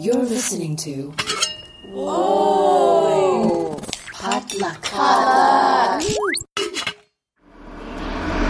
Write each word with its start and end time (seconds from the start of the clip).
You're 0.00 0.24
listening 0.24 0.76
to. 0.76 1.12
Whoa! 1.92 3.76
Potluck. 4.14 4.80
Potluck. 4.80 6.02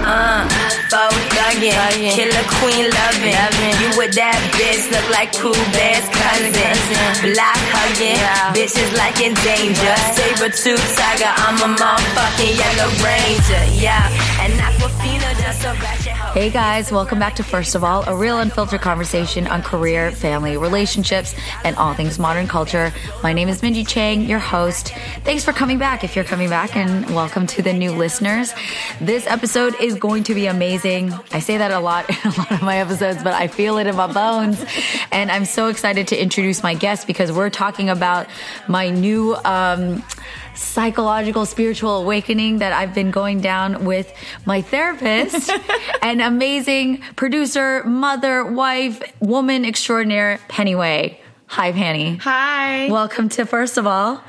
Uh, 0.06 0.46
thuggin', 0.86 2.14
killer 2.14 2.46
queen 2.54 2.86
lovin'. 2.86 3.74
You 3.82 3.90
with 3.98 4.14
that 4.14 4.38
bitch 4.54 4.94
look 4.94 5.10
like 5.10 5.34
cool 5.34 5.58
bear's 5.74 6.06
cousin. 6.14 7.34
Block 7.34 7.58
hugging, 7.74 8.22
bitches 8.54 8.94
like 8.94 9.18
in 9.18 9.34
danger. 9.42 9.96
Saber 10.14 10.54
tooth 10.54 10.78
tiger, 10.94 11.34
I'm 11.34 11.58
a 11.66 11.74
motherfucking 11.74 12.54
yellow 12.62 12.94
ranger. 13.02 13.64
Yeah, 13.74 14.06
and 14.38 14.52
Aquafina 14.54 15.34
just 15.42 15.64
a. 15.64 15.99
Hey 16.32 16.48
guys, 16.48 16.92
welcome 16.92 17.18
back 17.18 17.34
to 17.36 17.42
First 17.42 17.74
of 17.74 17.82
All, 17.82 18.04
a 18.08 18.16
real 18.16 18.38
unfiltered 18.38 18.80
conversation 18.80 19.48
on 19.48 19.62
career, 19.62 20.12
family, 20.12 20.56
relationships, 20.56 21.34
and 21.64 21.74
all 21.74 21.92
things 21.92 22.20
modern 22.20 22.46
culture. 22.46 22.92
My 23.20 23.32
name 23.32 23.48
is 23.48 23.62
Minji 23.62 23.86
Chang, 23.86 24.22
your 24.22 24.38
host. 24.38 24.94
Thanks 25.24 25.44
for 25.44 25.52
coming 25.52 25.76
back 25.76 26.04
if 26.04 26.14
you're 26.14 26.24
coming 26.24 26.48
back, 26.48 26.76
and 26.76 27.04
welcome 27.16 27.48
to 27.48 27.62
the 27.62 27.72
new 27.72 27.90
listeners. 27.90 28.54
This 29.00 29.26
episode 29.26 29.74
is 29.80 29.96
going 29.96 30.22
to 30.22 30.34
be 30.34 30.46
amazing. 30.46 31.12
I 31.32 31.40
say 31.40 31.58
that 31.58 31.72
a 31.72 31.80
lot 31.80 32.08
in 32.24 32.30
a 32.30 32.36
lot 32.36 32.52
of 32.52 32.62
my 32.62 32.76
episodes, 32.76 33.24
but 33.24 33.34
I 33.34 33.48
feel 33.48 33.78
it 33.78 33.88
in 33.88 33.96
my 33.96 34.10
bones. 34.12 34.64
And 35.10 35.32
I'm 35.32 35.44
so 35.44 35.66
excited 35.66 36.06
to 36.08 36.22
introduce 36.22 36.62
my 36.62 36.74
guest 36.74 37.08
because 37.08 37.32
we're 37.32 37.50
talking 37.50 37.90
about 37.90 38.28
my 38.68 38.88
new, 38.88 39.34
um, 39.44 40.04
psychological 40.60 41.46
spiritual 41.46 41.96
awakening 41.96 42.58
that 42.58 42.72
I've 42.72 42.94
been 42.94 43.10
going 43.10 43.40
down 43.40 43.84
with 43.84 44.12
my 44.44 44.60
therapist 44.60 45.50
and 46.02 46.20
amazing 46.20 47.00
producer, 47.16 47.82
mother, 47.84 48.44
wife, 48.44 49.02
woman 49.20 49.64
extraordinaire, 49.64 50.38
Penny 50.48 50.74
Way. 50.74 51.20
Hi, 51.46 51.72
Penny. 51.72 52.16
Hi. 52.16 52.88
Welcome 52.90 53.28
to 53.30 53.46
First 53.46 53.78
of 53.78 53.86
All. 53.86 54.22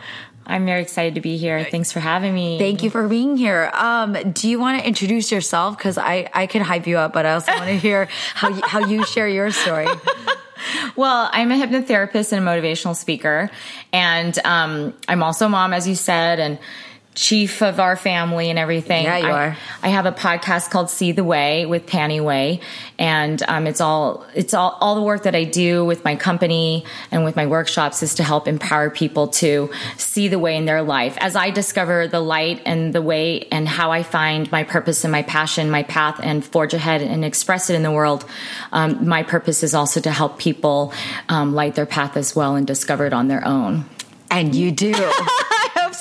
I'm 0.45 0.65
very 0.65 0.81
excited 0.81 1.15
to 1.15 1.21
be 1.21 1.37
here. 1.37 1.63
Thanks 1.69 1.91
for 1.91 1.99
having 1.99 2.33
me. 2.33 2.57
Thank 2.57 2.81
you 2.81 2.89
for 2.89 3.07
being 3.07 3.37
here. 3.37 3.69
Um, 3.73 4.13
do 4.31 4.49
you 4.49 4.59
want 4.59 4.81
to 4.81 4.87
introduce 4.87 5.31
yourself? 5.31 5.77
Because 5.77 5.97
I, 5.97 6.29
I 6.33 6.47
can 6.47 6.63
hype 6.63 6.87
you 6.87 6.97
up, 6.97 7.13
but 7.13 7.25
I 7.25 7.33
also 7.33 7.51
want 7.51 7.65
to 7.65 7.77
hear 7.77 8.07
how 8.33 8.49
you, 8.49 8.61
how 8.65 8.79
you 8.85 9.05
share 9.05 9.27
your 9.27 9.51
story. 9.51 9.87
Well, 10.95 11.29
I'm 11.31 11.51
a 11.51 11.55
hypnotherapist 11.55 12.31
and 12.33 12.47
a 12.47 12.51
motivational 12.51 12.95
speaker, 12.95 13.49
and 13.91 14.37
um, 14.45 14.93
I'm 15.07 15.23
also 15.23 15.45
a 15.45 15.49
mom, 15.49 15.73
as 15.73 15.87
you 15.87 15.95
said, 15.95 16.39
and 16.39 16.59
chief 17.13 17.61
of 17.61 17.79
our 17.79 17.97
family 17.97 18.49
and 18.49 18.57
everything. 18.57 19.03
Yeah, 19.03 19.17
you 19.17 19.27
I, 19.27 19.31
are. 19.31 19.57
I 19.83 19.89
have 19.89 20.05
a 20.05 20.11
podcast 20.11 20.69
called 20.69 20.89
See 20.89 21.11
the 21.11 21.23
Way 21.23 21.65
with 21.65 21.85
Penny 21.85 22.21
Way, 22.21 22.61
and 22.97 23.41
um, 23.43 23.67
it's 23.67 23.81
all 23.81 24.25
it's 24.33 24.53
all 24.53 24.77
all 24.79 24.95
the 24.95 25.01
work 25.01 25.23
that 25.23 25.35
I 25.35 25.43
do 25.43 25.83
with 25.83 26.05
my 26.05 26.15
company 26.15 26.85
and 27.11 27.25
with 27.25 27.35
my 27.35 27.47
workshops 27.47 28.01
is 28.01 28.15
to 28.15 28.23
help 28.23 28.47
empower 28.47 28.89
people 28.89 29.27
to 29.27 29.69
see 29.97 30.29
the 30.29 30.39
way 30.39 30.55
in 30.55 30.65
their 30.65 30.81
life 30.81 31.17
as 31.19 31.35
I 31.35 31.49
discover 31.49 32.07
the 32.07 32.21
light 32.21 32.61
and 32.65 32.93
the 32.93 33.01
way 33.01 33.47
and 33.51 33.67
how 33.67 33.91
I 33.91 34.03
find 34.03 34.49
my 34.51 34.63
purpose 34.63 35.03
and 35.03 35.11
my 35.11 35.23
passion, 35.23 35.69
my 35.69 35.83
path, 35.83 36.19
and 36.23 36.45
forge 36.45 36.73
ahead 36.73 37.01
and 37.01 37.25
express 37.25 37.69
it 37.69 37.75
in 37.75 37.83
the 37.83 37.91
world. 37.91 38.25
Um, 38.71 39.07
my 39.07 39.23
purpose 39.23 39.63
is 39.63 39.73
also 39.73 39.99
to 39.99 40.11
help 40.11 40.39
people 40.39 40.93
um, 41.27 41.53
light 41.53 41.75
their 41.75 41.85
path 41.85 42.15
as 42.15 42.35
well 42.35 42.55
and 42.55 42.65
discover 42.65 43.05
it 43.05 43.13
on 43.13 43.27
their 43.27 43.45
own. 43.45 43.85
And 44.29 44.55
you 44.55 44.71
do. 44.71 44.93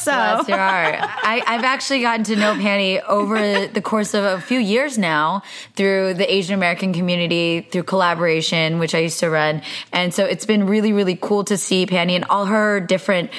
So. 0.01 0.13
Bless 0.13 0.49
your 0.49 0.59
heart. 0.59 0.97
I, 1.01 1.43
I've 1.47 1.65
actually 1.65 2.01
gotten 2.01 2.25
to 2.25 2.37
know 2.37 2.55
Penny 2.55 3.01
over 3.01 3.67
the 3.67 3.83
course 3.83 4.15
of 4.15 4.25
a 4.25 4.41
few 4.41 4.59
years 4.59 4.97
now 4.97 5.43
through 5.77 6.15
the 6.15 6.33
Asian 6.33 6.55
American 6.55 6.93
community, 6.93 7.61
through 7.61 7.85
Kollaboration, 7.85 8.79
which 8.79 8.95
I 8.95 8.99
used 8.99 9.21
to 9.21 9.31
run. 9.31 9.63
And 9.93 10.15
so 10.15 10.25
it's 10.25 10.47
been 10.47 10.67
really, 10.67 10.93
really 10.93 11.19
cool 11.21 11.45
to 11.45 11.57
see 11.57 11.87
Penny 11.87 12.17
and 12.17 12.25
all 12.25 12.47
her 12.47 12.81
different 12.81 13.31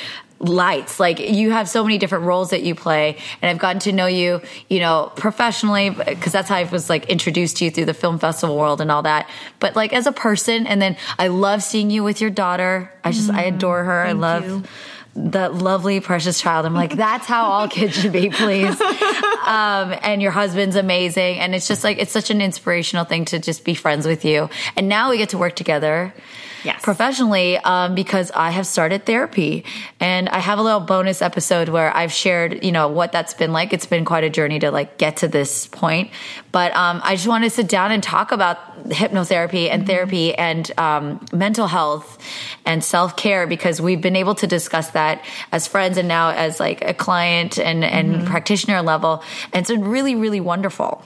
lights. 0.41 0.99
Like 0.99 1.19
you 1.19 1.51
have 1.51 1.69
so 1.69 1.83
many 1.83 1.97
different 1.97 2.25
roles 2.25 2.49
that 2.49 2.63
you 2.63 2.75
play 2.75 3.17
and 3.41 3.49
I've 3.49 3.59
gotten 3.59 3.79
to 3.81 3.91
know 3.91 4.07
you, 4.07 4.41
you 4.69 4.79
know, 4.79 5.11
professionally 5.15 5.89
because 5.89 6.31
that's 6.31 6.49
how 6.49 6.55
I 6.55 6.63
was 6.63 6.89
like 6.89 7.09
introduced 7.09 7.57
to 7.57 7.65
you 7.65 7.71
through 7.71 7.85
the 7.85 7.93
film 7.93 8.19
festival 8.19 8.57
world 8.57 8.81
and 8.81 8.91
all 8.91 9.03
that. 9.03 9.29
But 9.59 9.75
like 9.75 9.93
as 9.93 10.07
a 10.07 10.11
person 10.11 10.65
and 10.67 10.81
then 10.81 10.97
I 11.19 11.27
love 11.27 11.63
seeing 11.63 11.89
you 11.89 12.03
with 12.03 12.21
your 12.21 12.31
daughter. 12.31 12.91
I 13.03 13.11
just 13.11 13.29
I 13.29 13.43
mm-hmm. 13.45 13.55
adore 13.55 13.83
her. 13.83 14.03
I 14.03 14.11
love 14.13 14.45
you. 14.45 14.63
That 15.15 15.53
lovely 15.53 15.99
precious 15.99 16.39
child. 16.39 16.65
I'm 16.65 16.73
like 16.73 16.95
that's 16.95 17.25
how 17.25 17.45
all 17.45 17.67
kids 17.67 17.95
should 17.95 18.13
be 18.13 18.29
please. 18.29 18.81
Um, 19.41 19.95
and 20.03 20.21
your 20.21 20.31
husband's 20.31 20.75
amazing. 20.75 21.39
And 21.39 21.55
it's 21.55 21.67
just 21.67 21.83
like 21.83 21.97
it's 21.97 22.11
such 22.11 22.29
an 22.29 22.41
inspirational 22.41 23.05
thing 23.05 23.25
to 23.25 23.39
just 23.39 23.65
be 23.65 23.73
friends 23.73 24.05
with 24.05 24.23
you. 24.23 24.49
And 24.75 24.87
now 24.87 25.09
we 25.09 25.17
get 25.17 25.29
to 25.29 25.39
work 25.39 25.55
together 25.55 26.13
Yes. 26.63 26.81
professionally 26.81 27.57
um, 27.57 27.95
because 27.95 28.31
i 28.31 28.51
have 28.51 28.67
started 28.67 29.05
therapy. 29.05 29.65
And 29.99 30.29
i 30.29 30.39
have 30.39 30.59
a 30.59 30.61
little 30.61 30.79
bonus 30.79 31.21
episode 31.21 31.69
where 31.69 31.95
i've 31.95 32.11
shared 32.11 32.63
you 32.63 32.71
know 32.71 32.87
what 32.87 33.11
that's 33.11 33.33
been 33.33 33.51
like. 33.51 33.73
It's 33.73 33.85
been 33.85 34.05
quite 34.05 34.23
a 34.23 34.29
journey 34.29 34.59
to 34.59 34.71
like 34.71 34.97
get 34.97 35.17
to 35.17 35.27
this 35.27 35.67
point. 35.67 36.11
But 36.51 36.75
um, 36.75 37.01
i 37.03 37.15
just 37.15 37.27
want 37.27 37.43
to 37.43 37.49
sit 37.49 37.67
down 37.67 37.91
and 37.91 38.01
talk 38.03 38.31
about 38.31 38.57
hypnotherapy 38.89 39.69
and 39.69 39.85
therapy 39.85 40.33
and 40.35 40.71
um, 40.77 41.25
mental 41.31 41.67
health 41.67 42.17
and 42.65 42.83
self-care 42.83 43.47
because 43.47 43.81
we've 43.81 44.01
been 44.01 44.15
able 44.15 44.35
to 44.35 44.47
discuss 44.47 44.91
that 44.91 45.23
as 45.51 45.67
friends 45.67 45.97
and 45.97 46.07
now 46.07 46.29
as 46.29 46.59
like 46.59 46.83
a 46.83 46.93
client 46.93 47.59
and, 47.59 47.83
and 47.83 48.25
practitioner 48.25 48.81
level. 48.81 49.23
And 49.53 49.61
it's 49.61 49.69
been 49.69 49.87
really 49.87 50.15
really 50.15 50.39
wonderful. 50.39 51.03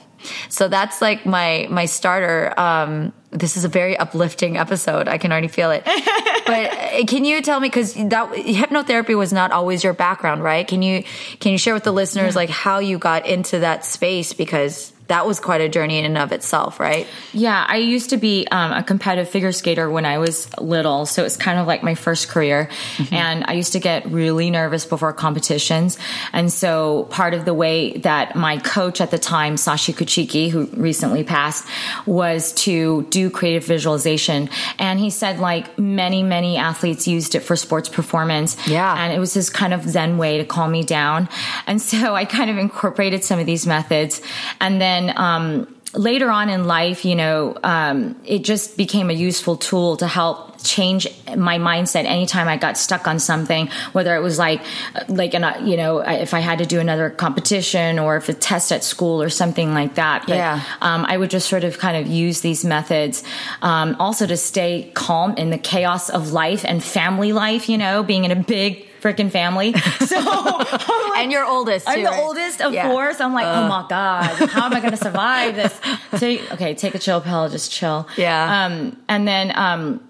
So 0.50 0.68
that's 0.68 1.02
like 1.02 1.26
my 1.26 1.68
my 1.70 1.86
starter 1.86 2.54
um, 2.60 3.14
this 3.36 3.58
is 3.58 3.66
a 3.66 3.70
very 3.70 3.98
uplifting 3.98 4.58
episode. 4.58 5.08
I 5.08 5.18
can 5.18 5.32
already 5.32 5.48
feel 5.48 5.72
it. 5.72 5.88
But 6.46 6.72
uh, 6.72 7.06
can 7.08 7.26
you 7.26 7.42
tell 7.42 7.60
me 7.60 7.70
because 7.70 7.96
that 7.96 8.30
hypnotherapy 8.34 9.18
was 9.18 9.34
not 9.34 9.52
always 9.52 9.84
your 9.84 9.94
background 9.94 10.44
right? 10.44 10.68
Can 10.68 10.84
you 10.84 11.04
can 11.40 11.52
you 11.52 11.58
share 11.58 11.74
with 11.74 11.84
the 11.84 11.92
listeners 11.92 12.36
like 12.36 12.52
how 12.52 12.78
you 12.78 13.00
got 13.00 13.26
into 13.26 13.60
that 13.62 13.84
space? 13.84 14.32
Because 14.34 14.94
that 15.08 15.26
was 15.28 15.40
quite 15.40 15.62
a 15.62 15.70
journey 15.70 16.00
in 16.00 16.06
and 16.06 16.18
of 16.18 16.32
itself 16.32 16.80
right 16.80 17.08
Yeah, 17.34 17.66
I 17.68 17.78
used 17.78 18.10
to 18.12 18.18
be 18.18 18.48
um, 18.50 18.72
a 18.72 18.84
competitive 18.84 19.30
figure 19.30 19.52
skater 19.52 19.90
when 19.90 20.06
I 20.06 20.18
was 20.18 20.48
little, 20.58 21.06
so 21.06 21.26
it's 21.26 21.38
kind 21.38 21.60
of 21.60 21.68
like 21.68 21.84
my 21.84 21.96
first 21.96 22.30
career. 22.30 22.70
And 23.12 23.44
I 23.46 23.54
used 23.54 23.74
to 23.74 23.80
get 23.80 24.10
really 24.10 24.50
nervous 24.50 24.86
before 24.86 25.14
competitions, 25.14 25.98
and 26.34 26.52
so 26.52 27.04
part 27.12 27.34
of 27.34 27.46
the 27.46 27.54
way 27.54 27.98
that 28.00 28.36
my 28.36 28.58
coach 28.58 29.02
at 29.02 29.12
the 29.12 29.20
time, 29.20 29.56
Sashi 29.56 29.94
Kuchiki, 29.94 30.50
who 30.50 30.68
recently 30.74 31.24
passed, 31.24 31.68
was 32.06 32.54
to 32.66 33.04
do 33.10 33.30
creative 33.30 33.66
visualization. 33.66 34.50
And 34.80 35.00
he 35.00 35.10
said 35.10 35.40
like 35.40 35.78
many 35.78 36.24
many 36.24 36.58
athletes 36.58 37.08
used 37.08 37.36
it 37.36 37.42
for 37.42 37.56
sports 37.56 37.90
performance. 37.90 38.56
Yeah. 38.68 38.96
and 38.98 39.14
it 39.14 39.20
was 39.20 39.34
his 39.34 39.50
kind 39.50 39.74
of 39.74 39.84
zen 39.84 40.18
way 40.18 40.38
to 40.38 40.46
calm 40.46 40.72
me 40.72 40.84
down. 40.84 41.28
And 41.68 41.82
so 41.82 42.16
I 42.16 42.26
kind 42.26 42.50
of 42.50 42.58
incorporated 42.58 43.24
some 43.24 43.40
of 43.40 43.46
these 43.46 43.68
methods, 43.68 44.22
and 44.60 44.80
then. 44.82 44.95
Um, 45.16 45.68
later 45.94 46.30
on 46.30 46.50
in 46.50 46.66
life, 46.66 47.06
you 47.06 47.16
know, 47.16 47.58
um, 47.64 48.20
it 48.26 48.44
just 48.44 48.76
became 48.76 49.10
a 49.10 49.14
useful 49.14 49.56
tool 49.56 49.96
to 49.98 50.08
help 50.08 50.62
change 50.62 51.08
my 51.38 51.58
mindset 51.58 52.04
anytime 52.06 52.48
I 52.50 52.58
got 52.58 52.78
stuck 52.78 53.08
on 53.08 53.20
something, 53.20 53.70
whether 53.94 54.14
it 54.16 54.22
was 54.22 54.38
like, 54.38 54.62
like, 55.08 55.34
an, 55.34 55.44
uh, 55.44 55.62
you 55.64 55.78
know, 55.78 56.00
if 56.00 56.34
I 56.34 56.40
had 56.40 56.58
to 56.60 56.66
do 56.66 56.80
another 56.80 57.10
competition 57.10 58.00
or 58.00 58.18
if 58.18 58.28
a 58.30 58.34
test 58.34 58.72
at 58.72 58.84
school 58.84 59.22
or 59.22 59.30
something 59.30 59.74
like 59.74 59.96
that. 59.96 60.26
But, 60.28 60.36
Yeah. 60.36 60.62
um, 60.82 61.06
I 61.08 61.16
would 61.18 61.30
just 61.30 61.48
sort 61.48 61.64
of 61.64 61.78
kind 61.78 61.96
of 61.96 62.08
use 62.12 62.42
these 62.42 62.66
methods, 62.66 63.24
um, 63.62 63.96
also 64.00 64.26
to 64.26 64.38
stay 64.38 64.92
calm 64.96 65.36
in 65.38 65.50
the 65.50 65.58
chaos 65.58 66.10
of 66.10 66.34
life 66.34 66.66
and 66.68 66.84
family 66.84 67.32
life, 67.32 67.70
you 67.70 67.78
know, 67.78 68.04
being 68.04 68.26
in 68.26 68.32
a 68.32 68.36
big 68.36 68.86
freaking 69.06 69.32
family. 69.32 69.74
So, 70.06 70.20
like- 70.20 71.18
and 71.20 71.32
you're 71.32 71.46
oldest 71.46 71.88
I'm 71.90 72.04
the 72.04 72.10
right? 72.10 72.20
oldest 72.24 72.62
of 72.62 72.74
Yeah. 72.74 72.90
four, 72.90 73.14
so 73.14 73.26
I'm 73.26 73.34
like, 73.34 73.46
oh 73.48 73.68
my 73.68 73.86
god, 73.90 74.50
how 74.50 74.66
am 74.66 74.74
I 74.74 74.80
going 74.80 74.92
to 74.92 74.98
survive 74.98 75.56
this? 75.56 75.74
Take, 76.18 76.52
okay, 76.54 76.74
take 76.76 76.94
a 76.96 77.00
chill 77.00 77.22
pill, 77.22 77.48
just 77.50 77.72
chill. 77.72 78.08
Yeah. 78.18 78.66
Um, 78.66 78.98
and 79.08 79.28
then 79.28 79.52
um, 79.58 80.02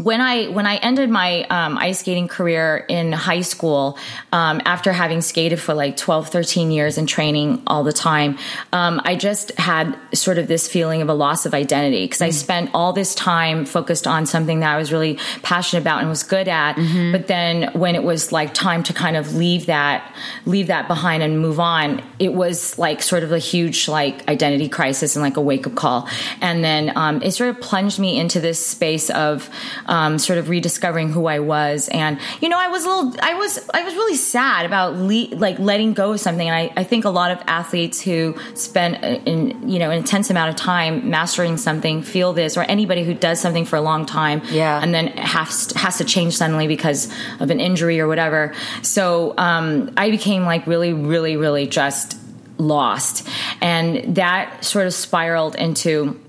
when 0.00 0.20
I 0.20 0.46
when 0.46 0.66
I 0.66 0.76
ended 0.76 1.10
my 1.10 1.44
um, 1.44 1.76
ice 1.76 2.00
skating 2.00 2.26
career 2.26 2.84
in 2.88 3.12
high 3.12 3.42
school, 3.42 3.98
um, 4.32 4.62
after 4.64 4.92
having 4.92 5.20
skated 5.20 5.60
for 5.60 5.74
like 5.74 5.96
12, 5.96 6.28
13 6.28 6.70
years 6.70 6.96
and 6.96 7.08
training 7.08 7.62
all 7.66 7.84
the 7.84 7.92
time, 7.92 8.38
um, 8.72 9.02
I 9.04 9.16
just 9.16 9.50
had 9.58 9.98
sort 10.14 10.38
of 10.38 10.48
this 10.48 10.66
feeling 10.66 11.02
of 11.02 11.08
a 11.08 11.14
loss 11.14 11.44
of 11.44 11.52
identity 11.52 12.04
because 12.04 12.22
I 12.22 12.30
spent 12.30 12.70
all 12.72 12.92
this 12.92 13.14
time 13.14 13.66
focused 13.66 14.06
on 14.06 14.24
something 14.24 14.60
that 14.60 14.74
I 14.74 14.78
was 14.78 14.92
really 14.92 15.18
passionate 15.42 15.82
about 15.82 16.00
and 16.00 16.08
was 16.08 16.22
good 16.22 16.48
at. 16.48 16.78
But 17.12 17.26
then 17.26 17.72
when 17.78 17.94
it 17.94 18.02
was 18.02 18.32
like 18.32 18.54
time 18.54 18.82
to 18.84 18.94
kind 18.94 19.16
of 19.16 19.34
leave 19.34 19.66
that 19.66 20.14
leave 20.46 20.68
that 20.68 20.88
behind 20.88 21.22
and 21.22 21.38
move 21.38 21.60
on, 21.60 22.02
it 22.18 22.32
was 22.32 22.78
like 22.78 23.02
sort 23.02 23.24
of 23.24 23.32
a 23.32 23.38
huge 23.38 23.88
like 23.88 24.26
identity 24.28 24.68
crisis 24.68 25.16
and 25.16 25.22
like 25.22 25.36
a 25.36 25.40
wake 25.40 25.66
up 25.66 25.74
call. 25.74 26.08
And 26.40 26.64
then 26.64 26.96
um, 26.96 27.20
it 27.22 27.32
sort 27.32 27.50
of 27.50 27.60
plunged 27.60 27.98
me 27.98 28.18
into 28.18 28.40
this 28.40 28.64
space 28.64 29.10
of 29.10 29.50
um, 29.86 30.18
sort 30.18 30.38
of 30.38 30.48
rediscovering 30.48 31.10
who 31.10 31.26
I 31.26 31.38
was. 31.40 31.88
And 31.88 32.18
you 32.40 32.48
know, 32.48 32.58
I 32.58 32.68
was 32.68 32.84
a 32.84 32.88
little, 32.88 33.14
I 33.22 33.34
was, 33.34 33.68
I 33.74 33.82
was 33.84 33.94
really 33.94 34.16
sad 34.16 34.66
about 34.66 34.94
le- 34.96 35.34
like 35.36 35.58
letting 35.58 35.92
go 35.94 36.12
of 36.12 36.20
something. 36.20 36.48
And 36.48 36.54
I, 36.54 36.72
I 36.80 36.84
think 36.84 37.04
a 37.04 37.10
lot 37.10 37.30
of 37.30 37.38
athletes 37.46 38.00
who 38.00 38.36
spend 38.54 38.96
uh, 39.04 39.20
in 39.24 39.68
you 39.68 39.78
know 39.78 39.90
an 39.90 39.98
intense 39.98 40.30
amount 40.30 40.50
of 40.50 40.56
time 40.56 41.10
mastering 41.10 41.56
something 41.56 42.02
feel 42.02 42.32
this, 42.32 42.56
or 42.56 42.62
anybody 42.62 43.04
who 43.04 43.14
does 43.14 43.40
something 43.40 43.64
for 43.64 43.76
a 43.76 43.80
long 43.82 44.06
time, 44.06 44.42
Yeah. 44.50 44.80
and 44.82 44.94
then 44.94 45.08
has 45.08 45.72
has 45.76 45.98
to 45.98 46.04
change 46.04 46.36
suddenly 46.36 46.66
because 46.68 47.12
of 47.40 47.50
an 47.50 47.60
injury 47.60 48.00
or 48.00 48.06
whatever. 48.08 48.54
So 48.82 49.34
um, 49.38 49.92
I 49.96 50.10
became 50.10 50.44
like 50.44 50.66
really, 50.66 50.92
really, 50.92 51.36
really 51.36 51.66
just 51.66 52.16
lost, 52.58 53.26
and 53.60 54.16
that 54.16 54.64
sort 54.64 54.86
of 54.86 54.94
spiraled 54.94 55.54
into 55.56 56.20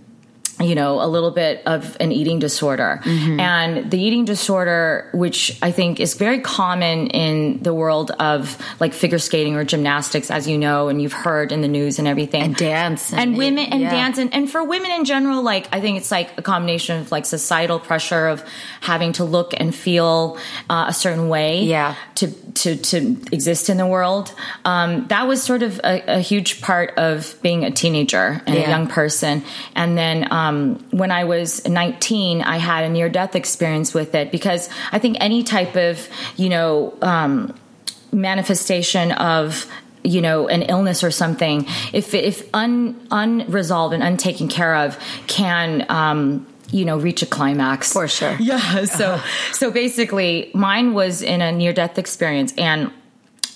you 0.59 0.75
know 0.75 1.01
a 1.01 1.07
little 1.07 1.31
bit 1.31 1.63
of 1.65 1.97
an 1.99 2.11
eating 2.11 2.37
disorder 2.39 3.01
and 3.05 3.89
the 3.89 3.99
eating 3.99 4.23
disorder 4.25 5.09
which 5.13 5.57
i 5.63 5.71
think 5.71 5.99
is 5.99 6.13
very 6.13 6.39
common 6.39 7.07
in 7.07 7.61
the 7.63 7.73
world 7.73 8.11
of 8.19 8.57
like 8.79 8.93
figure 8.93 9.17
skating 9.17 9.55
or 9.55 9.63
gymnastics 9.63 10.29
as 10.29 10.47
you 10.47 10.57
know 10.57 10.89
and 10.89 11.01
you've 11.01 11.11
heard 11.13 11.51
in 11.51 11.61
the 11.61 11.67
news 11.67 11.97
and 11.97 12.07
everything 12.07 12.43
And 12.43 12.55
dance 12.55 13.11
and, 13.11 13.19
and- 13.21 13.37
women 13.37 13.65
and 13.73 13.81
yeah. 13.81 13.89
dance 13.91 14.17
and, 14.19 14.31
and 14.33 14.49
for 14.49 14.63
women 14.63 14.91
in 14.91 15.05
general 15.05 15.41
like 15.41 15.67
i 15.71 15.81
think 15.81 15.97
it's 15.97 16.11
like 16.11 16.37
a 16.37 16.43
combination 16.43 16.99
of 17.01 17.11
like 17.11 17.25
societal 17.25 17.79
pressure 17.79 18.27
of 18.27 18.43
having 18.81 19.13
to 19.13 19.23
look 19.23 19.53
and 19.57 19.73
feel 19.73 20.37
uh, 20.69 20.85
a 20.87 20.93
certain 20.93 21.29
way 21.29 21.63
Yeah. 21.63 21.95
to 22.15 22.27
to 22.61 22.75
to 22.75 22.97
exist 23.31 23.69
in 23.71 23.77
the 23.77 23.87
world 23.87 24.33
um, 24.65 25.07
that 25.07 25.27
was 25.27 25.41
sort 25.41 25.63
of 25.63 25.79
a, 25.83 26.17
a 26.17 26.19
huge 26.19 26.61
part 26.61 26.93
of 26.97 27.35
being 27.41 27.65
a 27.65 27.71
teenager 27.71 28.39
and 28.45 28.55
Yeah. 28.55 28.67
a 28.67 28.69
young 28.69 28.87
person 28.87 29.41
and 29.75 29.97
then 29.97 30.27
um, 30.31 30.42
when 30.91 31.11
i 31.11 31.23
was 31.23 31.65
19 31.67 32.41
i 32.41 32.57
had 32.57 32.83
a 32.83 32.89
near 32.89 33.09
death 33.09 33.35
experience 33.35 33.93
with 33.93 34.15
it 34.15 34.31
because 34.31 34.69
i 34.91 34.99
think 34.99 35.17
any 35.19 35.43
type 35.43 35.75
of 35.75 36.07
you 36.37 36.49
know 36.49 36.93
um, 37.01 37.53
manifestation 38.11 39.11
of 39.11 39.65
you 40.03 40.21
know 40.21 40.47
an 40.47 40.63
illness 40.63 41.03
or 41.03 41.11
something 41.11 41.65
if 41.93 42.13
if 42.13 42.47
un, 42.53 42.95
unresolved 43.11 43.93
and 43.93 44.03
untaken 44.03 44.47
care 44.47 44.75
of 44.75 44.97
can 45.27 45.85
um 45.89 46.45
you 46.71 46.85
know 46.85 46.97
reach 46.97 47.21
a 47.21 47.25
climax 47.25 47.93
For 47.93 48.07
sure. 48.07 48.35
yeah 48.39 48.85
so 48.85 49.21
so 49.51 49.71
basically 49.71 50.51
mine 50.53 50.93
was 50.93 51.21
in 51.21 51.41
a 51.41 51.51
near 51.51 51.73
death 51.73 51.97
experience 51.97 52.53
and 52.57 52.91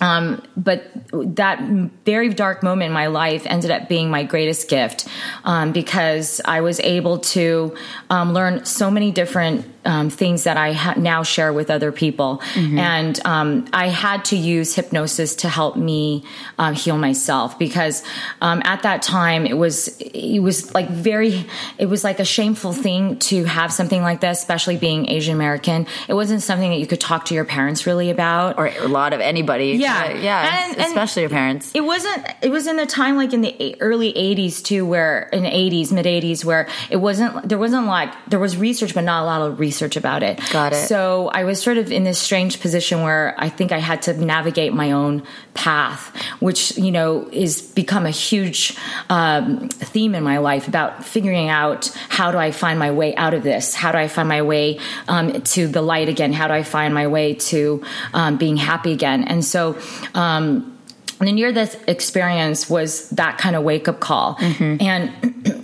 um, 0.02 0.42
but 0.56 0.92
that 1.12 1.60
very 2.06 2.34
dark 2.34 2.64
moment 2.64 2.88
in 2.88 2.94
my 2.94 3.08
life 3.08 3.44
ended 3.46 3.72
up 3.72 3.90
being 3.90 4.10
my 4.10 4.24
greatest 4.24 4.70
gift 4.70 5.08
um, 5.44 5.72
because 5.72 6.42
I 6.46 6.62
was 6.62 6.80
able 6.82 7.20
to 7.20 7.76
um, 8.10 8.34
learn 8.34 8.66
so 8.66 8.92
many 8.92 9.12
different 9.12 9.77
um, 9.88 10.10
things 10.12 10.44
that 10.44 10.58
I 10.58 10.74
ha- 10.74 10.94
now 10.98 11.24
share 11.24 11.52
with 11.52 11.72
other 11.72 11.92
people. 11.92 12.42
And 12.56 13.20
um, 13.26 13.68
I 13.74 13.88
had 13.88 14.26
to 14.26 14.36
use 14.38 14.76
hypnosis 14.76 15.36
to 15.38 15.50
help 15.50 15.76
me 15.78 16.24
um, 16.60 16.74
heal 16.76 16.98
myself 16.98 17.58
because 17.58 18.04
um, 18.42 18.62
at 18.66 18.84
that 18.84 19.02
time 19.02 19.46
it 19.48 19.58
was 19.58 19.88
it 20.00 20.40
was 20.40 20.74
like 20.76 20.90
very 20.90 21.46
it 21.78 21.86
was 21.88 22.04
like 22.04 22.20
a 22.20 22.26
shameful 22.26 22.74
thing 22.74 23.18
to 23.30 23.46
have 23.46 23.72
something 23.74 24.02
like 24.02 24.20
this, 24.22 24.40
especially 24.40 24.78
being 24.78 25.10
Asian 25.10 25.34
American. 25.34 25.88
It 26.08 26.14
wasn't 26.14 26.42
something 26.44 26.70
that 26.70 26.78
you 26.80 26.88
could 26.88 27.00
talk 27.02 27.26
to 27.26 27.34
your 27.34 27.46
parents 27.46 27.88
really 27.88 28.10
about 28.12 28.58
or 28.60 28.68
a 28.68 28.88
lot 28.88 29.14
of 29.14 29.22
anybody. 29.22 29.68
Yeah. 29.74 30.12
Uh, 30.14 30.18
yeah, 30.20 30.66
And- 30.68 30.78
and- 30.78 30.88
especially 30.88 31.22
your 31.24 31.30
parents. 31.30 31.72
it 31.74 31.82
wasn't 31.86 32.26
it 32.42 32.50
was 32.52 32.68
in 32.68 32.76
the 32.76 32.86
time 32.86 33.16
like 33.16 33.32
in 33.34 33.42
the 33.42 33.76
early 33.80 34.12
80s 34.14 34.62
too 34.64 34.86
where 34.86 35.30
in 35.32 35.44
the 35.44 35.50
80s 35.50 35.92
mid 35.94 36.06
80s 36.06 36.44
where 36.44 36.68
it 36.90 36.98
wasn't 36.98 37.48
there 37.48 37.58
wasn't 37.58 37.86
like 37.88 38.12
there 38.28 38.40
was 38.40 38.58
research 38.58 38.94
but 38.94 39.04
not 39.06 39.24
a 39.24 39.26
lot 39.26 39.42
of 39.42 39.60
research 39.60 39.77
about 39.96 40.24
it. 40.24 40.40
Got 40.52 40.74
it. 40.74 40.88
so 40.88 41.30
i 41.34 41.44
was 41.44 41.62
sort 41.62 41.78
of 41.78 41.92
in 41.92 42.04
this 42.04 42.20
strange 42.20 42.60
position 42.60 43.04
where 43.04 43.36
i 43.38 43.50
think 43.50 43.72
i 43.72 43.80
had 43.80 44.02
to 44.04 44.14
navigate 44.14 44.74
my 44.74 44.92
own 44.92 45.24
path 45.54 46.16
which 46.40 46.78
you 46.78 46.92
know 46.92 47.28
is 47.32 47.62
become 47.62 48.06
a 48.06 48.12
huge 48.12 48.76
um, 49.10 49.70
theme 49.70 50.16
in 50.16 50.24
my 50.24 50.40
life 50.40 50.68
about 50.68 51.06
figuring 51.06 51.50
out 51.50 51.88
how 52.10 52.32
do 52.32 52.38
i 52.38 52.52
find 52.52 52.80
my 52.80 52.92
way 52.92 53.16
out 53.16 53.34
of 53.34 53.44
this? 53.44 53.74
How 53.74 53.92
do 53.92 53.98
i 53.98 54.08
find 54.08 54.28
my 54.28 54.42
way 54.42 54.80
um, 55.08 55.42
to 55.42 55.68
the 55.68 55.82
light 55.82 56.10
again? 56.10 56.34
How 56.34 56.48
do 56.48 56.54
i 56.54 56.64
find 56.64 56.94
my 56.94 57.08
way 57.08 57.36
to 57.36 57.84
um, 58.14 58.38
being 58.38 58.58
happy 58.58 58.92
again? 58.92 59.24
And 59.24 59.44
so 59.44 59.78
um, 60.14 60.78
the 61.20 61.32
near 61.32 61.52
death 61.52 61.88
experience 61.88 62.70
was 62.70 63.10
that 63.12 63.38
kind 63.38 63.56
of 63.56 63.64
wake 63.64 63.88
up 63.88 64.00
call 64.00 64.38
and 64.40 65.12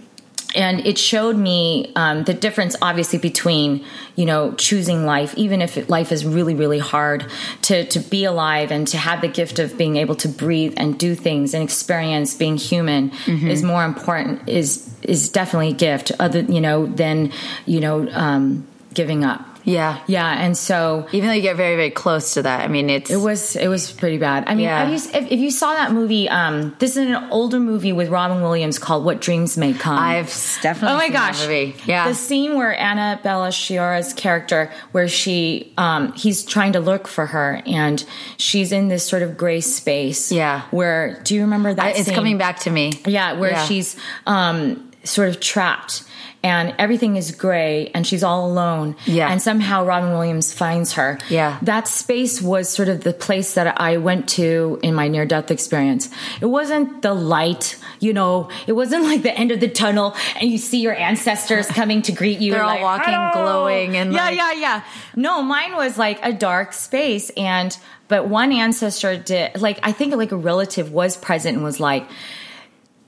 and 0.55 0.85
it 0.85 0.97
showed 0.97 1.35
me 1.35 1.91
um, 1.95 2.23
the 2.23 2.33
difference 2.33 2.75
obviously 2.81 3.19
between 3.19 3.83
you 4.15 4.25
know 4.25 4.53
choosing 4.53 5.05
life 5.05 5.33
even 5.37 5.61
if 5.61 5.89
life 5.89 6.11
is 6.11 6.25
really 6.25 6.53
really 6.53 6.79
hard 6.79 7.25
to 7.61 7.85
to 7.85 7.99
be 7.99 8.25
alive 8.25 8.71
and 8.71 8.87
to 8.87 8.97
have 8.97 9.21
the 9.21 9.27
gift 9.27 9.59
of 9.59 9.77
being 9.77 9.95
able 9.95 10.15
to 10.15 10.27
breathe 10.27 10.73
and 10.77 10.97
do 10.97 11.15
things 11.15 11.53
and 11.53 11.63
experience 11.63 12.35
being 12.35 12.57
human 12.57 13.11
is 13.49 13.63
more 13.63 13.85
important 13.85 14.47
is 14.47 14.89
is 15.03 15.29
definitely 15.29 15.69
a 15.69 15.73
gift 15.73 16.11
other 16.19 16.41
you 16.41 16.61
know 16.61 16.85
than 16.85 17.31
you 17.65 17.79
know 17.79 18.07
um, 18.11 18.65
giving 18.93 19.23
up 19.23 19.50
Yeah. 19.63 19.99
yeah 20.07 20.27
and 20.43 20.57
so 20.57 21.07
Even 21.11 21.27
though 21.27 21.33
you 21.33 21.41
get 21.41 21.55
very, 21.55 21.75
very 21.75 21.89
close 21.91 22.33
to 22.35 22.41
that, 22.43 22.61
I 22.61 22.67
mean, 22.67 22.89
it's 22.89 23.09
it 23.09 23.17
was 23.17 23.55
it 23.55 23.67
was 23.67 23.91
pretty 23.91 24.17
bad. 24.17 24.45
I 24.47 24.55
mean, 24.55 24.65
Yeah. 24.65 24.85
have 24.85 24.89
you, 24.89 24.95
if, 25.19 25.31
if 25.31 25.39
you 25.39 25.51
saw 25.51 25.73
that 25.73 25.91
movie, 25.91 26.27
um, 26.29 26.75
this 26.79 26.91
is 26.97 27.07
an 27.07 27.15
older 27.31 27.59
movie 27.59 27.91
with 27.93 28.09
Robin 28.09 28.41
Williams 28.41 28.79
called 28.79 29.05
"What 29.05 29.21
Dreams 29.21 29.57
May 29.57 29.73
Come." 29.73 29.97
I've 29.97 30.27
definitely. 30.61 30.93
Oh 30.95 30.97
my 30.97 31.03
seen 31.05 31.13
gosh! 31.13 31.41
movie. 31.41 31.75
Yeah, 31.85 32.07
the 32.07 32.15
scene 32.15 32.57
where 32.57 32.73
Annabella 32.79 33.51
Sciorra's 33.51 34.13
character, 34.13 34.71
where 34.91 35.07
she, 35.07 35.73
um, 35.77 36.13
he's 36.13 36.43
trying 36.43 36.73
to 36.73 36.79
look 36.79 37.07
for 37.07 37.25
her, 37.27 37.61
and 37.65 38.03
she's 38.37 38.71
in 38.71 38.87
this 38.87 39.05
sort 39.05 39.21
of 39.21 39.37
gray 39.37 39.61
space. 39.61 40.31
Yeah. 40.31 40.63
Where 40.71 41.19
do 41.23 41.35
you 41.35 41.41
remember 41.41 41.73
that? 41.73 41.85
I- 41.85 41.99
it's 41.99 42.09
coming 42.11 42.37
back 42.37 42.59
to 42.61 42.69
me. 42.69 42.93
Yeah, 43.05 43.33
where 43.33 43.51
Yeah. 43.51 43.65
she's 43.65 43.95
um, 44.25 44.89
sort 45.03 45.29
of 45.29 45.39
trapped 45.39 46.03
and 46.43 46.73
everything 46.79 47.17
is 47.17 47.31
gray 47.31 47.91
and 47.93 48.05
she's 48.05 48.23
all 48.23 48.47
alone. 48.49 48.95
Yeah. 49.05 49.31
And 49.31 49.41
somehow 49.41 49.85
Robin 49.85 50.11
Williams 50.11 50.51
finds 50.53 50.93
her. 50.93 51.19
Yeah. 51.29 51.59
That 51.61 51.87
space 51.87 52.41
was 52.41 52.67
sort 52.67 52.87
of 52.87 53.03
the 53.03 53.13
place 53.13 53.53
that 53.53 53.79
I 53.79 53.97
went 53.97 54.27
to 54.29 54.79
in 54.81 54.95
my 54.95 55.07
near 55.07 55.25
death 55.25 55.51
experience. 55.51 56.09
It 56.41 56.47
wasn't 56.47 57.03
the 57.03 57.13
light, 57.13 57.77
you 57.99 58.13
know, 58.13 58.49
it 58.65 58.73
wasn't 58.73 59.03
like 59.03 59.21
the 59.21 59.37
end 59.37 59.51
of 59.51 59.59
the 59.59 59.67
tunnel 59.67 60.15
and 60.39 60.49
you 60.49 60.57
see 60.57 60.81
your 60.81 60.95
ancestors 60.95 61.67
coming 61.79 62.01
to 62.03 62.11
greet 62.11 62.39
you. 62.39 62.53
They're 62.53 62.63
all 62.63 62.69
like, 62.69 62.81
walking, 62.81 63.13
"Hello." 63.13 63.31
glowing, 63.33 63.95
and 63.95 64.11
yeah, 64.11 64.25
like- 64.25 64.37
yeah, 64.37 64.51
yeah. 64.53 64.83
No, 65.15 65.41
mine 65.43 65.75
was 65.75 65.97
like 65.97 66.19
a 66.23 66.33
dark 66.33 66.73
space 66.73 67.29
and 67.37 67.77
but 68.07 68.27
one 68.27 68.51
ancestor 68.51 69.15
did 69.17 69.61
like 69.61 69.79
I 69.83 69.91
think 69.91 70.15
like 70.15 70.31
a 70.31 70.37
relative 70.37 70.91
was 70.91 71.15
present 71.17 71.55
and 71.55 71.63
was 71.63 71.79
like 71.79 72.07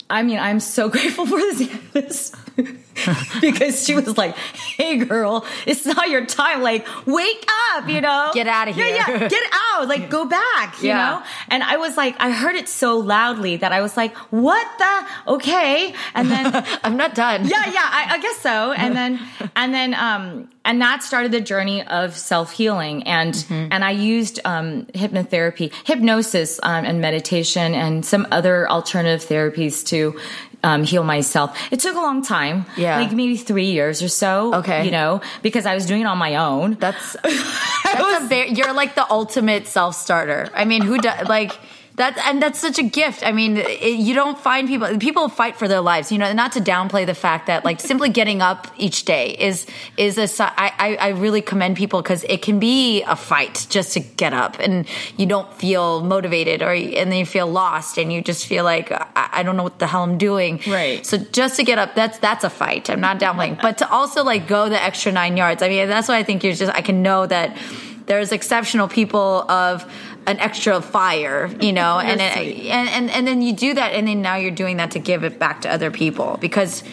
I 0.09 0.21
mean, 0.21 0.37
I'm 0.37 0.59
so 0.59 0.89
grateful 0.95 1.25
for 1.25 1.39
this, 1.39 1.67
this 1.93 2.31
because 3.41 3.85
she 3.85 3.95
was 3.95 4.17
like, 4.17 4.35
"Hey, 4.35 4.97
girl, 4.97 5.45
it's 5.65 5.85
not 5.85 6.09
your 6.09 6.25
time. 6.25 6.61
Like, 6.61 6.87
wake 7.05 7.45
up, 7.73 7.87
you 7.89 8.01
know, 8.01 8.31
Get 8.33 8.47
out 8.47 8.67
of 8.67 8.75
here." 8.75 8.85
yeah, 8.87 9.09
yeah. 9.09 9.27
get 9.27 9.43
out. 9.73 9.87
Like, 9.87 10.09
go 10.09 10.25
back, 10.25 10.81
you 10.81 10.89
Yeah. 10.89 10.97
know." 10.97 11.23
And 11.49 11.63
I 11.63 11.77
was 11.77 11.97
like, 11.97 12.15
I 12.19 12.31
heard 12.31 12.55
it 12.55 12.69
so 12.69 12.97
loudly 12.97 13.57
that 13.57 13.71
I 13.71 13.81
was 13.81 13.97
like, 13.97 14.15
"What 14.31 14.67
the? 14.77 15.07
Okay." 15.33 15.93
And 16.13 16.29
then 16.29 16.65
I'm 16.83 16.97
not 16.97 17.15
done. 17.15 17.45
yeah, 17.47 17.65
yeah, 17.65 17.79
I, 17.81 18.07
I 18.11 18.19
guess 18.21 18.37
so. 18.37 18.71
And 18.73 18.95
then, 18.95 19.19
and 19.55 19.73
then, 19.73 19.93
um, 19.95 20.49
and 20.65 20.81
that 20.81 21.03
started 21.03 21.31
the 21.31 21.41
journey 21.41 21.85
of 21.85 22.15
self 22.15 22.51
healing. 22.51 23.03
And 23.03 23.45
and 23.49 23.83
I 23.83 23.91
used 23.91 24.39
um, 24.45 24.85
hypnotherapy, 24.93 25.73
hypnosis, 25.85 26.59
um, 26.63 26.85
and 26.85 27.01
meditation, 27.01 27.73
and 27.73 28.05
some 28.05 28.27
other 28.31 28.69
alternative 28.69 29.27
therapies 29.27 29.85
to. 29.87 30.19
Um, 30.65 30.83
heal 30.85 31.03
myself. 31.03 31.57
It 31.71 31.79
took 31.81 31.95
a 31.95 31.99
long 31.99 32.21
time, 32.23 32.65
Yeah. 32.77 32.97
like 33.01 33.11
maybe 33.11 33.35
three 33.35 33.71
years 33.71 34.01
or 34.01 34.07
so. 34.07 34.53
Okay. 34.55 34.85
you 34.85 34.91
know, 34.91 35.19
because 35.41 35.65
I 35.65 35.75
was 35.75 35.85
doing 35.85 36.01
it 36.03 36.05
on 36.07 36.17
my 36.17 36.35
own. 36.37 36.75
That's 36.79 37.17
that's 37.23 38.23
a 38.23 38.27
very, 38.27 38.53
you're 38.53 38.71
like 38.73 38.95
the 38.95 39.05
ultimate 39.11 39.67
self 39.67 39.95
starter. 39.95 40.47
I 40.55 40.63
mean, 40.63 40.81
who 40.81 40.97
does 40.99 41.27
like 41.27 41.51
that? 41.95 42.17
And 42.25 42.41
that's 42.41 42.59
such 42.59 42.79
a 42.79 42.83
gift. 42.83 43.25
I 43.25 43.31
mean, 43.31 43.57
it, 43.57 43.99
you 43.99 44.13
don't 44.13 44.37
find 44.37 44.67
people. 44.67 44.97
People 44.97 45.29
fight 45.29 45.55
for 45.57 45.67
their 45.67 45.81
lives. 45.81 46.11
You 46.11 46.17
know, 46.17 46.31
not 46.33 46.51
to 46.53 46.59
downplay 46.59 47.05
the 47.05 47.13
fact 47.13 47.47
that 47.47 47.63
like 47.63 47.79
simply 47.79 48.09
getting 48.09 48.41
up 48.41 48.67
each 48.77 49.05
day 49.05 49.35
is 49.39 49.65
is 49.97 50.17
a. 50.17 50.29
I, 50.39 50.97
I 50.99 51.07
really 51.09 51.41
commend 51.41 51.77
people 51.77 52.01
because 52.01 52.23
it 52.23 52.41
can 52.41 52.59
be 52.59 53.03
a 53.03 53.15
fight 53.15 53.67
just 53.69 53.93
to 53.93 53.99
get 53.99 54.33
up, 54.33 54.59
and 54.59 54.87
you 55.17 55.25
don't 55.25 55.51
feel 55.53 56.03
motivated, 56.03 56.61
or 56.61 56.73
and 56.73 57.11
then 57.11 57.19
you 57.19 57.25
feel 57.25 57.47
lost, 57.47 57.97
and 57.97 58.11
you 58.11 58.21
just 58.21 58.45
feel 58.45 58.63
like 58.63 58.91
I, 58.91 59.29
I 59.31 59.43
don't 59.43 59.57
know 59.57 59.63
what 59.63 59.79
the 59.79 59.87
hell 59.87 60.03
I'm 60.03 60.17
doing. 60.17 60.61
Right. 60.67 61.05
So 61.05 61.17
just 61.17 61.55
to 61.57 61.63
get 61.63 61.77
up, 61.77 61.95
that's 61.95 62.17
that's 62.19 62.43
a 62.43 62.49
fight. 62.49 62.89
I'm 62.89 63.01
not 63.01 63.19
downplaying, 63.19 63.61
but 63.61 63.77
to 63.79 63.89
also 63.89 64.23
like 64.23 64.47
go 64.47 64.69
the 64.69 64.81
extra 64.81 65.11
nine 65.11 65.37
yards. 65.37 65.61
I 65.61 65.69
mean, 65.69 65.87
that's 65.87 66.07
why 66.07 66.17
I 66.17 66.23
think 66.23 66.43
you're 66.43 66.53
just. 66.53 66.73
I 66.73 66.81
can 66.81 67.03
know 67.03 67.25
that 67.27 67.57
there's 68.05 68.31
exceptional 68.31 68.87
people 68.87 69.49
of 69.49 69.89
an 70.25 70.39
extra 70.39 70.81
fire, 70.81 71.47
you 71.59 71.73
know, 71.73 71.99
and, 71.99 72.21
it, 72.21 72.37
and 72.67 72.89
and 72.89 73.09
and 73.11 73.27
then 73.27 73.41
you 73.41 73.53
do 73.53 73.73
that, 73.73 73.93
and 73.93 74.07
then 74.07 74.21
now 74.21 74.35
you're 74.35 74.51
doing 74.51 74.77
that 74.77 74.91
to 74.91 74.99
give 74.99 75.23
it 75.23 75.37
back 75.39 75.61
to 75.61 75.69
other 75.69 75.91
people 75.91 76.37
because 76.39 76.83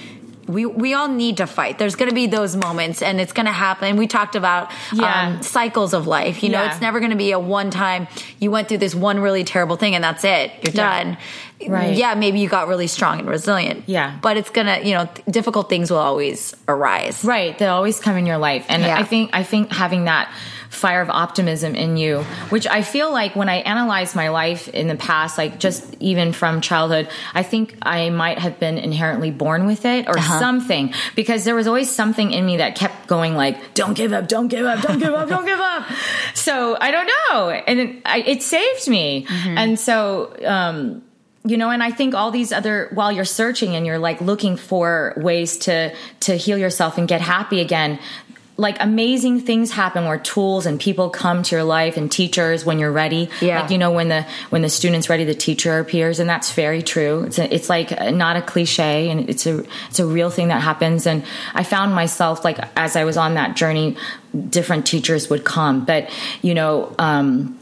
we 0.46 0.66
we 0.66 0.94
all 0.94 1.06
need 1.06 1.36
to 1.36 1.46
fight. 1.46 1.78
There's 1.78 1.94
going 1.94 2.08
to 2.08 2.14
be 2.14 2.26
those 2.26 2.56
moments, 2.56 3.02
and 3.02 3.20
it's 3.20 3.32
going 3.32 3.46
to 3.46 3.52
happen. 3.52 3.96
We 3.96 4.08
talked 4.08 4.34
about 4.34 4.72
Yeah. 4.92 5.28
um, 5.36 5.42
cycles 5.42 5.94
of 5.94 6.08
life. 6.08 6.42
You 6.42 6.48
know, 6.48 6.60
Yeah. 6.62 6.72
it's 6.72 6.80
never 6.80 6.98
going 6.98 7.12
to 7.12 7.16
be 7.16 7.30
a 7.30 7.38
one 7.38 7.70
time 7.70 8.08
you 8.40 8.50
went 8.50 8.66
through 8.68 8.78
this 8.78 8.94
one 8.94 9.20
really 9.20 9.44
terrible 9.44 9.76
thing, 9.76 9.94
and 9.94 10.02
that's 10.02 10.24
it. 10.24 10.50
You're 10.64 10.74
Yeah. 10.74 11.04
done. 11.04 11.16
Right. 11.68 11.94
Yeah, 11.94 12.14
maybe 12.14 12.40
you 12.40 12.48
got 12.48 12.68
really 12.68 12.86
strong 12.86 13.18
and 13.20 13.28
resilient. 13.28 13.84
Yeah. 13.86 14.14
but 14.22 14.38
it's 14.38 14.48
gonna, 14.48 14.80
you 14.82 14.94
know, 14.94 15.04
th- 15.14 15.26
difficult 15.30 15.68
things 15.68 15.90
will 15.90 15.98
always 15.98 16.56
arise. 16.66 17.22
Right. 17.22 17.56
They 17.58 17.66
always 17.66 18.00
come 18.00 18.16
in 18.16 18.24
your 18.26 18.38
life. 18.38 18.64
And. 18.68 18.82
I 18.84 19.02
think 19.04 19.30
I 19.34 19.42
think 19.44 19.70
having 19.70 20.04
that 20.04 20.32
fire 20.70 21.02
of 21.02 21.10
optimism 21.10 21.74
in 21.74 21.96
you, 21.98 22.22
which 22.48 22.66
I 22.66 22.82
feel 22.82 23.12
like 23.12 23.34
when 23.36 23.48
I 23.48 23.56
analyze 23.56 24.14
my 24.14 24.28
life 24.30 24.68
in 24.68 24.86
the 24.88 24.94
past, 24.94 25.36
like 25.36 25.58
just 25.58 25.94
even 26.00 26.32
from 26.32 26.60
childhood, 26.60 27.08
I 27.34 27.42
think 27.42 27.76
I 27.82 28.08
might 28.10 28.38
have 28.38 28.58
been 28.60 28.78
inherently 28.78 29.30
born 29.32 29.66
with 29.66 29.84
it 29.84 30.06
or 30.08 30.16
Uh-huh. 30.16 30.38
something 30.38 30.94
because 31.16 31.44
there 31.44 31.56
was 31.56 31.66
always 31.66 31.90
something 31.94 32.30
in 32.30 32.46
me 32.46 32.58
that 32.58 32.76
kept 32.76 33.08
going 33.08 33.34
like, 33.34 33.74
don't 33.74 33.94
give 33.94 34.12
up, 34.12 34.28
don't 34.28 34.48
give 34.48 34.64
up, 34.64 34.80
don't 34.80 34.98
give 35.00 35.12
up, 35.12 35.28
don't 35.28 35.44
give 35.44 35.60
up. 35.60 35.84
So 36.34 36.76
I 36.80 36.90
don't 36.92 37.10
know. 37.30 37.50
And 37.50 37.80
it, 37.80 38.02
I, 38.06 38.18
it 38.20 38.42
saved 38.42 38.88
me. 38.88 39.26
Mm-hmm. 39.26 39.58
And 39.58 39.78
so, 39.78 40.32
um, 40.46 41.02
you 41.42 41.56
know 41.56 41.70
and 41.70 41.82
i 41.82 41.90
think 41.90 42.14
all 42.14 42.30
these 42.30 42.52
other 42.52 42.90
while 42.92 43.10
you're 43.10 43.24
searching 43.24 43.74
and 43.74 43.86
you're 43.86 43.98
like 43.98 44.20
looking 44.20 44.58
for 44.58 45.14
ways 45.16 45.56
to 45.56 45.90
to 46.20 46.36
heal 46.36 46.58
yourself 46.58 46.98
and 46.98 47.08
get 47.08 47.22
happy 47.22 47.60
again 47.60 47.98
like 48.60 48.76
amazing 48.80 49.40
things 49.40 49.70
happen 49.70 50.04
where 50.04 50.18
tools 50.18 50.66
and 50.66 50.78
people 50.78 51.08
come 51.08 51.42
to 51.42 51.56
your 51.56 51.64
life 51.64 51.96
and 51.96 52.12
teachers 52.12 52.64
when 52.64 52.78
you're 52.78 52.92
ready. 52.92 53.30
Yeah. 53.40 53.62
like 53.62 53.70
you 53.70 53.78
know 53.78 53.90
when 53.90 54.08
the 54.08 54.26
when 54.50 54.62
the 54.62 54.68
student's 54.68 55.08
ready 55.08 55.24
the 55.24 55.34
teacher 55.34 55.78
appears 55.78 56.20
and 56.20 56.28
that's 56.28 56.52
very 56.52 56.82
true. 56.82 57.24
It's 57.24 57.38
a, 57.38 57.52
it's 57.52 57.68
like 57.70 57.90
not 58.12 58.36
a 58.36 58.42
cliche 58.42 59.08
and 59.08 59.28
it's 59.28 59.46
a 59.46 59.64
it's 59.88 59.98
a 59.98 60.06
real 60.06 60.30
thing 60.30 60.48
that 60.48 60.60
happens. 60.62 61.06
And 61.06 61.24
i 61.54 61.64
found 61.64 61.94
myself 61.94 62.44
like 62.44 62.58
as 62.76 62.96
i 62.96 63.04
was 63.04 63.16
on 63.16 63.34
that 63.34 63.56
journey 63.56 63.96
different 64.48 64.86
teachers 64.86 65.30
would 65.30 65.44
come. 65.44 65.84
But 65.84 66.10
you 66.42 66.54
know 66.54 66.94
um 66.98 67.59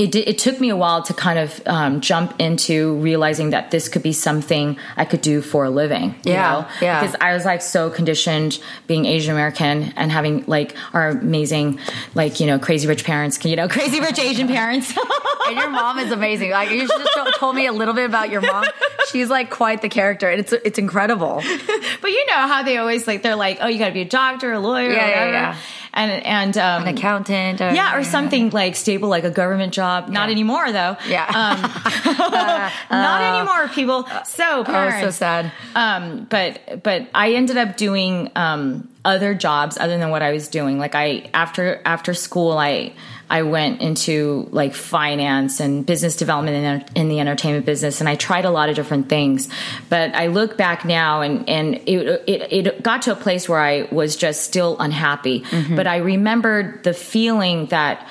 it, 0.00 0.10
did- 0.12 0.26
it 0.28 0.38
took 0.38 0.58
me 0.60 0.70
a 0.70 0.76
while 0.76 1.02
to 1.02 1.12
kind 1.14 1.38
of 1.38 1.60
um, 1.66 2.00
jump 2.00 2.34
into 2.38 2.94
realizing 2.96 3.50
that 3.50 3.70
this 3.70 3.88
could 3.88 4.02
be 4.02 4.12
something 4.14 4.78
I 4.96 5.04
could 5.04 5.20
do 5.20 5.42
for 5.42 5.64
a 5.66 5.70
living. 5.70 6.14
you 6.24 6.32
Yeah, 6.32 6.50
know? 6.52 6.68
yeah. 6.80 7.00
Because 7.00 7.16
I 7.20 7.34
was 7.34 7.44
like 7.44 7.60
so 7.62 7.90
conditioned 7.90 8.58
being 8.86 9.04
Asian 9.04 9.32
American 9.32 9.92
and 9.96 10.10
having 10.10 10.44
like 10.46 10.74
our 10.94 11.08
amazing, 11.10 11.78
like, 12.14 12.40
you 12.40 12.46
know, 12.46 12.58
crazy 12.58 12.88
rich 12.88 13.04
parents, 13.04 13.44
you 13.44 13.56
know, 13.56 13.68
crazy 13.76 14.00
rich 14.00 14.18
Asian 14.18 14.48
parents. 14.48 14.92
And 15.50 15.58
your 15.58 15.70
mom 15.70 15.98
is 15.98 16.12
amazing. 16.12 16.50
Like 16.52 16.70
you 16.70 16.86
just 16.86 16.94
told 17.40 17.56
me 17.56 17.66
a 17.66 17.72
little 17.72 17.94
bit 17.94 18.04
about 18.04 18.30
your 18.30 18.40
mom. 18.40 18.64
She's 19.10 19.28
like 19.28 19.50
quite 19.50 19.82
the 19.82 19.88
character, 19.88 20.30
and 20.30 20.38
it's 20.38 20.52
it's 20.52 20.78
incredible. 20.78 21.42
but 22.00 22.10
you 22.10 22.26
know 22.26 22.34
how 22.46 22.62
they 22.62 22.76
always 22.76 23.08
like, 23.08 23.22
they're 23.24 23.34
like, 23.34 23.58
oh, 23.60 23.66
you 23.66 23.80
got 23.80 23.88
to 23.88 23.92
be 23.92 24.02
a 24.02 24.08
doctor, 24.08 24.52
a 24.52 24.60
lawyer, 24.60 24.90
Yeah, 24.92 25.08
yeah, 25.08 25.30
yeah. 25.32 25.56
And, 26.00 26.24
and, 26.24 26.56
um, 26.56 26.82
An 26.82 26.88
accountant, 26.96 27.60
or, 27.60 27.72
yeah, 27.74 27.96
or 27.96 28.02
something 28.04 28.48
like 28.50 28.74
stable, 28.74 29.08
like 29.10 29.24
a 29.24 29.30
government 29.30 29.74
job. 29.74 30.08
Not 30.08 30.28
Yeah. 30.28 30.32
anymore, 30.32 30.72
though. 30.72 30.96
Yeah. 31.06 31.26
Um, 31.26 31.60
not 32.90 33.20
anymore, 33.22 33.68
people. 33.74 34.08
So 34.24 34.64
Oh, 34.66 35.00
so 35.00 35.10
sad. 35.10 35.52
Um, 35.74 36.26
but 36.30 36.82
but 36.82 37.06
I 37.14 37.32
ended 37.34 37.56
up 37.58 37.76
doing 37.76 38.30
um, 38.34 38.88
other 39.04 39.34
jobs 39.34 39.76
other 39.78 39.98
than 39.98 40.10
what 40.10 40.22
I 40.22 40.32
was 40.32 40.48
doing. 40.48 40.78
Like 40.78 40.94
I 40.94 41.28
after 41.34 41.80
after 41.84 42.14
school, 42.14 42.56
I 42.56 42.92
I 43.30 43.42
went 43.42 43.80
into 43.80 44.48
like 44.50 44.74
finance 44.74 45.60
and 45.60 45.86
business 45.86 46.16
development 46.16 46.84
in, 46.96 47.02
in 47.02 47.08
the 47.08 47.20
entertainment 47.20 47.64
business, 47.64 48.00
and 48.00 48.08
I 48.08 48.16
tried 48.16 48.44
a 48.44 48.50
lot 48.50 48.68
of 48.68 48.74
different 48.74 49.08
things. 49.08 49.48
But 49.88 50.14
I 50.14 50.26
look 50.26 50.56
back 50.56 50.84
now, 50.84 51.22
and 51.22 51.48
and 51.48 51.76
it 51.86 52.24
it, 52.26 52.66
it 52.66 52.82
got 52.82 53.02
to 53.02 53.12
a 53.12 53.16
place 53.16 53.48
where 53.48 53.60
I 53.60 53.88
was 53.92 54.16
just 54.16 54.42
still 54.42 54.76
unhappy. 54.78 55.42
Mm-hmm. 55.42 55.76
But 55.76 55.86
I 55.86 55.98
remembered 55.98 56.82
the 56.82 56.92
feeling 56.92 57.66
that 57.66 58.06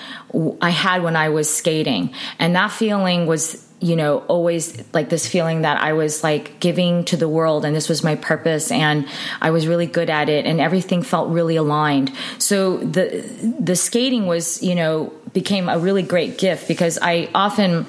I 0.61 0.69
had 0.69 1.03
when 1.03 1.17
I 1.17 1.29
was 1.29 1.53
skating, 1.53 2.13
and 2.39 2.55
that 2.55 2.71
feeling 2.71 3.27
was 3.27 3.68
you 3.81 3.95
know, 3.95 4.19
always 4.27 4.83
like 4.93 5.09
this 5.09 5.27
feeling 5.27 5.62
that 5.62 5.81
I 5.81 5.93
was 5.93 6.24
like 6.24 6.59
giving 6.59 7.05
to 7.05 7.17
the 7.17 7.29
world 7.29 7.63
and 7.63 7.75
this 7.75 7.88
was 7.88 8.03
my 8.03 8.15
purpose 8.15 8.71
and 8.71 9.07
I 9.41 9.51
was 9.51 9.67
really 9.67 9.86
good 9.86 10.09
at 10.09 10.27
it 10.27 10.45
and 10.45 10.59
everything 10.59 11.01
felt 11.01 11.29
really 11.29 11.55
aligned. 11.55 12.12
So 12.39 12.77
the 12.77 13.25
the 13.59 13.75
skating 13.75 14.27
was, 14.27 14.62
you 14.62 14.75
know, 14.75 15.13
became 15.33 15.69
a 15.69 15.79
really 15.79 16.03
great 16.03 16.38
gift 16.38 16.67
because 16.67 17.00
I 17.01 17.29
often 17.33 17.86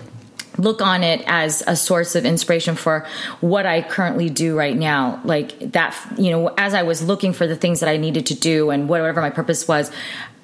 look 0.59 0.83
on 0.83 1.03
it 1.03 1.23
as 1.27 1.63
a 1.67 1.75
source 1.75 2.15
of 2.15 2.25
inspiration 2.25 2.77
for 2.77 3.07
what 3.41 3.67
I 3.67 3.83
currently 3.83 4.29
do 4.29 4.57
right 4.57 4.77
now. 4.77 5.21
Like 5.25 5.73
that, 5.73 5.97
you 6.19 6.31
know, 6.31 6.49
as 6.59 6.75
I 6.75 6.83
was 6.83 7.03
looking 7.03 7.33
for 7.33 7.47
the 7.47 7.57
things 7.57 7.81
that 7.81 7.89
I 7.89 7.97
needed 7.97 8.27
to 8.27 8.35
do 8.35 8.71
and 8.71 8.89
whatever 8.89 9.21
my 9.21 9.31
purpose 9.31 9.67
was, 9.67 9.91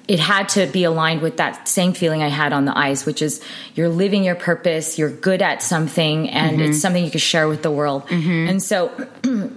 it 0.07 0.19
had 0.19 0.49
to 0.49 0.67
be 0.67 0.85
aligned 0.85 1.21
with 1.21 1.37
that 1.37 1.67
same 1.67 1.93
feeling 1.93 2.23
I 2.23 2.29
had 2.29 2.53
on 2.53 2.65
the 2.65 2.77
ice, 2.77 3.05
which 3.05 3.21
is 3.21 3.41
you're 3.75 3.89
living 3.89 4.23
your 4.23 4.35
purpose, 4.35 4.97
you're 4.97 5.09
good 5.09 5.41
at 5.41 5.61
something, 5.61 6.29
and 6.29 6.61
it's 6.61 6.81
something 6.81 7.03
you 7.03 7.11
can 7.11 7.19
share 7.19 7.47
with 7.47 7.61
the 7.61 7.71
world. 7.71 8.03
And 8.49 8.63
so, 8.63 8.91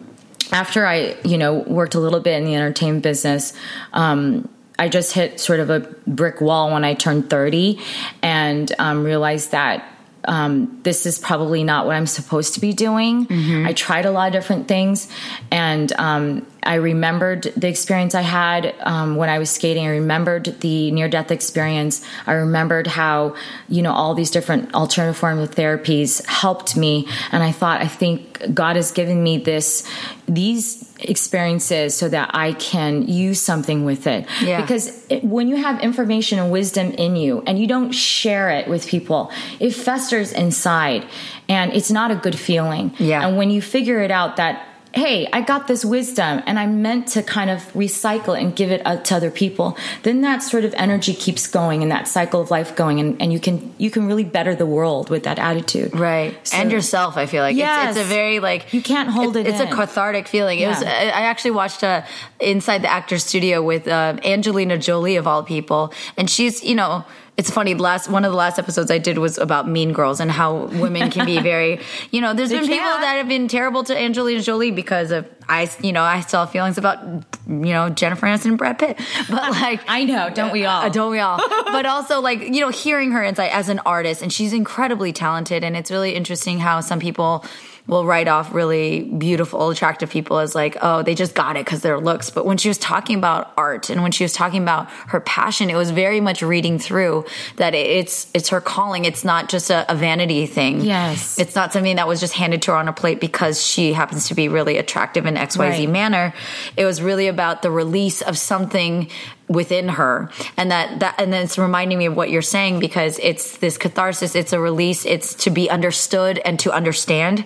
after 0.52 0.86
I, 0.86 1.16
you 1.24 1.38
know, 1.38 1.54
worked 1.54 1.94
a 1.94 2.00
little 2.00 2.20
bit 2.20 2.36
in 2.36 2.44
the 2.44 2.56
entertainment 2.56 3.04
business, 3.04 3.52
um, 3.92 4.48
I 4.76 4.88
just 4.88 5.12
hit 5.12 5.38
sort 5.38 5.60
of 5.60 5.70
a 5.70 5.80
brick 6.06 6.40
wall 6.40 6.72
when 6.72 6.84
I 6.84 6.94
turned 6.94 7.30
30 7.30 7.78
and 8.22 8.72
um, 8.78 9.04
realized 9.04 9.52
that 9.52 9.86
um, 10.24 10.80
this 10.82 11.06
is 11.06 11.18
probably 11.18 11.64
not 11.64 11.86
what 11.86 11.96
I'm 11.96 12.06
supposed 12.06 12.54
to 12.54 12.60
be 12.60 12.72
doing. 12.72 13.26
I 13.66 13.72
tried 13.72 14.06
a 14.06 14.10
lot 14.10 14.28
of 14.28 14.32
different 14.32 14.68
things 14.68 15.08
and 15.50 15.92
um, 15.92 16.46
I 16.62 16.74
remembered 16.74 17.52
the 17.56 17.68
experience 17.68 18.14
I 18.14 18.22
had 18.22 18.74
um, 18.80 19.16
when 19.16 19.28
I 19.28 19.38
was 19.38 19.50
skating. 19.50 19.86
I 19.86 19.90
remembered 19.90 20.60
the 20.60 20.90
near 20.90 21.08
death 21.08 21.30
experience. 21.30 22.04
I 22.26 22.34
remembered 22.34 22.86
how, 22.86 23.34
you 23.68 23.82
know, 23.82 23.92
all 23.92 24.14
these 24.14 24.30
different 24.30 24.74
alternative 24.74 25.16
forms 25.16 25.48
of 25.48 25.54
therapies 25.54 26.24
helped 26.26 26.76
me. 26.76 27.08
And 27.32 27.42
I 27.42 27.52
thought, 27.52 27.80
I 27.80 27.88
think 27.88 28.54
God 28.54 28.76
has 28.76 28.92
given 28.92 29.22
me 29.22 29.38
this, 29.38 29.88
these 30.26 30.90
experiences 31.00 31.96
so 31.96 32.08
that 32.08 32.30
I 32.34 32.52
can 32.52 33.08
use 33.08 33.40
something 33.40 33.84
with 33.84 34.06
it. 34.06 34.26
Yeah. 34.42 34.60
Because 34.60 35.06
it, 35.08 35.24
when 35.24 35.48
you 35.48 35.56
have 35.56 35.80
information 35.80 36.38
and 36.38 36.50
wisdom 36.50 36.92
in 36.92 37.16
you 37.16 37.42
and 37.46 37.58
you 37.58 37.66
don't 37.66 37.92
share 37.92 38.50
it 38.50 38.68
with 38.68 38.86
people, 38.86 39.32
it 39.58 39.70
festers 39.70 40.32
inside 40.32 41.06
and 41.48 41.72
it's 41.72 41.90
not 41.90 42.10
a 42.10 42.16
good 42.16 42.38
feeling. 42.38 42.94
Yeah. 42.98 43.26
And 43.26 43.36
when 43.36 43.50
you 43.50 43.62
figure 43.62 44.00
it 44.00 44.10
out 44.10 44.36
that, 44.36 44.66
hey, 44.92 45.28
I 45.32 45.40
got 45.42 45.68
this 45.68 45.84
wisdom 45.84 46.42
and 46.46 46.58
I'm 46.58 46.82
meant 46.82 47.06
to 47.08 47.22
kind 47.22 47.48
of 47.50 47.60
recycle 47.74 48.38
and 48.40 48.54
give 48.56 48.70
it 48.72 48.82
to 49.04 49.14
other 49.14 49.30
people, 49.30 49.76
then 50.02 50.20
that 50.22 50.42
sort 50.42 50.64
of 50.64 50.74
energy 50.74 51.14
keeps 51.14 51.46
going 51.46 51.82
and 51.82 51.90
that 51.92 52.08
cycle 52.08 52.40
of 52.40 52.50
life 52.50 52.74
going 52.74 52.98
and, 52.98 53.20
and 53.22 53.32
you 53.32 53.38
can 53.38 53.72
you 53.78 53.90
can 53.90 54.06
really 54.06 54.24
better 54.24 54.54
the 54.54 54.66
world 54.66 55.08
with 55.10 55.22
that 55.24 55.38
attitude. 55.38 55.94
Right. 55.98 56.34
So- 56.46 56.56
and 56.56 56.72
yourself, 56.72 57.16
I 57.16 57.26
feel 57.26 57.42
like. 57.42 57.56
Yes. 57.56 57.90
It's, 57.90 57.98
it's 57.98 58.06
a 58.06 58.08
very, 58.08 58.40
like. 58.40 58.72
You 58.72 58.82
can't 58.82 59.08
hold 59.10 59.36
it 59.36 59.46
It's 59.46 59.60
in. 59.60 59.68
a 59.68 59.74
cathartic 59.74 60.26
feeling. 60.28 60.58
It 60.58 60.68
was, 60.68 60.82
Yeah. 60.82 60.90
I 60.90 61.20
I 61.20 61.22
actually 61.30 61.52
watched 61.52 61.84
uh, 61.84 62.02
Inside 62.40 62.82
the 62.82 62.90
Actor's 62.90 63.24
Studio 63.24 63.62
with 63.62 63.86
uh, 63.86 64.16
Angelina 64.24 64.76
Jolie, 64.78 65.16
of 65.16 65.26
all 65.26 65.42
people. 65.42 65.92
And 66.16 66.28
she's, 66.28 66.62
you 66.64 66.74
know, 66.74 67.04
it's 67.40 67.50
funny. 67.50 67.74
Last 67.74 68.10
one 68.10 68.26
of 68.26 68.32
the 68.32 68.36
last 68.36 68.58
episodes 68.58 68.90
I 68.90 68.98
did 68.98 69.16
was 69.16 69.38
about 69.38 69.66
Mean 69.66 69.94
Girls 69.94 70.20
and 70.20 70.30
how 70.30 70.66
women 70.66 71.10
can 71.10 71.24
be 71.24 71.40
very, 71.52 71.80
you 72.10 72.20
know. 72.20 72.34
There's 72.34 72.50
They 72.50 72.58
been 72.58 72.68
people 72.68 72.84
that 72.84 73.14
have 73.16 73.28
been 73.28 73.48
terrible 73.48 73.82
to 73.84 73.98
Angelina 73.98 74.42
Jolie 74.42 74.70
because 74.70 75.10
of 75.10 75.26
I, 75.48 75.70
you 75.80 75.92
know, 75.92 76.02
I 76.02 76.20
still 76.20 76.40
have 76.40 76.50
feelings 76.50 76.76
about, 76.76 77.02
you 77.48 77.72
know, 77.72 77.88
Jennifer 77.88 78.26
Aniston 78.26 78.50
and 78.50 78.58
Brad 78.58 78.78
Pitt. 78.78 79.00
But 79.30 79.50
like, 79.52 79.80
I 79.88 80.04
know, 80.04 80.28
don't 80.28 80.52
we 80.52 80.66
all? 80.66 80.82
Uh, 80.82 80.90
don't 80.90 81.10
we 81.10 81.18
all? 81.18 81.38
but 81.48 81.86
also, 81.86 82.20
like, 82.20 82.40
you 82.40 82.60
know, 82.60 82.68
hearing 82.68 83.12
her 83.12 83.24
insight 83.24 83.52
as 83.54 83.70
an 83.70 83.80
artist, 83.80 84.20
and 84.20 84.30
she's 84.30 84.52
incredibly 84.52 85.12
talented, 85.14 85.64
and 85.64 85.78
it's 85.78 85.90
really 85.90 86.14
interesting 86.14 86.58
how 86.58 86.80
some 86.80 87.00
people 87.00 87.44
will 87.86 88.04
write 88.06 88.28
off 88.28 88.54
really 88.54 89.02
beautiful, 89.02 89.70
attractive 89.70 90.10
people 90.10 90.38
as 90.38 90.54
like, 90.54 90.76
oh, 90.80 91.02
they 91.02 91.14
just 91.14 91.34
got 91.34 91.56
it 91.56 91.64
because 91.64 91.82
their 91.82 91.98
looks. 91.98 92.30
But 92.30 92.46
when 92.46 92.56
she 92.56 92.68
was 92.68 92.78
talking 92.78 93.16
about 93.16 93.52
art 93.56 93.90
and 93.90 94.02
when 94.02 94.12
she 94.12 94.22
was 94.24 94.32
talking 94.32 94.62
about 94.62 94.88
her 95.08 95.20
passion, 95.20 95.70
it 95.70 95.74
was 95.76 95.90
very 95.90 96.20
much 96.20 96.42
reading 96.42 96.78
through 96.78 97.24
that 97.56 97.74
it's 97.74 98.30
it's 98.34 98.50
her 98.50 98.60
calling. 98.60 99.04
It's 99.04 99.24
not 99.24 99.48
just 99.48 99.70
a, 99.70 99.90
a 99.90 99.94
vanity 99.94 100.46
thing. 100.46 100.82
Yes. 100.82 101.38
it's 101.38 101.54
not 101.54 101.72
something 101.72 101.96
that 101.96 102.06
was 102.06 102.20
just 102.20 102.34
handed 102.34 102.62
to 102.62 102.72
her 102.72 102.76
on 102.76 102.86
a 102.88 102.92
plate 102.92 103.20
because 103.20 103.64
she 103.64 103.92
happens 103.92 104.28
to 104.28 104.34
be 104.34 104.48
really 104.48 104.76
attractive 104.78 105.26
in 105.26 105.36
X 105.36 105.56
Y 105.56 105.70
Z 105.76 105.86
Right. 105.86 105.92
manner. 105.92 106.34
It 106.76 106.84
was 106.84 107.02
really 107.02 107.26
about 107.28 107.62
the 107.62 107.70
release 107.70 108.22
of 108.22 108.38
something 108.38 109.08
within 109.50 109.88
her. 109.88 110.30
And 110.56 110.70
that 110.70 111.00
that 111.00 111.16
and 111.20 111.32
then 111.32 111.44
it's 111.44 111.58
reminding 111.58 111.98
me 111.98 112.06
of 112.06 112.16
what 112.16 112.30
you're 112.30 112.40
saying 112.40 112.78
because 112.80 113.18
it's 113.18 113.58
this 113.58 113.76
catharsis. 113.76 114.34
It's 114.34 114.52
a 114.54 114.60
release. 114.60 115.04
It's 115.04 115.34
to 115.44 115.50
be 115.50 115.68
understood 115.68 116.38
and 116.44 116.58
to 116.60 116.72
understand. 116.72 117.44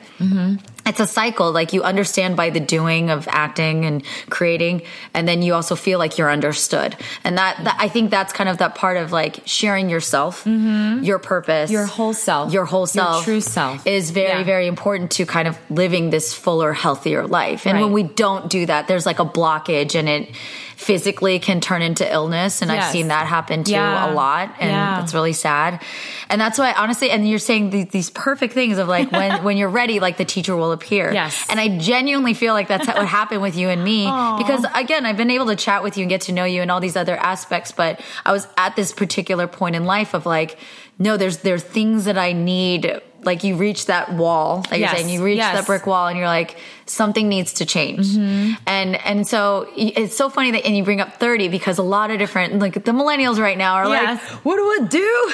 It's 0.87 1.00
a 1.00 1.06
cycle. 1.06 1.50
Like 1.50 1.73
you 1.73 1.82
understand 1.82 2.37
by 2.37 2.50
the 2.50 2.61
doing 2.61 3.08
of 3.08 3.26
acting 3.30 3.87
and 3.87 4.04
creating 4.28 4.82
and 5.14 5.26
then 5.26 5.40
you 5.40 5.54
also 5.54 5.75
feel 5.76 5.99
like 5.99 6.18
you're 6.18 6.30
understood. 6.30 6.94
And 7.25 7.38
that, 7.38 7.56
that 7.64 7.76
i 7.80 7.88
think 7.88 8.11
that's 8.11 8.32
kind 8.34 8.50
of 8.50 8.58
that 8.58 8.75
part 8.75 8.96
of 8.99 9.11
like 9.11 9.40
sharing 9.46 9.88
yourself 9.88 10.46
your 10.46 11.18
purpose 11.18 11.70
Mm-hmm. 11.70 11.73
Your 11.73 11.87
whole 11.87 12.12
self. 12.12 12.52
your 12.52 12.66
whole 12.66 12.80
Your 12.82 12.87
self 12.87 13.25
true 13.25 13.40
self. 13.40 13.87
is 13.87 14.11
very 14.11 14.40
Yeah. 14.40 14.44
very 14.44 14.66
important 14.66 15.11
to 15.12 15.25
kind 15.25 15.49
of 15.49 15.56
living 15.70 16.11
this 16.11 16.34
fuller 16.34 16.73
healthier 16.75 17.26
life. 17.26 17.66
And 17.66 17.80
when 17.80 17.92
we 17.92 18.02
don't 18.02 18.50
do 18.50 18.66
that 18.66 18.87
there's 18.88 19.06
like 19.06 19.20
a 19.20 19.25
blockage 19.25 19.94
and 19.94 20.08
it 20.08 20.28
physically 20.76 21.38
can 21.38 21.60
turn 21.60 21.82
into 21.82 22.10
illness 22.12 22.60
and 22.62 22.70
i've 22.70 22.90
seen 22.90 23.08
that 23.08 23.26
happen 23.26 23.64
too 23.64 23.72
Yeah. 23.72 24.10
a 24.10 24.14
lot 24.14 24.54
and 24.60 24.70
Yeah. 24.70 25.02
it's 25.02 25.14
really 25.14 25.32
sad 25.32 25.80
and 26.28 26.40
that's 26.40 26.58
why 26.58 26.72
honestly 26.72 27.10
and 27.10 27.28
you're 27.28 27.38
saying 27.38 27.70
these, 27.70 27.86
these 27.88 28.10
perfect 28.10 28.52
things 28.54 28.78
of 28.78 28.88
like 28.88 29.10
when 29.12 29.44
when 29.44 29.56
you're 29.56 29.68
ready 29.68 30.00
like 30.00 30.16
the 30.16 30.24
teacher 30.24 30.54
will 30.56 30.72
appear 30.72 31.12
Yes. 31.12 31.46
and 31.48 31.58
i 31.60 31.78
genuinely 31.78 32.34
feel 32.34 32.54
like 32.54 32.68
that's 32.68 32.86
what 32.86 33.06
happened 33.06 33.40
with 33.42 33.56
you 33.56 33.68
and 33.68 33.82
me 33.84 34.04
because 34.38 34.64
again 34.74 35.06
i've 35.06 35.16
been 35.16 35.30
able 35.30 35.46
to 35.46 35.56
chat 35.56 35.82
with 35.82 35.96
you 35.96 36.02
and 36.02 36.10
get 36.10 36.22
to 36.22 36.32
know 36.32 36.44
you 36.44 36.60
and 36.62 36.70
all 36.70 36.80
these 36.80 36.96
other 36.96 37.16
aspects 37.16 37.72
but 37.72 38.00
i 38.24 38.32
was 38.32 38.46
at 38.56 38.74
this 38.76 38.92
particular 38.92 39.46
point 39.46 39.76
in 39.76 39.84
life 39.84 40.12
of 40.14 40.26
like 40.26 40.58
no 40.98 41.16
there's 41.16 41.38
there's 41.38 41.62
things 41.62 42.04
that 42.04 42.18
i 42.18 42.32
need 42.32 43.00
like 43.26 43.44
you 43.44 43.56
reach 43.56 43.86
that 43.86 44.12
wall 44.12 44.64
like 44.70 44.80
Yes. 44.80 44.92
you're 44.92 44.98
saying 45.00 45.08
you 45.10 45.24
reach 45.24 45.36
Yes. 45.38 45.54
that 45.56 45.66
brick 45.66 45.86
wall 45.86 46.06
and 46.08 46.18
you're 46.18 46.26
like 46.26 46.56
something 46.86 47.28
needs 47.28 47.54
to 47.54 47.64
change 47.66 48.06
Mm-hmm. 48.06 48.52
and 48.66 48.96
and 49.04 49.26
so 49.26 49.68
it's 49.76 50.16
so 50.16 50.28
funny 50.28 50.50
that 50.50 50.64
and 50.66 50.76
you 50.76 50.84
bring 50.84 51.00
up 51.00 51.14
30 51.18 51.48
because 51.48 51.78
a 51.78 51.82
lot 51.82 52.10
of 52.10 52.18
different 52.18 52.58
like 52.58 52.74
the 52.74 52.92
millennials 52.92 53.38
right 53.38 53.56
now 53.56 53.74
are 53.74 53.88
Yes. 53.88 54.20
like 54.22 54.44
what 54.44 54.56
do 54.56 54.62
i 54.62 54.86
do 54.88 55.32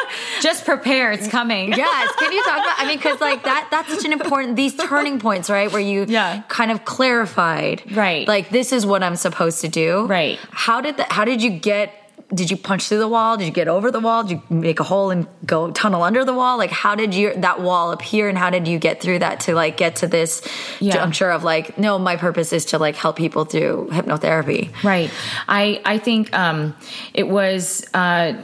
Just 0.40 0.64
prepare, 0.64 1.12
it's 1.12 1.28
coming. 1.28 1.72
yes 1.84 2.12
can 2.18 2.32
you 2.32 2.42
talk 2.44 2.58
about 2.58 2.74
i 2.78 2.86
mean 2.88 2.96
because 2.96 3.20
like 3.20 3.42
that 3.44 3.68
that's 3.70 3.88
such 3.94 4.04
an 4.04 4.12
important 4.12 4.56
these 4.56 4.74
turning 4.74 5.18
points 5.20 5.48
right 5.50 5.70
where 5.72 5.80
you 5.82 6.06
Yeah. 6.08 6.42
kind 6.48 6.70
of 6.70 6.84
clarified 6.84 7.82
Right. 7.94 8.26
like 8.26 8.50
this 8.50 8.72
is 8.72 8.84
what 8.86 9.02
i'm 9.02 9.16
supposed 9.16 9.60
to 9.60 9.68
do 9.68 10.06
Right. 10.06 10.38
how 10.50 10.80
did 10.80 10.96
that 10.96 11.12
how 11.12 11.24
did 11.24 11.42
you 11.42 11.50
get 11.50 11.94
did 12.32 12.50
you 12.50 12.56
punch 12.56 12.84
through 12.88 12.98
the 12.98 13.08
wall 13.08 13.36
did 13.36 13.44
you 13.46 13.50
get 13.52 13.66
over 13.68 13.90
the 13.90 13.98
wall 14.00 14.22
did 14.22 14.30
you 14.32 14.42
make 14.50 14.78
a 14.78 14.84
hole 14.84 15.10
and 15.10 15.26
go 15.44 15.70
tunnel 15.72 16.02
under 16.02 16.24
the 16.24 16.32
wall 16.32 16.56
like 16.58 16.70
how 16.70 16.94
did 16.94 17.12
you 17.14 17.34
that 17.34 17.60
wall 17.60 17.90
appear 17.90 18.28
and 18.28 18.38
how 18.38 18.50
did 18.50 18.68
you 18.68 18.78
get 18.78 19.00
through 19.02 19.18
that 19.18 19.40
to 19.40 19.54
like 19.54 19.76
get 19.76 19.96
to 19.96 20.06
this 20.06 20.40
Yeah. 20.78 20.92
juncture 20.94 21.30
of 21.30 21.42
like 21.44 21.76
no 21.78 21.98
my 21.98 22.16
purpose 22.16 22.52
is 22.52 22.66
to 22.66 22.78
like 22.78 22.94
help 22.96 23.16
people 23.16 23.44
through 23.44 23.88
hypnotherapy 23.90 24.70
Right. 24.84 25.10
I 25.48 25.80
I 25.84 25.98
think 25.98 26.32
um, 26.32 26.76
it 27.14 27.28
was 27.28 27.84
uh, 27.94 28.34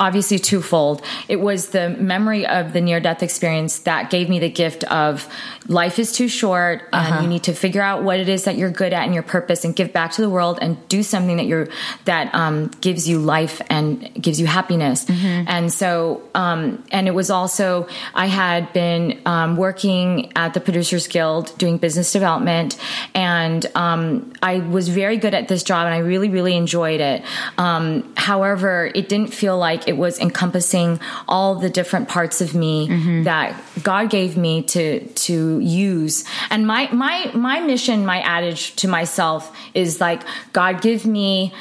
obviously 0.00 0.38
twofold. 0.38 1.02
It 1.28 1.36
was 1.40 1.68
the 1.70 1.90
memory 1.90 2.46
of 2.46 2.72
the 2.72 2.80
near 2.80 3.00
death 3.00 3.22
experience 3.22 3.80
that 3.80 4.10
gave 4.10 4.28
me 4.28 4.38
the 4.38 4.48
gift 4.48 4.84
of 4.84 5.28
life 5.68 5.98
is 5.98 6.12
too 6.12 6.28
short, 6.28 6.82
and 6.92 7.22
you 7.22 7.28
need 7.28 7.44
to 7.44 7.52
figure 7.54 7.82
out 7.82 8.02
what 8.02 8.18
it 8.20 8.28
is 8.28 8.44
that 8.44 8.56
you're 8.56 8.70
good 8.70 8.92
at 8.92 9.04
and 9.04 9.14
your 9.14 9.22
purpose, 9.22 9.64
and 9.64 9.74
give 9.76 9.92
back 9.92 10.12
to 10.12 10.22
the 10.22 10.30
world, 10.30 10.58
and 10.62 10.76
do 10.88 11.02
something 11.02 11.36
that 11.36 11.46
you're 11.46 11.68
that 12.04 12.34
um, 12.34 12.68
gives 12.80 13.08
you 13.08 13.18
life 13.24 13.60
and 13.70 14.12
gives 14.14 14.40
you 14.40 14.46
happiness. 14.46 15.06
And 15.48 15.72
so, 15.72 16.22
um, 16.34 16.84
and 16.92 17.08
it 17.08 17.12
was 17.12 17.30
also 17.30 17.88
I 18.14 18.26
had 18.26 18.72
been 18.72 19.20
um, 19.26 19.56
working 19.56 20.32
at 20.36 20.54
the 20.54 20.60
Producers 20.60 21.08
Guild 21.08 21.56
doing 21.58 21.78
business 21.78 22.12
development, 22.12 22.78
and 23.14 23.64
um, 23.74 24.32
I 24.42 24.58
was 24.58 24.88
very 24.88 25.16
good 25.16 25.34
at 25.34 25.48
this 25.48 25.62
job, 25.62 25.86
and 25.86 25.94
I 25.94 25.98
really, 25.98 26.28
really 26.28 26.56
enjoyed 26.56 27.00
it. 27.00 27.22
Um, 27.58 28.12
however, 28.16 28.90
it 28.94 29.08
didn't 29.08 29.32
feel 29.34 29.58
like 29.58 29.88
it 29.88 29.96
was 29.96 30.18
encompassing 30.18 31.00
all 31.26 31.56
the 31.56 31.70
different 31.70 32.08
parts 32.08 32.40
of 32.40 32.54
me 32.54 33.22
that 33.24 33.60
God 33.82 34.10
gave 34.10 34.36
me 34.36 34.62
to 34.62 35.06
to 35.06 35.58
use. 35.60 36.24
And 36.50 36.66
my 36.66 36.88
my 36.92 37.30
my 37.34 37.60
mission, 37.60 38.06
my 38.06 38.20
adage 38.20 38.76
to 38.76 38.88
myself 38.88 39.54
is 39.74 40.00
like, 40.00 40.22
God, 40.52 40.80
give 40.80 41.06
me 41.06 41.52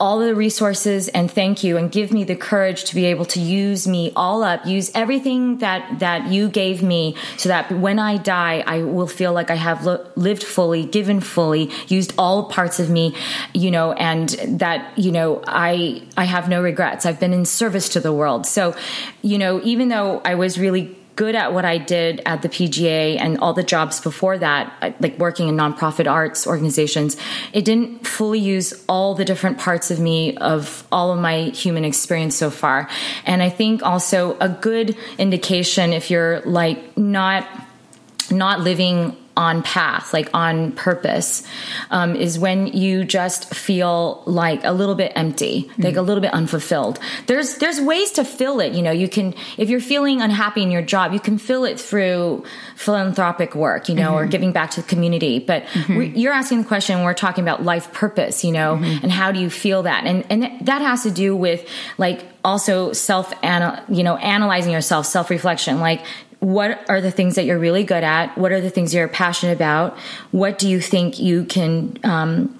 all 0.00 0.18
the 0.20 0.34
resources 0.34 1.08
and 1.08 1.30
thank 1.30 1.64
you 1.64 1.76
and 1.76 1.90
give 1.90 2.12
me 2.12 2.24
the 2.24 2.36
courage 2.36 2.84
to 2.84 2.94
be 2.94 3.06
able 3.06 3.24
to 3.24 3.40
use 3.40 3.86
me 3.86 4.12
all 4.14 4.42
up 4.42 4.64
use 4.64 4.90
everything 4.94 5.58
that 5.58 5.98
that 5.98 6.28
you 6.28 6.48
gave 6.48 6.82
me 6.82 7.16
so 7.36 7.48
that 7.48 7.70
when 7.72 7.98
i 7.98 8.16
die 8.16 8.62
i 8.66 8.82
will 8.82 9.06
feel 9.06 9.32
like 9.32 9.50
i 9.50 9.54
have 9.54 9.84
lo- 9.84 10.06
lived 10.14 10.44
fully 10.44 10.84
given 10.84 11.20
fully 11.20 11.70
used 11.88 12.12
all 12.16 12.44
parts 12.44 12.78
of 12.78 12.88
me 12.90 13.14
you 13.54 13.70
know 13.70 13.92
and 13.92 14.30
that 14.60 14.96
you 14.98 15.10
know 15.10 15.42
i 15.46 16.02
i 16.16 16.24
have 16.24 16.48
no 16.48 16.62
regrets. 16.62 17.06
I've 17.06 17.20
been 17.20 17.32
in 17.32 17.44
service 17.44 17.88
to 17.90 18.00
the 18.00 18.12
world. 18.12 18.46
So 18.46 18.74
you 19.22 19.38
know 19.38 19.60
even 19.64 19.88
though 19.88 20.20
i 20.24 20.34
was 20.34 20.58
really 20.58 20.97
good 21.18 21.34
at 21.34 21.52
what 21.52 21.64
I 21.64 21.78
did 21.78 22.22
at 22.26 22.42
the 22.42 22.48
PGA 22.48 23.18
and 23.18 23.38
all 23.38 23.52
the 23.52 23.64
jobs 23.64 24.00
before 24.00 24.38
that, 24.38 24.94
like 25.00 25.18
working 25.18 25.48
in 25.48 25.56
nonprofit 25.56 26.08
arts 26.08 26.46
organizations, 26.46 27.16
it 27.52 27.64
didn't 27.64 28.06
fully 28.06 28.38
use 28.38 28.72
all 28.88 29.16
the 29.16 29.24
different 29.24 29.58
parts 29.58 29.90
of 29.90 29.98
me 29.98 30.36
of 30.36 30.86
all 30.92 31.12
of 31.12 31.18
my 31.18 31.46
human 31.46 31.84
experience 31.84 32.36
so 32.36 32.50
far. 32.50 32.88
And 33.26 33.42
I 33.42 33.50
think 33.50 33.82
also 33.82 34.38
a 34.38 34.48
good 34.48 34.96
indication 35.18 35.92
if 35.92 36.08
you're 36.08 36.40
like 36.42 36.96
not 36.96 37.44
not 38.30 38.60
living 38.60 39.16
on 39.38 39.62
path, 39.62 40.12
like 40.12 40.28
on 40.34 40.72
purpose, 40.72 41.44
um, 41.92 42.16
is 42.16 42.40
when 42.40 42.66
you 42.66 43.04
just 43.04 43.54
feel 43.54 44.20
like 44.26 44.64
a 44.64 44.72
little 44.72 44.96
bit 44.96 45.12
empty, 45.14 45.70
like 45.78 45.94
a 45.94 46.02
little 46.02 46.20
bit 46.20 46.34
unfulfilled. 46.34 46.98
There's 47.28 47.54
there's 47.58 47.80
ways 47.80 48.10
to 48.12 48.24
fill 48.24 48.58
it. 48.58 48.72
You 48.72 48.82
know, 48.82 48.90
you 48.90 49.08
can 49.08 49.34
if 49.56 49.70
you're 49.70 49.80
feeling 49.80 50.20
unhappy 50.20 50.62
in 50.64 50.72
your 50.72 50.82
job, 50.82 51.12
you 51.12 51.20
can 51.20 51.38
fill 51.38 51.64
it 51.64 51.78
through 51.78 52.44
philanthropic 52.74 53.54
work, 53.54 53.88
you 53.88 53.94
know, 53.94 54.14
or 54.14 54.22
mm-hmm. 54.22 54.30
giving 54.30 54.52
back 54.52 54.72
to 54.72 54.82
the 54.82 54.88
community. 54.88 55.38
But 55.38 55.66
mm-hmm. 55.66 55.96
we, 55.96 56.06
you're 56.08 56.32
asking 56.32 56.62
the 56.62 56.68
question. 56.68 57.04
We're 57.04 57.14
talking 57.14 57.44
about 57.44 57.62
life 57.62 57.92
purpose, 57.92 58.42
you 58.42 58.50
know, 58.50 58.74
mm-hmm. 58.74 59.04
and 59.04 59.12
how 59.12 59.30
do 59.30 59.38
you 59.38 59.50
feel 59.50 59.84
that? 59.84 60.04
And 60.04 60.26
and 60.30 60.66
that 60.66 60.82
has 60.82 61.04
to 61.04 61.12
do 61.12 61.36
with 61.36 61.64
like 61.96 62.26
also 62.44 62.92
self 62.92 63.32
you 63.88 64.02
know 64.02 64.16
analyzing 64.16 64.72
yourself, 64.72 65.06
self 65.06 65.30
reflection, 65.30 65.78
like 65.78 66.04
what 66.40 66.88
are 66.88 67.00
the 67.00 67.10
things 67.10 67.34
that 67.34 67.44
you're 67.44 67.58
really 67.58 67.82
good 67.82 68.04
at? 68.04 68.38
What 68.38 68.52
are 68.52 68.60
the 68.60 68.70
things 68.70 68.94
you're 68.94 69.08
passionate 69.08 69.54
about? 69.54 69.98
What 70.30 70.58
do 70.58 70.68
you 70.68 70.80
think 70.80 71.18
you 71.18 71.44
can 71.44 71.98
um, 72.04 72.58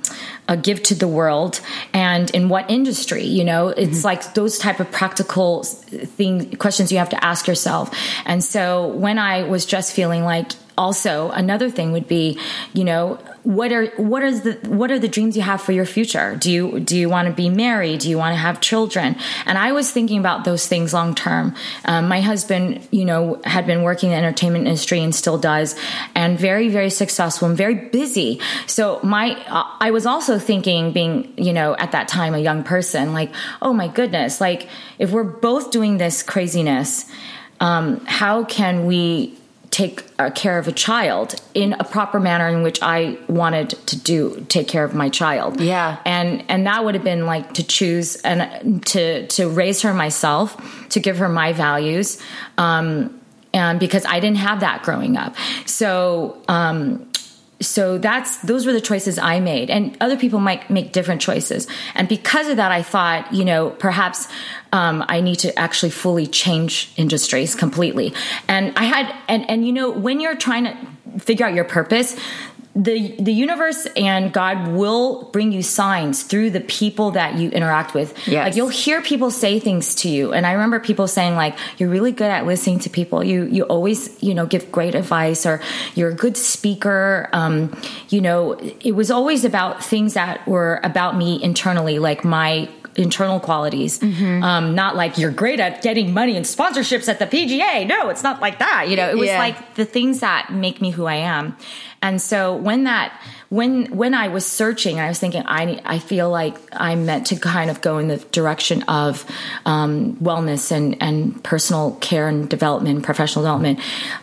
uh, 0.49 0.57
give 0.57 0.83
to 0.85 0.95
the 0.95 1.07
world? 1.07 1.61
And 1.93 2.29
in 2.31 2.49
what 2.49 2.69
industry? 2.71 3.23
You 3.23 3.45
know, 3.45 3.69
it's 3.69 4.05
like 4.05 4.35
those 4.35 4.59
type 4.59 4.81
of 4.81 4.91
practical 4.91 5.63
thing 5.63 6.57
questions 6.57 6.91
you 6.91 6.99
have 6.99 7.11
to 7.11 7.25
ask 7.25 7.47
yourself. 7.47 7.97
And 8.25 8.43
so 8.43 8.89
when 8.89 9.19
I 9.19 9.45
was 9.45 9.65
just 9.65 9.93
feeling 9.95 10.25
like, 10.25 10.53
also 10.79 11.31
another 11.31 11.69
thing 11.69 11.93
would 11.93 12.07
be, 12.09 12.39
you 12.73 12.85
know, 12.85 13.19
what 13.43 13.73
are 13.73 13.87
what 13.97 14.23
are 14.23 14.31
the 14.31 14.53
what 14.69 14.91
are 14.91 14.99
the 14.99 15.09
dreams 15.09 15.37
you 15.37 15.43
have 15.43 15.61
for 15.61 15.73
your 15.73 15.87
future? 15.87 16.37
Do 16.37 16.53
you 16.53 16.81
do 16.81 16.97
you 16.97 17.09
want 17.09 17.29
to 17.29 17.35
be 17.35 17.49
married? 17.49 18.01
Do 18.01 18.11
you 18.11 18.19
want 18.19 18.33
to 18.35 18.37
have 18.37 18.61
children? 18.61 19.17
And 19.47 19.59
I 19.59 19.73
was 19.73 19.91
thinking 19.91 20.19
about 20.19 20.45
those 20.45 20.67
things 20.67 20.93
long 20.93 21.15
term. 21.15 21.55
Um, 21.85 22.09
my 22.09 22.21
husband, 22.21 22.87
you 22.91 23.05
know, 23.05 23.41
had 23.45 23.67
been 23.67 23.83
working 23.83 24.11
in 24.11 24.13
the 24.13 24.19
entertainment 24.19 24.67
industry 24.67 25.03
and 25.03 25.15
still 25.15 25.39
does, 25.39 25.75
and 26.15 26.39
very 26.39 26.69
very 26.69 26.91
successful 26.91 27.49
and 27.49 27.57
very 27.57 27.75
busy. 27.75 28.41
So 28.67 29.01
my 29.03 29.43
I 29.81 29.91
was 29.91 30.05
also 30.05 30.39
thinking, 30.39 30.93
being 30.93 31.33
you 31.37 31.53
know 31.53 31.75
at 31.77 31.93
that 31.93 32.07
time 32.07 32.35
a 32.35 32.39
young 32.39 32.63
person, 32.65 33.13
like 33.13 33.33
oh 33.63 33.73
my 33.73 33.89
goodness, 33.89 34.41
like 34.41 34.69
if 34.99 35.11
we're 35.11 35.25
both 35.25 35.71
doing 35.71 35.97
this 35.97 36.23
craziness, 36.23 37.07
um, 37.61 38.05
how 38.05 38.45
can 38.45 38.87
we 38.87 39.38
take 39.71 40.05
care 40.35 40.59
of 40.59 40.67
a 40.67 40.73
child 40.73 41.35
in 41.55 41.75
a 41.75 41.85
proper 41.85 42.19
manner 42.19 42.49
in 42.49 42.63
which 42.63 42.79
I 42.83 43.19
wanted 43.29 43.71
to 43.71 43.97
do 43.97 44.45
take 44.49 44.69
care 44.69 44.85
of 44.85 44.95
my 44.95 45.09
child. 45.09 45.61
Yeah. 45.61 45.99
And 46.05 46.45
and 46.49 46.67
that 46.67 46.85
would 46.85 46.95
have 46.95 47.05
been 47.05 47.27
like 47.27 47.55
to 47.55 47.63
choose 47.63 48.17
and 48.23 48.85
to 48.87 49.27
to 49.27 49.49
raise 49.49 49.83
her 49.83 49.93
myself, 49.93 50.57
to 50.91 51.01
give 51.01 51.19
her 51.19 51.29
my 51.29 51.53
values. 51.53 52.21
Um 52.57 53.21
and 53.55 53.81
because 53.81 54.05
I 54.05 54.21
didn't 54.21 54.39
have 54.39 54.61
that 54.61 54.83
growing 54.83 55.17
up. 55.17 55.35
So 55.67 56.43
um 56.49 57.08
so 57.61 57.99
that's 57.99 58.37
those 58.39 58.67
were 58.67 58.73
the 58.73 58.81
choices 58.81 59.19
I 59.19 59.41
made, 59.41 59.69
and 59.69 59.97
other 60.01 60.17
people 60.17 60.39
might 60.39 60.71
make 60.71 60.93
different 60.93 61.21
choices. 61.21 61.67
And 61.95 62.09
because 62.09 62.49
of 62.49 62.57
that, 62.57 62.71
I 62.71 62.83
thought, 62.83 63.33
you 63.35 63.45
know, 63.45 63.71
perhaps 63.71 64.29
um, 64.73 65.05
I 65.09 65.21
need 65.21 65.41
to 65.41 65.59
actually 65.59 65.91
fully 65.91 66.27
change 66.27 66.93
industries 66.97 67.55
completely. 67.55 68.15
And 68.47 68.73
I 68.77 68.85
had, 68.85 69.15
and 69.29 69.49
and 69.51 69.67
you 69.67 69.73
know, 69.73 69.91
when 69.91 70.21
you're 70.21 70.37
trying 70.37 70.65
to 70.65 70.77
figure 71.19 71.47
out 71.47 71.55
your 71.55 71.65
purpose, 71.65 72.17
the 72.79 73.17
the 73.19 73.33
universe 73.33 73.87
and 73.97 74.33
God 74.33 74.69
will 74.69 75.25
bring 75.33 75.51
you 75.51 75.63
signs 75.63 76.23
through 76.23 76.51
the 76.51 76.61
people 76.61 77.11
that 77.11 77.35
you 77.35 77.51
interact 77.51 77.93
with. 77.93 78.17
Yes. 78.29 78.47
Like 78.47 78.57
you'll 78.57 78.69
hear 78.69 79.03
people 79.03 79.33
say 79.33 79.59
things 79.59 79.97
to 79.97 80.09
you, 80.09 80.33
and 80.33 80.47
I 80.47 80.53
remember 80.53 80.79
people 80.79 81.09
saying 81.09 81.35
like, 81.35 81.59
"You're 81.79 81.89
really 81.89 82.13
good 82.13 82.31
at 82.31 82.47
listening 82.47 82.79
to 82.81 82.91
people. 82.91 83.25
You 83.25 83.47
you 83.47 83.65
always 83.65 84.23
you 84.23 84.33
know 84.33 84.47
give 84.47 84.71
great 84.71 84.95
advice, 84.95 85.45
or 85.45 85.61
you're 85.97 86.11
a 86.11 86.15
good 86.15 86.37
speaker." 86.37 87.29
Um, 87.33 87.77
you 88.11 88.21
know, 88.21 88.53
it 88.81 88.93
was 88.93 89.11
always 89.11 89.45
about 89.45 89.83
things 89.83 90.15
that 90.15 90.47
were 90.47 90.81
about 90.85 91.17
me 91.17 91.43
internally, 91.43 91.99
like 91.99 92.25
my 92.25 92.69
internal 92.99 93.41
qualities. 93.41 94.03
Um, 94.03 94.75
not 94.75 94.97
like 94.97 95.17
you're 95.19 95.31
great 95.31 95.61
at 95.61 95.81
getting 95.83 96.13
money 96.13 96.37
and 96.37 96.45
sponsorships 96.45 97.09
at 97.09 97.19
the 97.19 97.27
PGA. 97.27 97.87
No, 97.87 98.09
it's 98.11 98.23
not 98.23 98.41
like 98.41 98.59
that. 98.59 98.89
You 98.89 98.97
know, 98.97 99.09
it 99.09 99.17
was 99.17 99.29
Yeah. 99.29 99.39
like 99.39 99.75
the 99.77 99.85
things 99.85 100.21
that 100.21 100.53
make 100.53 100.81
me 100.81 100.91
who 100.91 101.07
I 101.07 101.15
am. 101.17 101.57
And 102.01 102.23
so 102.23 102.55
when 102.55 102.85
that 102.85 103.13
when 103.49 103.87
when 103.87 104.15
I 104.15 104.29
was 104.29 104.47
searching, 104.47 105.01
I 105.01 105.09
was 105.09 105.19
thinking 105.19 105.43
I 105.47 105.81
I 105.85 105.99
feel 105.99 106.31
like 106.31 106.57
I'm 106.73 107.07
meant 107.07 107.27
to 107.29 107.37
kind 107.37 107.71
of 107.71 107.81
go 107.81 107.99
in 107.99 108.07
the 108.07 108.19
direction 108.19 108.83
of 108.85 109.25
um, 109.67 110.15
wellness 110.17 110.71
and 110.71 110.97
and 111.03 111.43
personal 111.43 111.93
care 112.01 112.29
and 112.29 112.49
development, 112.49 113.03
professional 113.03 113.43
development. 113.45 113.81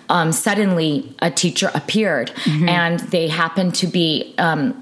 Um, 0.09 0.31
suddenly, 0.31 1.13
a 1.19 1.29
teacher 1.31 1.69
appeared, 1.73 2.31
and 2.45 2.99
they 2.99 3.27
happened 3.27 3.75
to 3.75 3.87
be. 3.87 4.33
Um, 4.37 4.81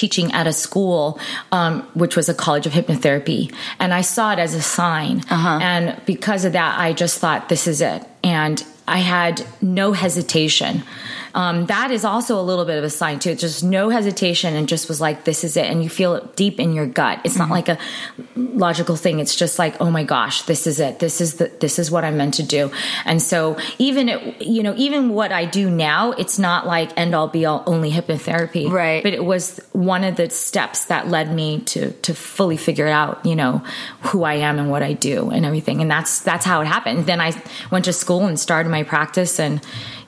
teaching 0.00 0.32
at 0.32 0.46
a 0.46 0.52
school 0.52 1.20
um, 1.52 1.82
which 2.02 2.16
was 2.16 2.28
a 2.28 2.34
college 2.34 2.66
of 2.66 2.72
hypnotherapy. 2.72 3.42
And 3.78 3.92
i 4.00 4.02
saw 4.14 4.32
it 4.32 4.38
as 4.46 4.54
a 4.54 4.62
sign. 4.62 5.22
And 5.30 5.84
because 6.06 6.44
of 6.44 6.52
that 6.60 6.72
i 6.78 6.92
just 6.92 7.18
thought 7.18 7.48
this 7.48 7.66
is 7.66 7.80
it. 7.80 8.00
And 8.24 8.56
i 8.88 8.98
had 8.98 9.34
no 9.60 9.92
hesitation 9.92 10.82
um, 11.34 11.66
that 11.66 11.90
is 11.90 12.04
also 12.04 12.38
a 12.38 12.42
little 12.42 12.64
bit 12.64 12.78
of 12.78 12.84
a 12.84 12.90
sign 12.90 13.18
too. 13.18 13.34
Just 13.34 13.62
no 13.62 13.88
hesitation 13.88 14.54
and 14.54 14.68
just 14.68 14.88
was 14.88 15.00
like 15.00 15.24
this 15.24 15.44
is 15.44 15.56
it. 15.56 15.66
And 15.66 15.82
you 15.82 15.88
feel 15.88 16.14
it 16.14 16.36
deep 16.36 16.58
in 16.58 16.72
your 16.72 16.86
gut. 16.86 17.20
It's 17.24 17.36
not 17.36 17.50
like 17.50 17.68
a 17.68 17.78
logical 18.36 18.96
thing. 18.96 19.20
It's 19.20 19.36
just 19.36 19.58
like 19.58 19.80
oh 19.80 19.90
my 19.90 20.04
gosh 20.04 20.42
this 20.42 20.66
is 20.66 20.80
it. 20.80 20.98
This 20.98 21.20
is 21.20 21.34
the 21.34 21.50
this 21.60 21.78
is 21.78 21.90
what 21.90 22.04
i'm 22.04 22.16
meant 22.16 22.34
to 22.34 22.42
do. 22.42 22.70
And 23.04 23.22
so 23.22 23.58
even 23.78 24.08
it, 24.08 24.42
you 24.42 24.62
know 24.62 24.74
even 24.76 25.10
what 25.10 25.32
i 25.32 25.44
do 25.44 25.70
now 25.70 26.12
it's 26.12 26.38
not 26.38 26.66
like 26.66 26.96
end 26.98 27.14
all 27.14 27.28
be 27.28 27.46
all 27.46 27.62
only 27.66 27.90
hypnotherapy. 27.90 28.70
Right. 28.70 29.02
but 29.02 29.12
it 29.12 29.24
was 29.24 29.58
one 29.72 30.04
of 30.04 30.16
the 30.16 30.30
steps 30.30 30.86
that 30.86 31.08
led 31.08 31.32
me 31.32 31.60
to 31.60 31.92
to 31.92 32.14
fully 32.14 32.56
figure 32.56 32.88
out 32.88 33.24
you 33.24 33.36
know 33.36 33.62
who 34.02 34.24
i 34.24 34.34
am 34.34 34.58
and 34.58 34.70
what 34.70 34.82
i 34.82 34.92
do 34.92 35.30
and 35.30 35.44
everything. 35.44 35.80
And 35.80 35.90
that's 35.90 36.20
that's 36.20 36.44
how 36.44 36.60
it 36.60 36.66
happened. 36.66 37.06
Then 37.06 37.20
i 37.20 37.32
went 37.70 37.84
to 37.84 37.92
school 37.92 38.26
and 38.26 38.38
started 38.38 38.70
my 38.70 38.82
practice 38.82 39.38
and 39.38 39.60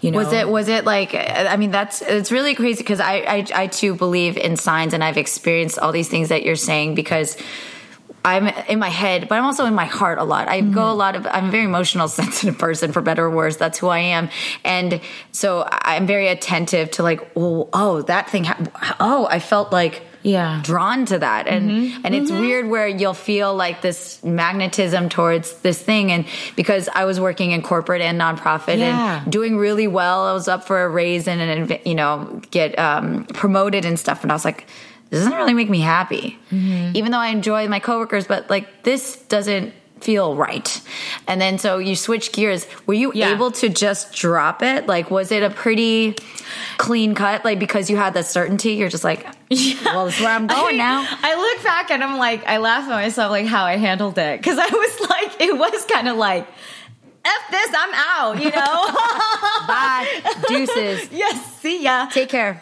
you 0.03 0.11
know 0.11 0.19
Was 0.19 0.33
it 0.33 0.49
was 0.49 0.69
it 0.69 0.85
like 0.85 1.15
I 1.15 1.57
mean 1.57 1.71
that's 1.71 2.03
it's 2.03 2.31
really 2.31 2.55
crazy 2.55 2.83
because 2.83 3.01
I, 3.01 3.15
I 3.15 3.47
I 3.55 3.67
too 3.69 3.95
believe 3.95 4.37
in 4.37 4.57
signs 4.57 4.93
and 4.93 5.03
I've 5.03 5.17
experienced 5.17 5.79
all 5.79 5.93
these 5.93 6.09
things 6.09 6.29
that 6.29 6.43
you're 6.43 6.57
saying 6.57 6.95
because 6.95 7.37
I'm 8.25 8.47
in 8.47 8.79
my 8.79 8.89
head, 8.89 9.29
but 9.29 9.37
I'm 9.37 9.45
also 9.45 9.65
in 9.65 9.75
my 9.75 9.85
heart 9.85 10.19
a 10.19 10.25
lot. 10.25 10.49
I 10.49 10.61
mm-hmm. 10.61 10.73
go 10.73 10.91
a 10.91 10.95
lot 10.95 11.17
of, 11.17 11.27
I'm 11.27 11.49
a 11.49 11.51
very 11.51 11.65
emotional, 11.65 12.07
sensitive 12.21 12.57
person, 12.57 12.93
for 12.93 13.03
better 13.03 13.25
or 13.25 13.31
worse. 13.31 13.57
That's 13.57 13.79
who 13.79 13.89
I 13.89 13.99
am. 13.99 14.29
And 14.65 15.01
so 15.33 15.67
I'm 15.69 16.07
very 16.07 16.29
attentive 16.29 16.93
to 16.93 17.03
like, 17.03 17.21
oh, 17.35 17.69
oh 17.73 18.03
that 18.03 18.31
thing, 18.31 18.45
hap- 18.45 18.97
oh, 19.01 19.27
I 19.29 19.41
felt 19.41 19.73
like, 19.73 20.03
Yeah. 20.23 20.61
drawn 20.63 21.05
to 21.07 21.19
that. 21.19 21.47
And, 21.49 21.93
and 22.05 22.15
it's 22.15 22.31
weird 22.31 22.69
where 22.69 22.87
you'll 22.87 23.15
feel 23.15 23.55
like 23.55 23.83
this 23.83 24.23
magnetism 24.23 25.09
towards 25.09 25.53
this 25.59 25.81
thing. 25.83 26.13
And 26.13 26.25
because 26.57 26.89
I 26.95 27.05
was 27.05 27.19
working 27.21 27.51
in 27.51 27.63
corporate 27.63 28.01
and 28.03 28.21
nonprofit 28.21 28.79
Yeah. 28.79 29.23
and 29.23 29.33
doing 29.33 29.57
really 29.57 29.89
well, 29.89 30.27
I 30.27 30.33
was 30.33 30.49
up 30.49 30.65
for 30.65 30.83
a 30.85 30.89
raise 30.89 31.27
and, 31.29 31.41
and 31.41 31.81
you 31.85 31.95
know, 31.95 32.41
get 32.51 32.79
um, 32.79 33.25
promoted 33.27 33.85
and 33.85 33.99
stuff. 33.99 34.23
And 34.23 34.31
I 34.31 34.35
was 34.35 34.45
like, 34.45 34.67
this 35.11 35.21
doesn't 35.25 35.37
really 35.37 35.55
make 35.55 35.69
me 35.69 35.81
happy, 35.81 36.39
Mm-hmm. 36.51 36.97
even 36.97 37.13
though 37.13 37.19
I 37.19 37.29
enjoy 37.29 37.69
my 37.69 37.81
coworkers, 37.81 38.27
but 38.27 38.49
like 38.49 38.83
this 38.85 39.17
doesn't 39.25 39.75
feel 40.01 40.35
right. 40.35 40.81
And 41.29 41.41
then 41.41 41.59
so 41.59 41.79
you 41.79 41.95
switch 41.95 42.33
gears. 42.33 42.67
Were 42.87 42.95
you 42.95 43.13
Yeah. 43.15 43.33
able 43.35 43.51
to 43.53 43.69
just 43.69 44.13
drop 44.15 44.63
it? 44.63 44.87
Like, 44.87 45.11
was 45.11 45.31
it 45.31 45.43
a 45.45 45.51
pretty 45.51 46.17
clean 46.79 47.15
cut? 47.15 47.45
Like, 47.45 47.59
because 47.59 47.89
you 47.91 47.97
had 47.97 48.15
the 48.15 48.23
certainty, 48.25 48.73
you're 48.73 48.89
just 48.89 49.05
like, 49.05 49.27
well, 49.85 50.07
that's 50.07 50.21
where 50.21 50.31
I'm 50.31 50.47
going 50.47 50.77
now. 50.77 51.07
I 51.23 51.35
look 51.35 51.65
back 51.65 51.91
and 51.91 52.03
I'm 52.03 52.19
like, 52.19 52.47
I 52.47 52.59
laugh 52.59 52.85
at 52.85 52.91
myself 52.91 53.31
like 53.31 53.47
how 53.47 53.65
I 53.65 53.77
handled 53.77 54.19
it 54.19 54.41
because 54.41 54.59
I 54.59 54.67
was 54.67 55.01
like, 55.11 55.41
it 55.41 55.57
was 55.57 55.85
kind 55.87 56.09
of 56.09 56.17
like, 56.17 56.47
f 57.25 57.51
this, 57.51 57.71
I'm 57.77 57.95
out, 57.95 58.43
you 58.43 58.51
know. 58.51 58.51
Bye, 59.67 60.23
deuces. 60.49 61.09
yes, 61.13 61.61
see 61.61 61.83
ya. 61.83 62.07
Take 62.07 62.29
care, 62.29 62.61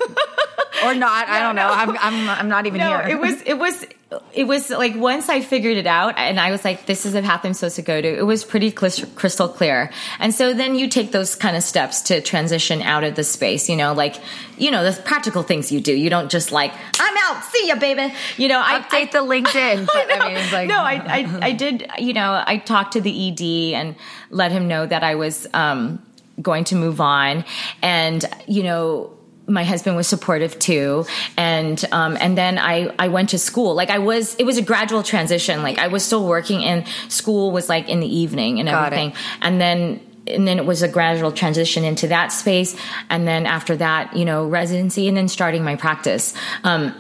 or 0.85 0.95
not. 0.95 1.29
I 1.29 1.41
don't 1.41 1.57
know. 1.57 1.69
I'm 1.71 1.97
I'm 1.99 2.29
I'm 2.29 2.49
not 2.49 2.67
even 2.67 2.79
no, 2.81 2.99
here. 2.99 3.17
it 3.17 3.21
was 3.21 3.41
it 3.43 3.55
was 3.55 3.87
it 4.33 4.45
was 4.45 4.71
like 4.71 4.97
once 4.97 5.29
I 5.29 5.41
figured 5.41 5.77
it 5.77 5.87
out 5.87 6.19
and 6.19 6.41
I 6.41 6.51
was 6.51 6.65
like, 6.65 6.87
this 6.87 7.07
is 7.07 7.13
the 7.13 7.23
path 7.23 7.45
I'm 7.45 7.55
supposed 7.55 7.77
to 7.77 7.83
go 7.83 8.01
to. 8.01 8.09
It 8.09 8.27
was 8.27 8.45
pretty 8.45 8.73
crystal 8.73 9.49
clear. 9.49 9.93
And 10.19 10.35
so 10.35 10.53
then 10.53 10.75
you 10.75 10.89
take 10.89 11.13
those 11.13 11.37
kind 11.37 11.57
of 11.57 11.63
steps 11.63 12.03
to 12.03 12.21
transition 12.21 12.83
out 12.83 13.05
of 13.05 13.15
the 13.15 13.23
space. 13.23 13.69
You 13.69 13.77
know, 13.77 13.93
like 13.93 14.17
you 14.59 14.71
know 14.71 14.83
the 14.83 15.01
practical 15.03 15.43
things 15.43 15.71
you 15.71 15.81
do. 15.81 15.95
You 15.95 16.11
don't 16.11 16.31
just 16.31 16.51
like 16.51 16.73
I'm 16.99 17.17
out. 17.25 17.45
See 17.45 17.69
ya, 17.69 17.77
baby. 17.77 18.13
You 18.37 18.49
know, 18.49 18.61
I 18.61 18.81
update 18.81 19.13
the 19.13 19.19
LinkedIn. 19.19 19.89
But 20.01 20.13
I 20.13 20.35
mean, 20.35 20.53
like 20.53 20.69
no, 20.69 20.79
I, 20.79 20.95
I, 20.95 21.39
I 21.43 21.53
did, 21.53 21.91
you 21.99 22.13
know, 22.13 22.43
I 22.47 22.59
talked 22.59 22.93
to 22.93 23.01
the 23.01 23.29
ED 23.29 23.75
and 23.75 23.97
let 24.31 24.53
him 24.53 24.69
know 24.69 24.87
that 24.87 25.03
I 25.03 25.17
was 25.17 25.47
um, 25.53 26.05
going 26.41 26.65
to 26.65 26.77
move 26.77 27.01
on. 27.01 27.45
And, 27.83 28.25
you 28.47 28.63
know, 28.63 29.13
my 29.51 29.65
husband 29.65 29.97
was 29.97 30.07
supportive 30.07 30.59
too. 30.59 31.05
And, 31.37 31.85
um, 31.93 32.17
and 32.21 32.39
then 32.39 32.59
I, 32.59 32.95
I 32.99 33.09
went 33.09 33.31
to 33.31 33.39
school. 33.39 33.75
Like 33.75 33.91
I 33.91 33.99
was, 33.99 34.35
it 34.37 34.45
was 34.45 34.59
a 34.59 34.63
gradual 34.63 35.03
transition. 35.03 35.63
Like 35.63 35.79
I 35.79 35.89
was 35.89 36.05
still 36.05 36.27
working 36.27 36.65
and 36.65 36.87
school 37.09 37.51
was 37.51 37.69
like 37.69 37.89
in 37.89 38.01
the 38.01 38.07
evening 38.15 38.61
and 38.61 38.69
Got 38.69 38.83
it. 38.83 38.87
everything. 38.87 39.13
And 39.43 39.61
then, 39.61 40.01
and 40.27 40.47
then 40.47 40.59
it 40.59 40.67
was 40.67 40.83
a 40.83 40.89
gradual 40.89 41.33
transition 41.33 41.85
into 41.85 42.07
that 42.09 42.29
space. 42.29 42.77
And 43.09 43.27
then 43.27 43.47
after 43.47 43.77
that, 43.77 44.17
you 44.17 44.25
know, 44.25 44.47
residency 44.47 45.09
and 45.09 45.17
then 45.17 45.29
starting 45.29 45.65
my 45.65 45.77
practice. 45.77 46.35
Um, 46.63 46.95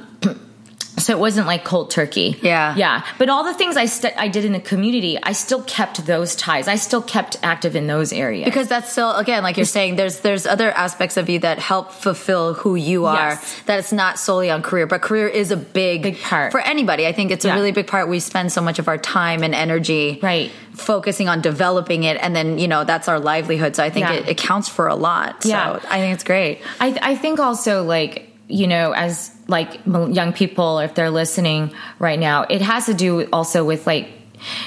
so 1.00 1.12
it 1.12 1.18
wasn't 1.18 1.46
like 1.46 1.64
cold 1.64 1.90
turkey. 1.90 2.36
Yeah. 2.42 2.74
Yeah. 2.76 3.04
But 3.18 3.28
all 3.28 3.44
the 3.44 3.54
things 3.54 3.76
I 3.76 3.86
st- 3.86 4.14
I 4.16 4.28
did 4.28 4.44
in 4.44 4.52
the 4.52 4.60
community, 4.60 5.18
I 5.22 5.32
still 5.32 5.62
kept 5.62 6.06
those 6.06 6.36
ties. 6.36 6.68
I 6.68 6.76
still 6.76 7.02
kept 7.02 7.36
active 7.42 7.74
in 7.76 7.86
those 7.86 8.12
areas. 8.12 8.44
because 8.44 8.68
that's 8.68 8.90
still 8.92 9.14
again 9.16 9.42
like 9.42 9.56
you're 9.56 9.66
saying 9.66 9.96
there's 9.96 10.20
there's 10.20 10.46
other 10.46 10.70
aspects 10.72 11.16
of 11.16 11.28
you 11.28 11.38
that 11.40 11.58
help 11.58 11.92
fulfill 11.92 12.54
who 12.54 12.74
you 12.76 13.06
are 13.06 13.30
Yes. 13.30 13.60
that 13.66 13.78
it's 13.78 13.92
not 13.92 14.18
solely 14.18 14.50
on 14.50 14.62
career 14.62 14.86
but 14.86 15.00
career 15.02 15.28
is 15.28 15.50
a 15.50 15.56
big 15.56 16.02
Big 16.02 16.20
part. 16.20 16.52
for 16.52 16.60
anybody 16.60 17.06
i 17.06 17.12
think 17.12 17.30
it's 17.30 17.44
a 17.44 17.52
really 17.54 17.72
big 17.72 17.86
part 17.86 18.08
we 18.08 18.20
spend 18.20 18.52
so 18.52 18.60
much 18.60 18.78
of 18.78 18.88
our 18.88 18.98
time 18.98 19.42
and 19.42 19.54
energy 19.54 20.18
Right. 20.22 20.50
focusing 20.74 21.28
on 21.28 21.40
developing 21.40 22.04
it 22.04 22.16
and 22.20 22.34
then 22.34 22.58
you 22.58 22.68
know 22.68 22.84
that's 22.84 23.08
our 23.08 23.18
livelihood 23.20 23.76
so 23.76 23.82
i 23.84 23.90
think 23.90 24.06
Yeah. 24.06 24.14
it, 24.14 24.28
it 24.30 24.36
counts 24.38 24.68
for 24.68 24.86
a 24.88 24.94
lot 24.94 25.44
Yeah. 25.44 25.78
so 25.80 25.88
i 25.90 25.98
think 26.00 26.14
it's 26.14 26.24
great 26.24 26.60
I, 26.80 26.98
I 27.02 27.14
think 27.16 27.38
also 27.40 27.82
like 27.84 28.28
you 28.48 28.66
know 28.66 28.92
as 28.92 29.30
like 29.50 29.80
young 29.84 30.32
people 30.32 30.78
if 30.78 30.94
they're 30.94 31.10
listening 31.10 31.72
right 31.98 32.18
now 32.18 32.46
it 32.48 32.62
has 32.62 32.86
to 32.86 32.94
do 32.94 33.26
also 33.32 33.64
with 33.64 33.86
like 33.86 34.08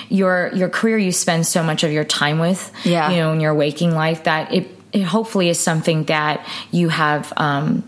your 0.09 0.51
your 0.53 0.69
career 0.69 0.97
you 0.97 1.11
spend 1.11 1.47
so 1.47 1.63
much 1.63 1.83
of 1.83 1.91
your 1.91 2.03
time 2.03 2.37
with 2.39 2.71
Yeah. 2.83 3.09
you 3.11 3.17
know 3.17 3.31
in 3.33 3.39
your 3.39 3.55
waking 3.55 3.95
life 3.95 4.25
that 4.25 4.53
it, 4.53 4.67
it 4.91 5.01
hopefully 5.03 5.49
is 5.49 5.59
something 5.59 6.03
that 6.05 6.45
you 6.71 6.89
have 6.89 7.33
um 7.37 7.83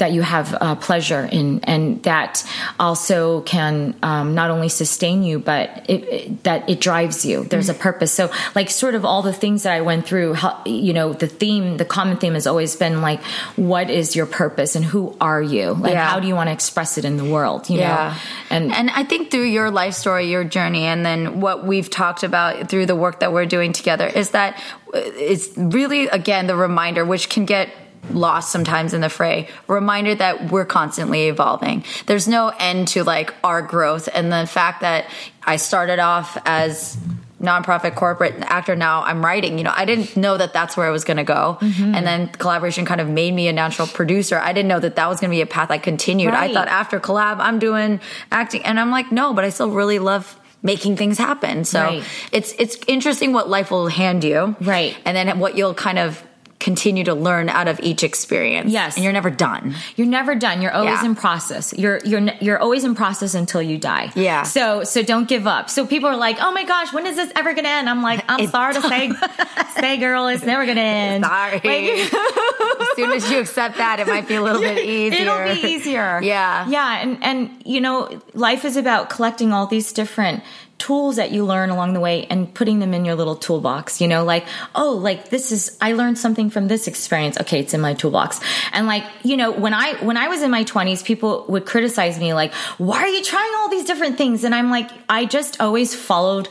that 0.00 0.12
you 0.12 0.22
have 0.22 0.54
uh, 0.60 0.74
pleasure 0.74 1.28
in, 1.30 1.60
and 1.64 2.02
that 2.02 2.44
also 2.78 3.40
can 3.42 3.94
um, 4.02 4.34
not 4.34 4.50
only 4.50 4.68
sustain 4.68 5.22
you, 5.22 5.38
but 5.38 5.84
it, 5.88 6.02
it, 6.08 6.44
that 6.44 6.68
it 6.68 6.80
drives 6.80 7.24
you. 7.24 7.44
There's 7.44 7.68
a 7.68 7.74
purpose. 7.74 8.12
So, 8.12 8.30
like, 8.54 8.68
sort 8.68 8.94
of 8.94 9.04
all 9.04 9.22
the 9.22 9.32
things 9.32 9.62
that 9.62 9.72
I 9.72 9.80
went 9.80 10.06
through, 10.06 10.34
how, 10.34 10.60
you 10.66 10.92
know, 10.92 11.12
the 11.12 11.28
theme, 11.28 11.76
the 11.76 11.84
common 11.84 12.16
theme 12.16 12.34
has 12.34 12.46
always 12.46 12.76
been 12.76 13.00
like, 13.00 13.22
what 13.56 13.88
is 13.88 14.16
your 14.16 14.26
purpose, 14.26 14.74
and 14.74 14.84
who 14.84 15.16
are 15.20 15.42
you? 15.42 15.72
Like, 15.72 15.92
Yeah. 15.92 16.08
how 16.08 16.18
do 16.20 16.26
you 16.26 16.34
want 16.34 16.48
to 16.48 16.52
express 16.52 16.98
it 16.98 17.04
in 17.04 17.16
the 17.16 17.24
world? 17.24 17.70
You 17.70 17.78
know, 17.78 18.14
and 18.50 18.72
and 18.74 18.90
I 18.90 19.04
think 19.04 19.30
through 19.30 19.46
your 19.46 19.70
life 19.70 19.94
story, 19.94 20.30
your 20.30 20.44
journey, 20.44 20.84
and 20.84 21.06
then 21.06 21.40
what 21.40 21.64
we've 21.64 21.88
talked 21.88 22.22
about 22.24 22.68
through 22.68 22.86
the 22.86 22.96
work 22.96 23.20
that 23.20 23.32
we're 23.32 23.46
doing 23.46 23.72
together 23.72 24.06
is 24.08 24.30
that 24.30 24.60
it's 24.92 25.56
really 25.56 26.08
again 26.08 26.46
the 26.46 26.56
reminder, 26.56 27.04
which 27.04 27.28
can 27.28 27.44
get 27.44 27.68
lost 28.10 28.50
sometimes 28.50 28.94
in 28.94 29.00
the 29.02 29.08
fray. 29.10 29.48
Reminder 29.68 30.14
that 30.14 30.50
we're 30.50 30.64
constantly 30.64 31.28
evolving. 31.28 31.84
There's 32.06 32.26
no 32.26 32.48
end 32.58 32.88
to 32.88 33.04
like 33.04 33.34
our 33.44 33.62
growth. 33.62 34.08
And 34.12 34.32
the 34.32 34.46
fact 34.46 34.80
that 34.80 35.06
i 35.42 35.56
started 35.56 35.98
off 35.98 36.36
as 36.44 36.96
nonprofit 37.40 37.94
corporate 37.94 38.34
actor 38.42 38.76
now 38.76 39.02
i'm 39.04 39.24
writing 39.24 39.56
you 39.56 39.64
know 39.64 39.72
i 39.74 39.86
didn't 39.86 40.14
know 40.14 40.36
that 40.36 40.52
that's 40.52 40.76
where 40.76 40.86
i 40.86 40.90
was 40.90 41.04
going 41.04 41.16
to 41.16 41.24
go. 41.24 41.56
Mm-hmm. 41.60 41.94
and 41.94 42.06
then 42.06 42.28
Kollaboration 42.28 42.84
kind 42.84 43.00
of 43.00 43.08
made 43.08 43.32
me 43.32 43.48
a 43.48 43.52
natural 43.52 43.88
producer. 43.88 44.38
I 44.38 44.52
didn't 44.52 44.68
know 44.68 44.80
that 44.80 44.96
that 44.96 45.08
was 45.08 45.20
going 45.20 45.30
to 45.30 45.34
be 45.34 45.40
a 45.40 45.46
path 45.46 45.70
i 45.70 45.78
continued. 45.78 46.34
I 46.34 46.52
thought 46.52 46.68
after 46.68 47.00
Kollab 47.00 47.38
i'm 47.38 47.58
doing 47.58 48.00
acting. 48.30 48.62
And 48.64 48.78
i'm 48.78 48.90
like 48.90 49.10
no 49.10 49.32
but 49.32 49.44
i 49.44 49.48
still 49.50 49.70
really 49.70 49.98
love 49.98 50.38
making 50.62 50.96
things 50.96 51.16
happen. 51.16 51.64
So 51.64 51.80
Right. 51.82 52.02
it's 52.32 52.52
it's 52.58 52.76
interesting 52.86 53.32
what 53.32 53.48
life 53.48 53.70
will 53.70 53.88
hand 53.88 54.22
you. 54.24 54.54
Right. 54.60 54.94
and 55.06 55.16
then 55.16 55.38
what 55.38 55.56
you'll 55.56 55.72
kind 55.74 55.98
of 55.98 56.22
continue 56.60 57.02
to 57.04 57.14
learn 57.14 57.48
out 57.48 57.66
of 57.68 57.80
each 57.80 58.02
experience 58.04 58.70
Yes. 58.70 58.94
and 58.96 59.02
you're 59.04 59.12
never 59.12 59.30
done 59.30 59.74
You're 59.96 60.06
never 60.06 60.34
done. 60.34 60.60
You're 60.62 60.72
always 60.72 61.00
Yeah. 61.02 61.06
in 61.06 61.14
process. 61.14 61.72
You're 61.76 61.98
you're 62.04 62.20
you're 62.40 62.58
always 62.58 62.84
in 62.84 62.94
process 62.94 63.34
until 63.34 63.62
you 63.62 63.78
die. 63.78 64.12
Yeah. 64.14 64.42
So 64.44 64.84
so 64.84 65.02
don't 65.02 65.26
give 65.28 65.46
up. 65.46 65.70
So 65.70 65.86
people 65.86 66.08
are 66.10 66.16
like, 66.16 66.36
"Oh 66.40 66.52
my 66.52 66.64
gosh, 66.64 66.92
when 66.92 67.06
is 67.06 67.16
this 67.16 67.32
ever 67.34 67.52
going 67.54 67.64
to 67.64 67.70
end?" 67.70 67.88
I'm 67.88 68.02
like, 68.02 68.20
"I'm 68.28 68.40
It's- 68.40 68.50
sorry 68.52 68.74
to 68.74 68.82
say, 68.82 69.10
say, 69.80 69.96
girl, 69.96 70.26
it's 70.28 70.44
never 70.44 70.64
going 70.64 70.76
to 70.76 70.82
end." 70.82 71.24
Sorry. 71.24 71.60
Like- 71.64 72.12
soon 72.96 73.12
as 73.12 73.30
you 73.30 73.38
accept 73.40 73.76
that, 73.78 74.00
it 74.00 74.06
might 74.06 74.28
be 74.28 74.34
a 74.34 74.42
little 74.42 74.60
bit 74.60 74.78
easier. 74.84 75.20
It'll 75.22 75.54
be 75.54 75.60
easier. 75.74 76.20
Yeah. 76.22 76.68
Yeah. 76.68 77.00
And, 77.02 77.18
and, 77.22 77.50
you 77.64 77.80
know, 77.80 78.20
life 78.34 78.64
is 78.64 78.76
about 78.76 79.08
collecting 79.10 79.52
all 79.52 79.66
these 79.66 79.92
different 79.92 80.42
tools 80.80 81.16
that 81.16 81.30
you 81.30 81.44
learn 81.44 81.70
along 81.70 81.92
the 81.92 82.00
way 82.00 82.26
and 82.26 82.52
putting 82.52 82.80
them 82.80 82.92
in 82.92 83.04
your 83.04 83.14
little 83.14 83.36
toolbox, 83.36 84.00
you 84.00 84.08
know, 84.08 84.24
like, 84.24 84.46
oh, 84.74 84.94
like 84.94 85.28
this 85.28 85.52
is, 85.52 85.76
I 85.80 85.92
learned 85.92 86.18
something 86.18 86.50
from 86.50 86.66
this 86.66 86.88
experience. 86.88 87.38
Okay. 87.38 87.60
It's 87.60 87.74
in 87.74 87.80
my 87.80 87.94
toolbox. 87.94 88.40
And 88.72 88.86
like, 88.86 89.04
you 89.22 89.36
know, 89.36 89.52
when 89.52 89.74
I, 89.74 90.02
when 90.02 90.16
I 90.16 90.26
was 90.26 90.42
in 90.42 90.50
my 90.50 90.64
twenties, 90.64 91.02
people 91.02 91.44
would 91.48 91.66
criticize 91.66 92.18
me 92.18 92.34
like, 92.34 92.52
why 92.78 92.98
are 92.98 93.08
you 93.08 93.22
trying 93.22 93.52
all 93.58 93.68
these 93.68 93.84
different 93.84 94.18
things? 94.18 94.42
And 94.42 94.54
I'm 94.54 94.70
like, 94.70 94.90
I 95.08 95.26
just 95.26 95.60
always 95.60 95.94
followed 95.94 96.48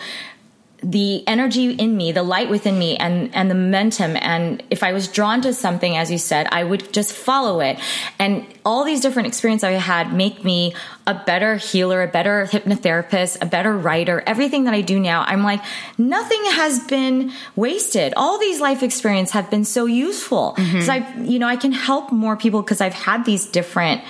the 0.82 1.28
energy 1.28 1.72
in 1.72 1.98
me, 1.98 2.12
the 2.14 2.24
light 2.24 2.50
within 2.50 2.80
me 2.80 2.96
and, 2.96 3.36
and 3.36 3.52
the 3.52 3.56
momentum. 3.56 4.16
And 4.16 4.64
if 4.70 4.82
I 4.82 4.94
was 4.94 5.10
drawn 5.10 5.42
to 5.42 5.54
something, 5.54 5.98
as 5.98 6.10
you 6.10 6.18
said, 6.18 6.48
I 6.52 6.64
would 6.64 6.94
just 6.94 7.12
follow 7.12 7.60
it. 7.60 7.78
And 8.18 8.46
all 8.64 8.86
these 8.86 9.02
different 9.02 9.28
experiences 9.28 9.66
I 9.66 9.72
had 9.74 10.14
make 10.14 10.46
me 10.46 10.74
a 11.06 11.14
better 11.14 11.58
healer, 11.58 12.02
a 12.02 12.08
better 12.08 12.46
hypnotherapist, 12.46 13.42
a 13.42 13.46
better 13.46 13.76
writer, 13.78 14.24
everything 14.26 14.64
that 14.66 14.74
I 14.74 14.82
do 14.82 15.00
now. 15.00 15.24
I'm 15.28 15.44
like, 15.44 15.62
nothing 15.98 16.44
has 16.52 16.80
been 16.88 17.34
wasted. 17.58 18.14
All 18.16 18.40
these 18.40 18.62
life 18.62 18.82
experiences 18.82 19.34
have 19.34 19.50
been 19.50 19.66
so 19.66 19.86
useful. 19.86 20.56
Mm-hmm. 20.58 20.72
Because 20.72 20.90
I, 20.90 21.16
you 21.24 21.40
know, 21.40 21.48
I 21.48 21.58
can 21.58 21.74
help 21.74 22.12
more 22.12 22.38
people 22.38 22.62
because 22.62 22.80
I've 22.80 22.94
had 22.94 23.26
these 23.26 23.46
different 23.46 24.02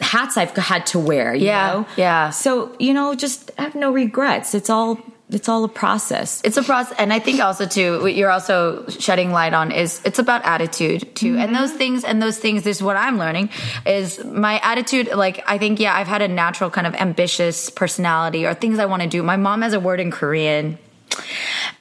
hats 0.00 0.36
I've 0.36 0.56
had 0.56 0.86
to 0.86 0.98
wear, 0.98 1.34
you 1.34 1.46
Yeah, 1.46 1.72
know? 1.72 1.86
yeah. 1.96 2.30
So, 2.30 2.74
you 2.78 2.94
know, 2.94 3.14
just 3.14 3.50
have 3.58 3.74
no 3.74 3.92
regrets. 3.92 4.54
It's 4.54 4.68
all, 4.70 4.98
it's 5.30 5.48
all 5.48 5.64
a 5.64 5.68
process. 5.68 6.42
It's 6.44 6.56
a 6.56 6.62
process, 6.62 6.94
and 6.98 7.12
I 7.12 7.18
think 7.18 7.40
also 7.40 7.66
too, 7.66 8.00
what 8.02 8.14
you're 8.14 8.30
also 8.30 8.86
shedding 8.88 9.32
light 9.32 9.54
on 9.54 9.72
is 9.72 10.00
it's 10.04 10.18
about 10.18 10.44
attitude 10.44 11.14
too, 11.16 11.36
and 11.38 11.50
mm-hmm. 11.50 11.54
those 11.54 11.72
things, 11.72 12.04
and 12.04 12.22
those 12.22 12.38
things. 12.38 12.62
This 12.64 12.78
is 12.78 12.82
what 12.82 12.96
I'm 12.96 13.18
learning 13.18 13.48
is 13.86 14.22
my 14.24 14.58
attitude. 14.60 15.08
Like 15.14 15.42
I 15.46 15.58
think, 15.58 15.80
yeah, 15.80 15.94
I've 15.94 16.06
had 16.06 16.22
a 16.22 16.28
natural 16.28 16.70
kind 16.70 16.86
of 16.86 16.94
ambitious 16.94 17.70
personality 17.70 18.46
or 18.46 18.54
things 18.54 18.78
I 18.78 18.86
want 18.86 19.02
to 19.02 19.08
do. 19.08 19.22
My 19.22 19.36
mom 19.36 19.62
has 19.62 19.72
a 19.72 19.80
word 19.80 20.00
in 20.00 20.10
Korean. 20.10 20.78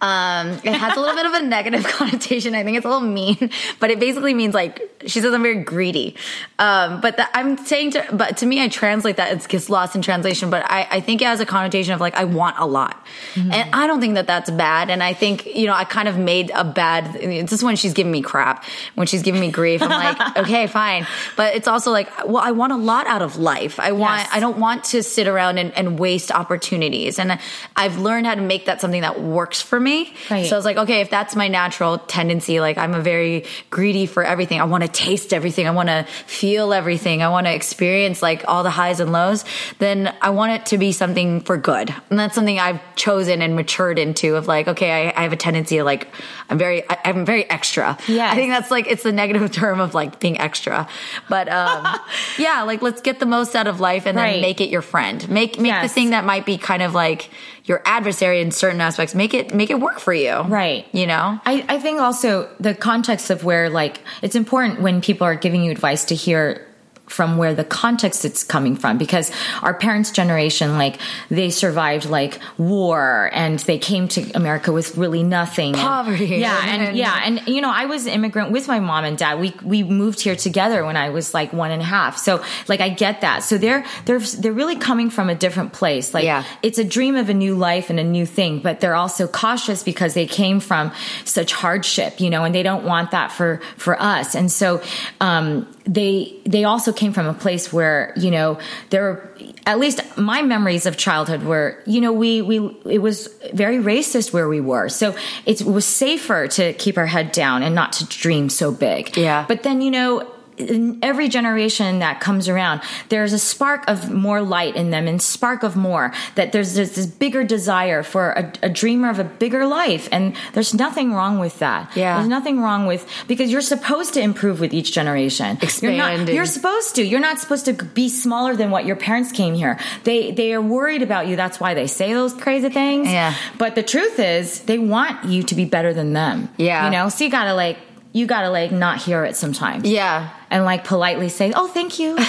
Um, 0.02 0.60
it 0.64 0.74
has 0.74 0.98
a 0.98 1.00
little 1.00 1.16
bit 1.16 1.26
of 1.26 1.34
a 1.34 1.42
negative 1.44 1.84
connotation. 1.88 2.56
I 2.56 2.64
think 2.64 2.78
it's 2.78 2.86
a 2.86 2.90
little 2.90 3.08
mean, 3.08 3.50
but 3.80 3.90
it 3.90 4.00
basically 4.00 4.34
means 4.34 4.54
like 4.54 4.82
she 5.06 5.22
says 5.22 5.34
I'm 5.34 5.44
very 5.44 5.64
greedy. 5.64 6.16
Um, 6.60 7.02
but 7.02 7.18
the, 7.18 7.38
I'm 7.38 7.58
saying 7.58 7.92
to, 7.92 8.06
but 8.12 8.38
to 8.38 8.46
me, 8.46 8.62
I 8.62 8.68
translate 8.68 9.18
that 9.18 9.32
it 9.32 9.48
gets 9.48 9.70
lost 9.70 9.96
in 9.96 10.02
translation. 10.02 10.50
But 10.50 10.70
I, 10.70 10.88
I 10.92 11.00
think 11.00 11.22
it 11.22 11.26
has 11.26 11.40
a 11.40 11.46
connotation 11.46 11.94
of 11.94 12.02
like 12.02 12.16
I 12.16 12.26
want 12.26 12.58
a 12.60 12.66
lot, 12.66 13.06
and 13.36 13.74
I 13.74 13.88
don't 13.88 14.02
think 14.02 14.16
that 14.16 14.28
that's 14.28 14.50
bad. 14.52 14.90
And 14.90 15.02
I 15.02 15.14
think 15.14 15.46
you 15.46 15.68
know 15.68 15.74
I 15.74 15.86
kind 15.86 16.08
of 16.08 16.18
made 16.18 16.52
a 16.54 16.64
bad. 16.64 17.14
This 17.14 17.54
is 17.54 17.64
when 17.64 17.76
she's 17.76 17.94
giving 17.94 18.12
me 18.12 18.22
crap, 18.22 18.64
when 18.96 19.08
she's 19.08 19.22
giving 19.22 19.42
me 19.42 19.52
grief. 19.52 19.82
I'm 19.82 19.90
like, 19.90 20.38
okay, 20.44 20.68
fine. 20.68 21.08
But 21.36 21.56
it's 21.56 21.68
also 21.68 21.92
like, 21.92 22.10
well, 22.26 22.44
I 22.44 22.52
want 22.52 22.74
a 22.74 22.78
lot 22.78 23.08
out 23.08 23.22
of 23.22 23.38
life. 23.38 23.80
I 23.80 23.92
want. 23.92 24.20
Yes. 24.20 24.30
I 24.34 24.40
don't 24.40 24.58
want 24.58 24.84
to 24.86 25.04
sit 25.04 25.28
around 25.28 25.58
and, 25.58 25.72
and 25.78 25.98
waste 26.00 26.32
opportunities. 26.32 27.20
And 27.20 27.40
I've 27.76 27.98
learned 27.98 28.28
how 28.28 28.36
to 28.36 28.42
make 28.42 28.66
that 28.66 28.82
something 28.82 29.02
that 29.02 29.22
works 29.24 29.62
for 29.62 29.80
me. 29.80 30.14
Right. 30.30 30.46
So 30.46 30.56
I 30.56 30.58
was 30.58 30.66
like, 30.66 30.78
okay, 30.78 31.02
if 31.02 31.10
that's 31.10 31.36
my 31.36 31.48
natural 31.48 31.98
tendency, 31.98 32.60
like 32.60 32.78
I'm 32.78 32.94
a 32.94 33.02
very 33.02 33.46
greedy 33.70 34.06
for 34.06 34.24
everything. 34.24 34.60
I 34.60 34.66
want 34.66 34.84
to 34.84 34.90
taste 34.90 35.34
everything. 35.34 35.68
I 35.68 35.72
want 35.72 35.90
to 35.90 36.06
feel 36.28 36.74
everything. 36.74 37.22
I 37.22 37.30
want 37.30 37.48
to 37.48 37.54
experience 37.54 38.22
like 38.22 38.44
all 38.48 38.64
the 38.64 38.70
highs 38.70 39.00
and 39.00 39.12
lows. 39.12 39.46
Then 39.80 40.14
I 40.22 40.32
want 40.32 40.52
it 40.52 40.66
to 40.68 40.78
be 40.78 40.92
something 40.92 41.42
for 41.42 41.58
good. 41.58 41.94
And 42.10 42.20
that's 42.20 42.36
something 42.36 42.60
I've 42.60 42.82
chosen 42.96 43.42
and 43.42 43.56
matured 43.56 43.98
into 43.98 44.36
of 44.36 44.48
like, 44.48 44.68
okay, 44.68 45.08
I, 45.08 45.20
I 45.20 45.24
have 45.24 45.34
a 45.34 45.38
tendency 45.38 45.78
to 45.78 45.84
like, 45.84 46.08
I'm 46.50 46.58
very, 46.58 46.88
I, 46.90 46.98
I'm 47.06 47.26
very 47.26 47.50
extra. 47.50 47.98
Yeah. 48.08 48.30
I 48.30 48.36
think 48.36 48.52
that's 48.52 48.70
like, 48.70 48.88
it's 48.88 49.04
the 49.04 49.12
negative 49.12 49.52
term 49.52 49.80
of 49.80 49.94
like 49.94 50.20
being 50.20 50.40
extra. 50.40 50.88
But, 51.30 51.50
um, 51.50 51.88
yeah, 52.38 52.64
like 52.64 52.82
let's 52.82 53.02
get 53.02 53.20
the 53.20 53.26
most 53.26 53.56
out 53.56 53.68
of 53.68 53.80
life 53.80 54.06
and 54.06 54.18
then 54.18 54.42
make 54.42 54.62
it 54.62 54.70
your 54.70 54.82
friend. 54.82 55.28
Make, 55.30 55.60
make 55.60 55.82
the 55.82 55.88
thing 55.88 56.12
that 56.12 56.26
might 56.26 56.46
be 56.46 56.58
kind 56.58 56.84
of 56.84 56.94
like 56.94 57.30
your 57.66 57.82
adversary 57.86 58.42
in 58.42 58.52
certain 58.52 58.82
aspects. 58.82 59.16
Make 59.16 59.34
it, 59.34 59.54
make 59.54 59.70
it 59.70 59.80
work 59.80 60.00
for 60.00 60.14
you. 60.14 60.42
Right. 60.42 60.86
You 60.92 61.08
know? 61.08 61.40
I, 61.46 61.66
I 61.70 61.80
think 61.80 62.00
also 62.00 62.50
the 62.60 62.74
context 62.74 63.30
of 63.30 63.44
where 63.44 63.70
like 63.70 64.02
it's 64.22 64.36
important 64.36 64.82
when 64.82 65.02
people 65.02 65.26
are 65.26 65.36
giving 65.36 65.64
you 65.64 65.72
advice 65.72 66.06
to 66.06 66.16
hear 66.16 66.68
from 67.14 67.38
where 67.38 67.54
the 67.54 67.64
context 67.64 68.26
it's 68.26 68.44
coming 68.44 68.76
from 68.76 68.98
because 68.98 69.32
our 69.62 69.74
parents 69.74 70.10
generation 70.12 70.78
like 70.78 71.00
they 71.30 71.50
survived 71.52 72.06
like 72.10 72.40
war 72.58 73.30
and 73.34 73.60
they 73.60 73.78
came 73.78 74.08
to 74.08 74.22
america 74.36 74.72
with 74.72 74.98
really 74.98 75.22
nothing 75.24 75.74
And- 75.76 75.82
Poverty. 75.84 76.26
yeah 76.26 76.60
And- 76.66 76.82
and, 76.88 76.98
yeah 76.98 77.22
and 77.24 77.48
you 77.48 77.62
know 77.62 77.72
i 77.72 77.86
was 77.86 78.08
immigrant 78.08 78.52
with 78.52 78.68
my 78.68 78.80
mom 78.80 79.06
and 79.06 79.18
dad 79.18 79.40
we 79.40 79.54
we 79.64 79.84
moved 79.84 80.20
here 80.22 80.36
together 80.36 80.84
when 80.86 80.98
i 80.98 81.10
was 81.10 81.34
like 81.34 81.54
one 81.54 81.72
and 81.72 81.82
a 81.82 81.86
half 81.86 82.18
so 82.18 82.44
like 82.68 82.82
i 82.82 82.90
get 82.90 83.22
that 83.22 83.44
so 83.44 83.58
they're 83.58 83.86
they're 84.06 84.20
they're 84.20 84.52
really 84.62 84.76
coming 84.78 85.10
from 85.12 85.30
a 85.30 85.36
different 85.36 85.72
place 85.74 86.14
like 86.14 86.24
Yeah. 86.26 86.44
it's 86.64 86.80
a 86.80 86.84
dream 86.84 87.16
of 87.16 87.30
a 87.30 87.34
new 87.34 87.56
life 87.56 87.90
and 87.92 88.00
a 88.00 88.04
new 88.04 88.26
thing, 88.26 88.60
but 88.60 88.80
they're 88.80 88.96
also 88.96 89.28
cautious 89.28 89.84
because 89.84 90.14
they 90.14 90.26
came 90.26 90.60
from 90.60 90.92
such 91.26 91.52
hardship, 91.54 92.20
you 92.20 92.30
know, 92.30 92.44
and 92.46 92.54
they 92.56 92.64
don't 92.64 92.84
want 92.86 93.12
that 93.12 93.32
for 93.32 93.62
for 93.78 94.02
us. 94.02 94.36
And 94.36 94.52
so 94.52 94.82
um, 95.22 95.68
they 95.86 96.34
they 96.46 96.64
also 96.64 96.94
came 96.94 97.14
from 97.14 97.26
a 97.26 97.34
place 97.34 97.74
where 97.74 98.14
you 98.16 98.32
know 98.32 98.58
there 98.90 99.04
were 99.04 99.30
at 99.66 99.80
least 99.80 100.02
my 100.18 100.42
memories 100.42 100.86
of 100.86 100.98
childhood 100.98 101.44
were 101.44 101.78
you 101.86 102.00
know 102.00 102.14
we 102.14 102.42
we 102.42 102.58
it 102.86 103.00
was 103.00 103.28
very 103.54 103.78
racist 103.78 104.32
where 104.34 104.48
we 104.48 104.62
were, 104.62 104.90
so 104.90 105.16
it 105.46 105.62
was 105.62 105.86
safer 105.86 106.48
to 106.48 106.74
keep 106.74 106.98
our 106.98 107.06
head 107.06 107.32
down 107.32 107.64
and 107.64 107.76
not 107.76 107.94
to 107.94 108.06
dream 108.06 108.50
so 108.50 108.72
big. 108.72 109.16
Yeah. 109.18 109.46
but 109.48 109.64
then 109.64 109.82
you 109.82 109.92
know 109.92 110.33
in 110.58 111.00
every 111.02 111.30
generation 111.30 112.00
that 112.00 112.20
comes 112.20 112.48
around, 112.48 112.82
there's 113.10 113.34
a 113.34 113.40
spark 113.40 113.84
of 113.88 114.12
more 114.12 114.42
light 114.42 114.76
in 114.76 114.90
them 114.92 115.08
and 115.08 115.22
spark 115.22 115.64
of 115.64 115.76
more 115.76 116.14
that 116.36 116.52
there's, 116.52 116.76
there's 116.76 116.96
this 116.96 117.06
bigger 117.06 117.44
desire 117.44 118.04
for 118.04 118.32
a, 118.32 118.54
a 118.64 118.70
dreamer 118.70 119.10
of 119.10 119.20
a 119.20 119.24
bigger 119.24 119.66
life. 119.66 120.08
And 120.12 120.36
there's 120.54 120.74
nothing 120.74 121.14
wrong 121.14 121.40
with 121.40 121.60
that. 121.60 121.96
Yeah. 121.96 122.18
There's 122.18 122.30
nothing 122.30 122.62
wrong 122.62 122.86
with, 122.86 123.08
because 123.28 123.52
you're 123.52 123.62
supposed 123.62 124.14
to 124.14 124.22
improve 124.22 124.60
with 124.60 124.74
each 124.74 124.92
generation. 124.92 125.58
You're 125.82 125.94
not, 125.94 126.28
you're 126.28 126.46
supposed 126.46 126.96
to. 126.96 127.04
You're 127.04 127.20
not 127.20 127.40
supposed 127.40 127.66
to 127.66 127.74
be 127.74 128.10
smaller 128.10 128.56
than 128.56 128.72
what 128.72 128.86
your 128.86 128.96
parents 128.96 129.32
came 129.32 129.54
here. 129.54 129.80
They, 130.04 130.32
they 130.32 130.54
are 130.54 130.62
worried 130.62 131.02
about 131.02 131.28
you. 131.28 131.36
That's 131.36 131.60
why 131.60 131.74
they 131.74 131.88
say 131.88 132.14
those 132.14 132.34
crazy 132.34 132.70
things. 132.70 133.10
Yeah. 133.10 133.34
But 133.58 133.76
the 133.76 133.84
truth 133.84 134.20
is 134.20 134.62
they 134.62 134.78
want 134.78 135.26
you 135.26 135.44
to 135.44 135.56
be 135.56 135.66
better 135.66 135.94
than 135.94 136.14
them. 136.14 136.50
Yeah. 136.58 136.86
You 136.86 136.92
know, 136.92 137.10
so 137.10 137.24
you 137.24 137.32
gotta 137.32 137.54
like, 137.54 137.78
you 138.14 138.26
gotta 138.28 138.50
like 138.50 138.72
not 138.72 139.00
hear 139.02 139.26
it 139.26 139.36
sometimes 139.36 139.84
Yeah. 139.90 140.30
and 140.50 140.64
like 140.64 140.86
politely 140.86 141.28
say, 141.30 141.52
"Oh, 141.56 141.68
thank 141.68 142.00
you." 142.00 142.18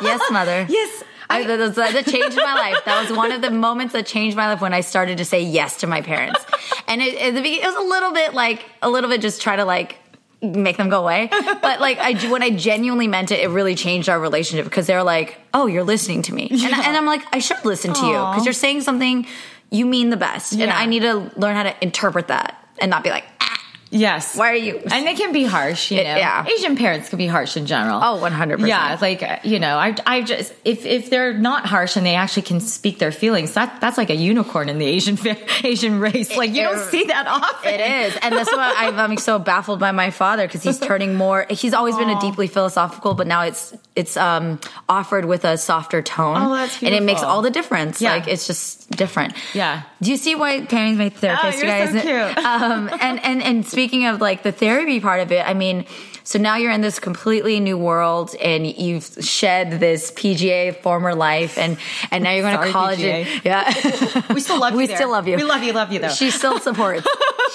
Yes, 0.00 0.20
mother. 0.30 0.64
yes, 0.68 1.02
I, 1.28 1.44
that, 1.44 1.58
was- 1.58 1.74
that 1.74 2.06
changed 2.06 2.36
my 2.36 2.54
life. 2.54 2.84
That 2.84 3.02
was 3.08 3.16
one 3.16 3.32
of 3.32 3.42
the 3.42 3.50
moments 3.50 3.92
that 3.94 4.06
changed 4.06 4.36
my 4.36 4.46
life 4.48 4.60
when 4.60 4.72
I 4.72 4.80
started 4.80 5.18
to 5.18 5.24
say 5.24 5.42
yes 5.42 5.78
to 5.78 5.86
my 5.88 6.02
parents. 6.02 6.40
And 6.86 7.02
it, 7.02 7.16
at 7.20 7.34
the 7.34 7.40
beginning, 7.40 7.64
it 7.64 7.66
was 7.66 7.74
a 7.74 7.88
little 7.88 8.12
bit 8.12 8.32
like, 8.32 8.64
a 8.80 8.88
little 8.88 9.10
bit 9.10 9.20
just 9.20 9.42
try 9.42 9.56
to 9.56 9.64
like, 9.64 9.98
make 10.40 10.76
them 10.76 10.88
go 10.88 11.00
away. 11.00 11.28
But 11.32 11.80
like 11.80 11.98
I 11.98 12.12
when 12.30 12.44
I 12.44 12.50
genuinely 12.50 13.08
meant 13.08 13.32
it, 13.32 13.40
it 13.40 13.48
really 13.48 13.74
changed 13.74 14.08
our 14.08 14.20
relationship 14.20 14.64
because 14.66 14.86
they 14.86 14.94
were 14.94 15.02
like, 15.02 15.36
"Oh, 15.52 15.66
you're 15.66 15.82
listening 15.82 16.22
to 16.22 16.32
me," 16.32 16.46
and, 16.48 16.62
and 16.62 16.96
I'm 16.96 17.06
like, 17.06 17.22
"I 17.32 17.40
should 17.40 17.64
listen 17.64 17.92
to 17.92 18.06
you 18.06 18.12
because 18.12 18.44
you're 18.44 18.52
saying 18.52 18.82
something 18.82 19.26
you 19.70 19.84
mean 19.84 20.10
the 20.10 20.16
best, 20.16 20.52
and 20.52 20.70
I 20.70 20.86
need 20.86 21.00
to 21.00 21.32
learn 21.36 21.56
how 21.56 21.64
to 21.64 21.74
interpret 21.82 22.28
that 22.28 22.56
and 22.80 22.88
not 22.88 23.02
be 23.02 23.10
like, 23.10 23.24
ah, 23.40 23.57
yes. 23.90 24.36
why 24.36 24.50
are 24.52 24.54
you?" 24.54 24.80
And 24.90 25.06
they 25.06 25.14
can 25.14 25.32
be 25.32 25.44
harsh, 25.44 25.90
you 25.90 25.98
It- 26.00 26.04
know. 26.04 26.16
yeah. 26.16 26.44
Asian 26.46 26.76
parents 26.76 27.08
can 27.08 27.18
be 27.18 27.26
harsh 27.26 27.56
in 27.56 27.66
general. 27.66 28.00
Oh, 28.02 28.18
100%. 28.22 28.66
Yeah, 28.66 28.96
like 29.00 29.22
you 29.44 29.58
know, 29.58 29.76
I, 29.78 29.94
I 30.06 30.22
just 30.22 30.52
if 30.64 30.84
if 30.86 31.10
they're 31.10 31.32
not 31.34 31.66
harsh 31.66 31.96
and 31.96 32.04
they 32.06 32.14
actually 32.14 32.42
can 32.42 32.60
speak 32.60 32.98
their 32.98 33.12
feelings, 33.12 33.54
that 33.54 33.80
that's 33.80 33.98
like 33.98 34.10
a 34.10 34.16
unicorn 34.16 34.68
in 34.68 34.78
the 34.78 34.86
Asian 34.86 35.18
Asian 35.64 36.00
race. 36.00 36.36
Like 36.36 36.50
you 36.54 36.62
don't 36.62 36.78
it- 36.78 36.90
see 36.90 37.04
that 37.04 37.26
often. 37.26 37.72
It 37.72 37.80
is, 37.80 38.16
and 38.22 38.34
that's 38.34 38.52
why 38.52 38.74
I'm, 38.76 38.98
I'm 38.98 39.16
so 39.18 39.38
baffled 39.38 39.80
by 39.80 39.92
my 39.92 40.10
father 40.10 40.46
because 40.46 40.62
he's 40.62 40.78
turning 40.78 41.14
more. 41.14 41.46
He's 41.50 41.74
always 41.74 41.96
been 41.96 42.10
a 42.10 42.20
deeply 42.20 42.46
philosophical, 42.46 43.14
but 43.14 43.26
now 43.26 43.42
it's 43.42 43.74
it's 43.96 44.16
um 44.16 44.60
offered 44.88 45.24
with 45.24 45.44
a 45.44 45.56
softer 45.58 46.02
tone. 46.02 46.36
Oh, 46.40 46.54
that's 46.54 46.82
and 46.82 46.94
it 46.94 47.02
makes 47.02 47.22
all 47.22 47.42
the 47.42 47.50
difference. 47.50 48.00
Yeah. 48.00 48.12
Like 48.12 48.28
it's 48.28 48.46
just 48.46 48.90
different. 48.90 49.34
Yeah. 49.54 49.82
Do 50.02 50.10
you 50.10 50.16
see 50.16 50.34
why 50.34 50.64
parents 50.64 50.98
make 50.98 51.18
therapists? 51.18 51.54
Oh, 51.54 51.56
you 51.56 51.62
guys? 51.64 51.92
so 51.92 52.00
cute. 52.00 52.38
um, 52.44 52.90
and 53.00 53.22
and 53.24 53.42
and 53.42 53.66
speaking 53.78 54.06
of 54.06 54.20
like 54.20 54.42
the 54.42 54.50
therapy 54.52 54.98
part 55.00 55.20
of 55.20 55.30
it, 55.32 55.46
I 55.46 55.54
mean. 55.54 55.84
So 56.24 56.38
now 56.38 56.56
you're 56.56 56.72
in 56.72 56.82
this 56.82 56.98
completely 56.98 57.58
new 57.58 57.78
world, 57.78 58.34
and 58.34 58.66
you've 58.66 59.06
shed 59.24 59.80
this 59.80 60.10
PGA 60.10 60.76
former 60.82 61.14
life, 61.14 61.56
and 61.56 61.78
and 62.10 62.22
now 62.22 62.32
you're 62.32 62.42
going 62.42 62.54
Sorry, 62.56 62.66
to 62.66 62.72
college. 62.72 62.98
PGA. 62.98 63.24
And, 63.24 63.44
yeah, 63.46 64.22
We 64.34 64.40
still 64.40 64.60
love 64.60 64.72
you. 64.72 64.76
we 64.78 64.86
there. 64.88 64.96
still 64.96 65.10
love 65.10 65.26
you. 65.26 65.36
We 65.36 65.42
love 65.44 65.62
you. 65.62 65.72
Love 65.72 65.90
you 65.90 66.00
though. 66.00 66.10
She 66.10 66.30
still 66.30 66.58
supports. 66.58 67.06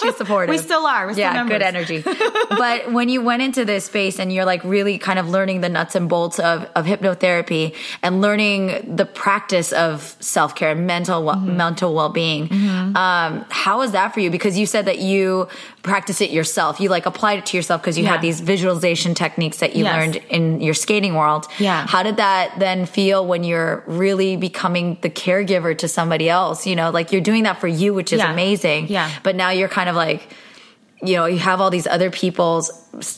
She's 0.02 0.16
supportive. 0.22 0.50
We 0.50 0.58
still 0.58 0.88
are. 0.88 1.06
We're 1.06 1.14
still 1.14 1.22
yeah, 1.22 1.34
members. 1.34 1.54
good 1.54 1.62
energy. 1.62 2.02
but 2.50 2.92
when 2.92 3.10
you 3.10 3.22
went 3.22 3.44
into 3.44 3.64
this 3.64 3.86
space 3.86 4.18
and 4.18 4.34
you're 4.34 4.46
like 4.46 4.64
really 4.64 4.98
kind 4.98 5.20
of 5.20 5.30
learning 5.30 5.62
the 5.62 5.70
nuts 5.70 5.94
and 5.94 6.10
bolts 6.10 6.40
of, 6.40 6.66
of 6.76 6.88
hypnotherapy 6.88 7.76
and 8.02 8.22
learning 8.22 8.96
the 8.96 9.06
practice 9.06 9.72
of 9.72 10.16
self 10.20 10.56
care, 10.56 10.74
mental 10.74 11.24
well, 11.24 11.36
Mm-hmm. 11.36 11.58
mental 11.58 11.94
well 11.94 12.10
being, 12.10 12.52
Um, 12.96 13.46
how 13.50 13.78
was 13.78 13.92
that 13.92 14.16
for 14.16 14.20
you? 14.20 14.32
Because 14.32 14.58
you 14.58 14.66
said 14.66 14.86
that 14.86 14.98
you 14.98 15.48
practice 15.84 16.22
it 16.22 16.32
yourself. 16.32 16.80
You 16.80 16.88
like 16.90 17.06
applied 17.06 17.40
it 17.40 17.46
to 17.48 17.58
yourself 17.58 17.82
because 17.82 17.98
you 17.98 18.06
Yeah. 18.06 18.12
had 18.14 18.22
these 18.22 18.40
visualization 18.40 19.14
techniques 19.14 19.58
that 19.58 19.76
you 19.76 19.84
Yes. 19.84 19.94
learned 19.94 20.16
in 20.30 20.62
your 20.62 20.74
skating 20.74 21.14
world. 21.16 21.46
Yeah. 21.60 21.86
How 21.88 22.02
did 22.04 22.18
that 22.18 22.58
then 22.58 22.86
feel 22.86 23.26
when 23.26 23.44
you're 23.44 23.84
really 23.86 24.38
becoming 24.38 24.98
the 25.02 25.10
caregiver 25.10 25.78
to 25.78 25.88
somebody 25.90 26.30
else? 26.30 26.66
You 26.66 26.76
know, 26.78 26.90
like 26.90 27.12
you're 27.12 27.22
doing 27.22 27.44
that 27.44 27.60
for 27.60 27.68
you, 27.68 27.94
which 27.94 28.14
is 28.14 28.20
Yeah. 28.20 28.32
amazing. 28.32 28.88
Yeah. 28.88 29.10
But 29.24 29.36
now 29.36 29.50
you're 29.50 29.68
kind 29.68 29.90
of 29.90 29.96
like, 29.96 30.30
you 31.04 31.18
know, 31.18 31.26
you 31.26 31.38
have 31.38 31.60
all 31.60 31.70
these 31.70 31.86
other 31.86 32.10
people's, 32.10 32.72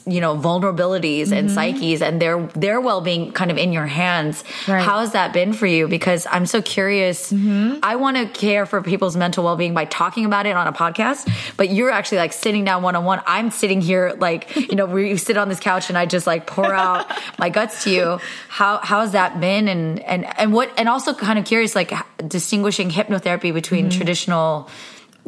you 0.07 0.19
know, 0.19 0.35
vulnerabilities 0.35 1.31
and 1.31 1.51
psyches 1.51 2.01
and 2.01 2.19
their, 2.21 2.47
their 2.47 2.81
well-being 2.81 3.31
kind 3.31 3.51
of 3.51 3.57
in 3.57 3.71
your 3.71 3.85
hands. 3.85 4.41
Mm-hmm. 4.41 4.71
Right. 4.71 4.83
How 4.83 4.99
has 5.01 5.11
that 5.11 5.33
been 5.33 5.53
for 5.53 5.67
you? 5.67 5.87
Because 5.87 6.25
I'm 6.29 6.47
so 6.47 6.61
curious. 6.61 7.31
Mm-hmm. 7.31 7.79
I 7.83 7.97
want 7.97 8.17
to 8.17 8.25
care 8.25 8.65
for 8.65 8.81
people's 8.81 9.15
mental 9.15 9.43
well-being 9.43 9.73
by 9.73 9.85
talking 9.85 10.25
about 10.25 10.47
it 10.47 10.55
on 10.55 10.65
a 10.65 10.73
podcast, 10.73 11.29
but 11.57 11.69
you're 11.69 11.91
actually 11.91 12.17
like 12.17 12.33
sitting 12.33 12.65
down 12.65 12.81
one-on-one. 12.81 13.21
I'm 13.27 13.51
sitting 13.51 13.81
here 13.81 14.15
like, 14.17 14.55
you 14.55 14.75
know, 14.75 14.85
we 14.95 15.17
sit 15.17 15.37
on 15.37 15.49
this 15.49 15.59
couch 15.59 15.89
and 15.89 15.97
I 15.97 16.07
just 16.07 16.25
like 16.25 16.47
pour 16.47 16.73
out 16.73 17.05
my 17.39 17.49
guts 17.49 17.83
to 17.83 17.91
you. 17.91 18.19
How, 18.49 18.79
how 18.81 19.01
has 19.01 19.11
that 19.11 19.39
been? 19.39 19.67
And, 19.67 19.99
and, 19.99 20.25
and 20.39 20.53
what, 20.53 20.71
and 20.77 20.89
also 20.89 21.13
kind 21.13 21.37
of 21.37 21.45
curious, 21.45 21.75
like 21.75 21.93
distinguishing 22.27 22.89
hypnotherapy 22.89 23.53
between 23.53 23.89
traditional, 23.89 24.69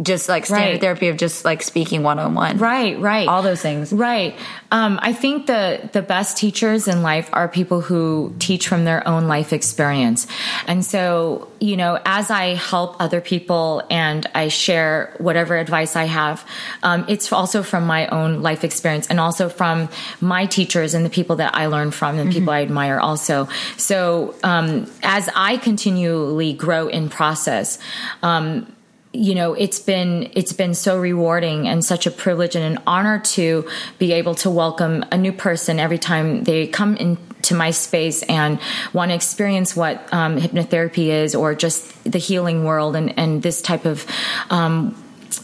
just 0.02 0.30
like 0.30 0.46
standard 0.46 0.58
Mm-hmm. 0.68 0.72
Right. 0.74 0.82
therapy 0.82 1.08
of 1.08 1.18
just 1.18 1.46
like 1.46 1.64
speaking 1.64 2.04
one-on-one. 2.04 2.58
Right, 2.58 3.00
right. 3.00 3.28
All 3.28 3.42
those 3.42 3.62
things. 3.62 3.92
Right. 3.92 4.36
Um, 4.72 5.00
I 5.02 5.14
think 5.14 5.48
the 5.48 5.90
the 5.94 6.02
best 6.02 6.38
teachers 6.38 6.88
in 6.88 7.02
life 7.02 7.30
are 7.34 7.48
people 7.48 7.82
who 7.82 8.36
teach 8.38 8.68
from 8.68 8.86
their 8.86 9.08
own 9.08 9.28
life 9.28 9.54
experience. 9.54 10.28
And 10.68 10.86
so, 10.86 11.48
you 11.60 11.78
know, 11.78 12.00
as 12.06 12.30
I 12.30 12.56
help 12.56 12.98
other 13.00 13.22
people 13.22 13.82
and 13.90 14.28
I 14.36 14.50
share 14.50 15.16
whatever 15.18 15.56
advice 15.58 15.96
I 15.96 16.06
have, 16.06 16.46
um, 16.84 17.06
it's 17.08 17.32
also 17.32 17.64
from 17.64 17.86
my 17.88 18.08
own 18.08 18.42
life 18.42 18.64
experience 18.64 19.08
and 19.08 19.20
also 19.20 19.50
from 19.50 19.90
my 20.22 20.46
teachers 20.46 20.94
and 20.94 21.06
the 21.06 21.10
people 21.10 21.38
that 21.38 21.56
I 21.56 21.68
learn 21.68 21.92
from 21.92 22.20
and 22.20 22.32
people 22.32 22.52
I 22.52 22.62
admire 22.62 23.00
also. 23.00 23.48
So, 23.78 24.36
um, 24.44 24.92
as 25.02 25.30
I 25.36 25.58
continually 25.58 26.54
grow 26.54 26.88
in 26.88 27.10
process, 27.10 27.80
um, 28.22 28.72
you 29.18 29.34
know 29.34 29.54
it's 29.54 29.80
been 29.80 30.30
it's 30.34 30.54
been 30.54 30.74
so 30.74 31.00
rewarding 31.00 31.68
and 31.68 31.84
such 31.84 32.06
a 32.06 32.12
privilege 32.12 32.56
and 32.56 32.64
an 32.64 32.84
honor 32.86 33.20
to 33.20 33.68
be 33.98 34.14
able 34.14 34.36
to 34.36 34.50
welcome 34.50 35.04
a 35.12 35.18
new 35.18 35.32
person 35.32 35.80
every 35.80 35.98
time 35.98 36.44
they 36.44 36.68
come 36.68 36.96
into 36.98 37.56
my 37.56 37.72
space 37.72 38.22
and 38.24 38.60
want 38.94 39.10
to 39.10 39.16
experience 39.16 39.76
what 39.76 40.14
um, 40.14 40.38
hypnotherapy 40.38 41.08
is 41.08 41.34
or 41.34 41.56
just 41.56 42.04
the 42.10 42.20
healing 42.20 42.64
world 42.64 42.96
and 42.96 43.18
and 43.18 43.42
this 43.42 43.62
type 43.62 43.86
of 43.86 44.06
um, 44.52 44.96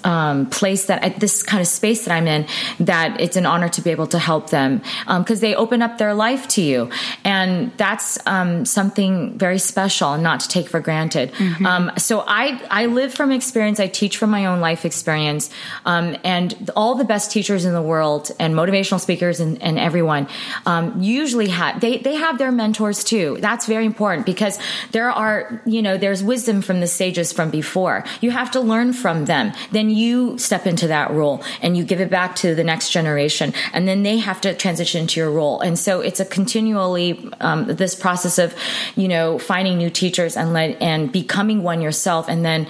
um, 0.04 0.50
place 0.50 0.86
that 0.86 1.04
I, 1.04 1.10
this 1.10 1.44
kind 1.44 1.62
of 1.62 1.68
space 1.68 2.06
that 2.06 2.14
I'm 2.14 2.28
in, 2.28 2.46
that 2.80 3.20
it's 3.20 3.36
an 3.36 3.46
honor 3.46 3.70
to 3.70 3.82
be 3.82 3.90
able 3.90 4.08
to 4.08 4.20
help 4.20 4.50
them 4.50 4.82
because 5.08 5.40
they 5.40 5.56
open 5.56 5.82
up 5.82 5.98
their 5.98 6.14
life 6.14 6.48
to 6.50 6.62
you, 6.62 6.90
and 7.24 7.72
that's 7.78 8.18
um, 8.26 8.66
something 8.66 9.38
very 9.38 9.60
special, 9.60 10.18
not 10.18 10.42
to 10.42 10.48
take 10.48 10.68
for 10.68 10.80
granted. 10.80 11.32
Um, 11.66 11.92
so 11.98 12.24
I 12.28 12.62
I 12.70 12.88
live 12.88 13.14
from 13.14 13.32
experience. 13.32 13.80
I 13.80 13.88
teach 13.88 14.18
from 14.18 14.30
my 14.30 14.46
own 14.46 14.60
life 14.60 14.86
experience, 14.86 15.50
um, 15.86 16.16
and 16.24 16.70
all 16.76 16.96
the 16.96 17.06
best 17.06 17.32
teachers 17.32 17.66
in 17.66 17.74
the 17.74 17.82
world 17.82 18.32
and 18.40 18.54
motivational 18.54 19.00
speakers 19.00 19.40
and, 19.40 19.62
and 19.62 19.80
everyone 19.80 20.28
um, 20.66 21.02
usually 21.02 21.50
have 21.50 21.80
they 21.80 21.98
they 21.98 22.16
have 22.16 22.38
their 22.38 22.52
mentors 22.52 23.04
too. 23.04 23.38
That's 23.40 23.66
very 23.66 23.86
important 23.86 24.26
because 24.26 24.60
there 24.92 25.10
are 25.10 25.62
you 25.66 25.82
know 25.82 25.98
there's 25.98 26.24
wisdom 26.24 26.62
from 26.62 26.80
the 26.80 26.88
sages 26.88 27.32
from 27.32 27.50
before. 27.50 28.04
You 28.22 28.32
have 28.32 28.52
to 28.52 28.60
learn 28.60 28.94
from 28.94 29.26
them. 29.26 29.54
Then 29.72 29.90
you 29.94 30.38
step 30.38 30.66
into 30.68 30.88
that 30.88 31.12
role 31.12 31.44
and 31.62 31.78
you 31.78 31.84
give 31.84 32.02
it 32.02 32.10
back 32.10 32.36
to 32.38 32.56
the 32.56 32.64
next 32.64 32.90
generation, 32.92 33.54
and 33.74 33.88
then 33.88 34.04
they 34.04 34.18
have 34.18 34.42
to 34.42 34.54
transition 34.54 35.02
into 35.02 35.20
your 35.20 35.32
role. 35.32 35.60
And 35.62 35.78
so 35.78 36.02
it's 36.02 36.20
a 36.20 36.26
continually 36.26 37.32
um, 37.40 37.66
this 37.68 37.96
process 37.96 38.38
of 38.40 38.54
you 38.96 39.08
know 39.08 39.40
finding 39.40 39.78
new 39.78 39.90
teachers 39.90 40.36
and 40.38 40.54
let 40.54 40.82
and 40.82 41.12
becoming 41.12 41.64
one 41.64 41.82
yourself, 41.82 42.28
and 42.30 42.44
then 42.44 42.68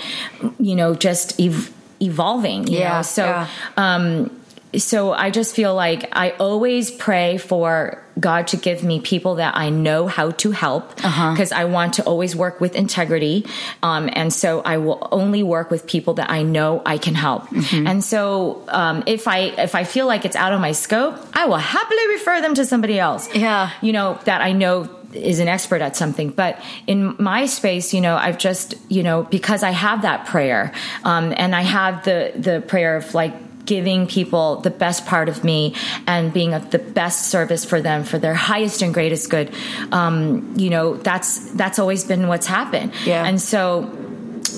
you 0.59 0.75
know 0.75 0.93
just 0.95 1.39
ev- 1.39 1.71
evolving. 2.01 2.67
You 2.67 2.79
Yeah, 2.79 2.97
know? 2.97 3.01
So. 3.03 3.25
yeah. 3.25 3.47
Um, 3.77 4.39
so 4.77 5.13
I 5.13 5.29
just 5.29 5.55
feel 5.55 5.75
like 5.75 6.09
I 6.15 6.31
always 6.31 6.91
pray 6.91 7.37
for 7.37 8.03
God 8.19 8.47
to 8.47 8.57
give 8.57 8.83
me 8.83 8.99
people 8.99 9.35
that 9.35 9.57
I 9.57 9.69
know 9.69 10.07
how 10.07 10.31
to 10.31 10.51
help 10.51 10.95
because 10.95 11.51
I 11.51 11.65
want 11.65 11.95
to 11.95 12.03
always 12.03 12.35
work 12.35 12.61
with 12.61 12.75
integrity. 12.75 13.45
Um, 13.81 14.09
and 14.13 14.31
so 14.31 14.61
I 14.61 14.77
will 14.77 15.07
only 15.11 15.41
work 15.41 15.71
with 15.71 15.87
people 15.87 16.15
that 16.15 16.29
I 16.29 16.43
know 16.43 16.81
I 16.85 16.97
can 16.97 17.15
help. 17.15 17.47
And 17.73 18.03
so 18.03 18.63
um, 18.67 19.03
if 19.07 19.27
I 19.27 19.39
if 19.39 19.73
I 19.75 19.83
feel 19.83 20.05
like 20.05 20.25
it's 20.25 20.35
out 20.35 20.53
of 20.53 20.61
my 20.61 20.73
scope, 20.73 21.15
I 21.33 21.45
will 21.45 21.57
happily 21.57 22.07
refer 22.09 22.41
them 22.41 22.53
to 22.55 22.65
somebody 22.65 22.99
else. 22.99 23.33
Yeah. 23.33 23.71
you 23.81 23.93
know 23.93 24.19
that 24.25 24.41
I 24.41 24.51
know 24.51 24.89
is 25.13 25.39
an 25.39 25.47
expert 25.47 25.81
at 25.81 25.95
something. 25.95 26.29
But 26.29 26.59
in 26.87 27.15
my 27.19 27.45
space, 27.45 27.93
you 27.93 28.01
know, 28.01 28.15
I've 28.15 28.37
just, 28.37 28.75
you 28.89 29.03
know, 29.03 29.23
because 29.23 29.63
I 29.63 29.71
have 29.71 30.01
that 30.03 30.25
prayer, 30.25 30.73
um, 31.03 31.33
and 31.37 31.55
I 31.55 31.61
have 31.61 32.03
the 32.03 32.31
the 32.35 32.61
prayer 32.61 32.97
of 32.97 33.13
like 33.13 33.33
giving 33.65 34.07
people 34.07 34.57
the 34.57 34.69
best 34.69 35.05
part 35.05 35.29
of 35.29 35.43
me 35.43 35.75
and 36.07 36.33
being 36.33 36.53
of 36.53 36.71
the 36.71 36.79
best 36.79 37.29
service 37.29 37.63
for 37.63 37.81
them 37.81 38.03
for 38.03 38.19
their 38.19 38.33
highest 38.33 38.81
and 38.81 38.93
greatest 38.93 39.29
good. 39.29 39.53
Um, 39.91 40.53
you 40.57 40.69
know, 40.69 40.95
that's 40.97 41.51
that's 41.51 41.79
always 41.79 42.03
been 42.03 42.27
what's 42.27 42.47
happened. 42.47 42.93
Yeah. 43.05 43.25
And 43.25 43.41
so 43.41 44.02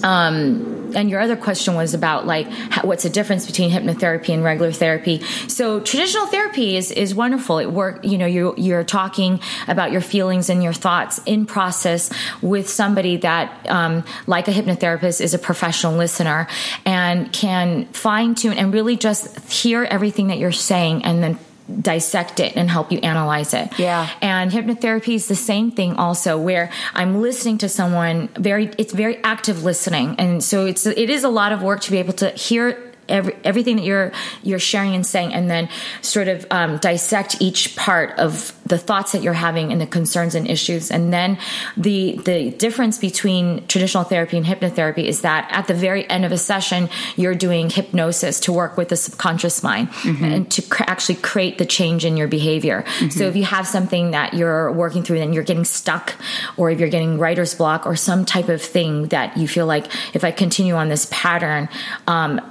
um, 0.04 0.92
and 0.96 1.10
your 1.10 1.20
other 1.20 1.36
question 1.36 1.76
was 1.76 1.94
about 1.94 2.26
like 2.26 2.48
what's 2.84 3.04
the 3.04 3.10
difference 3.10 3.46
between 3.46 3.72
hypnotherapy 3.72 4.34
and 4.34 4.44
regular 4.44 4.72
therapy. 4.72 5.22
So 5.48 5.80
traditional 5.80 6.28
therapy 6.28 6.78
is 6.78 6.92
is 6.92 7.14
wonderful. 7.14 7.60
It 7.60 7.72
work, 7.72 8.06
you 8.06 8.18
know, 8.18 8.26
you're 8.26 8.56
you're 8.58 8.84
talking 8.84 9.40
about 9.68 9.92
your 9.92 10.02
feelings 10.02 10.50
and 10.50 10.64
your 10.64 10.74
thoughts 10.74 11.20
in 11.26 11.46
process 11.46 12.12
with 12.42 12.70
somebody 12.70 13.18
that, 13.18 13.70
um, 13.70 14.04
like 14.28 14.48
a 14.48 14.52
hypnotherapist, 14.52 15.22
is 15.22 15.34
a 15.34 15.40
professional 15.40 15.94
listener 15.94 16.48
and 16.86 17.32
can 17.32 17.86
fine 17.88 18.36
tune 18.36 18.54
and 18.54 18.74
really 18.74 18.98
just 18.98 19.40
hear 19.52 19.84
everything 19.84 20.28
that 20.28 20.38
you're 20.38 20.52
saying 20.52 21.04
and 21.04 21.24
then 21.24 21.40
dissect 21.82 22.40
it 22.40 22.56
and 22.56 22.70
help 22.70 22.92
you 22.92 23.00
analyze 23.00 23.54
it. 23.54 23.78
Yeah. 23.80 24.10
And 24.22 24.52
hypnotherapy 24.52 25.16
is 25.16 25.28
the 25.28 25.36
same 25.36 25.72
thing 25.72 25.96
also 25.96 26.38
where 26.38 26.72
I'm 26.94 27.22
listening 27.22 27.58
to 27.60 27.70
someone 27.70 28.30
very 28.38 28.72
it's 28.78 28.94
very 28.94 29.18
active 29.24 29.64
listening. 29.64 30.16
And 30.20 30.44
so 30.44 30.66
it's 30.66 30.86
it 30.86 31.10
is 31.10 31.24
a 31.24 31.30
lot 31.30 31.52
of 31.52 31.62
work 31.62 31.82
to 31.82 31.92
be 31.92 31.98
able 31.98 32.14
to 32.14 32.30
hear 32.32 32.85
Every, 33.08 33.36
everything 33.44 33.76
that 33.78 33.84
you're 33.84 34.12
you're 34.44 34.60
sharing 34.60 34.96
and 34.96 35.06
saying, 35.06 35.34
and 35.34 35.50
then 35.50 35.70
sort 36.02 36.28
of 36.28 36.46
um, 36.50 36.78
dissect 36.78 37.38
each 37.40 37.76
part 37.76 38.18
of 38.18 38.52
the 38.66 38.78
thoughts 38.80 39.12
that 39.12 39.22
you're 39.22 39.34
having 39.34 39.72
and 39.72 39.80
the 39.80 39.86
concerns 39.86 40.34
and 40.34 40.50
issues, 40.50 40.90
and 40.90 41.14
then 41.14 41.38
the 41.78 42.20
the 42.26 42.52
difference 42.52 42.98
between 42.98 43.66
traditional 43.68 44.04
therapy 44.04 44.38
and 44.38 44.46
hypnotherapy 44.46 45.06
is 45.06 45.22
that 45.22 45.48
at 45.52 45.68
the 45.68 45.74
very 45.74 46.10
end 46.10 46.26
of 46.26 46.32
a 46.32 46.38
session, 46.38 46.90
you're 47.16 47.36
doing 47.36 47.70
hypnosis 47.70 48.40
to 48.42 48.52
work 48.52 48.78
with 48.78 48.90
the 48.90 48.96
subconscious 48.96 49.62
mind 49.62 49.90
and 50.04 50.52
to 50.52 50.62
cr- 50.64 50.84
actually 50.88 51.16
create 51.16 51.58
the 51.58 51.66
change 51.66 52.06
in 52.06 52.18
your 52.18 52.28
behavior. 52.28 52.84
So 53.12 53.26
if 53.26 53.36
you 53.36 53.44
have 53.44 53.68
something 53.68 54.12
that 54.12 54.34
you're 54.34 54.72
working 54.72 55.04
through 55.04 55.20
and 55.20 55.34
you're 55.34 55.44
getting 55.44 55.66
stuck, 55.66 56.16
or 56.58 56.72
if 56.72 56.80
you're 56.80 56.90
getting 56.90 57.20
writer's 57.20 57.54
block 57.54 57.86
or 57.86 57.96
some 57.96 58.26
type 58.26 58.50
of 58.50 58.62
thing 58.62 59.08
that 59.10 59.38
you 59.38 59.48
feel 59.48 59.66
like 59.66 59.86
if 60.16 60.24
I 60.24 60.32
continue 60.32 60.76
on 60.76 60.90
this 60.90 61.08
pattern, 61.12 61.70
um, 62.08 62.42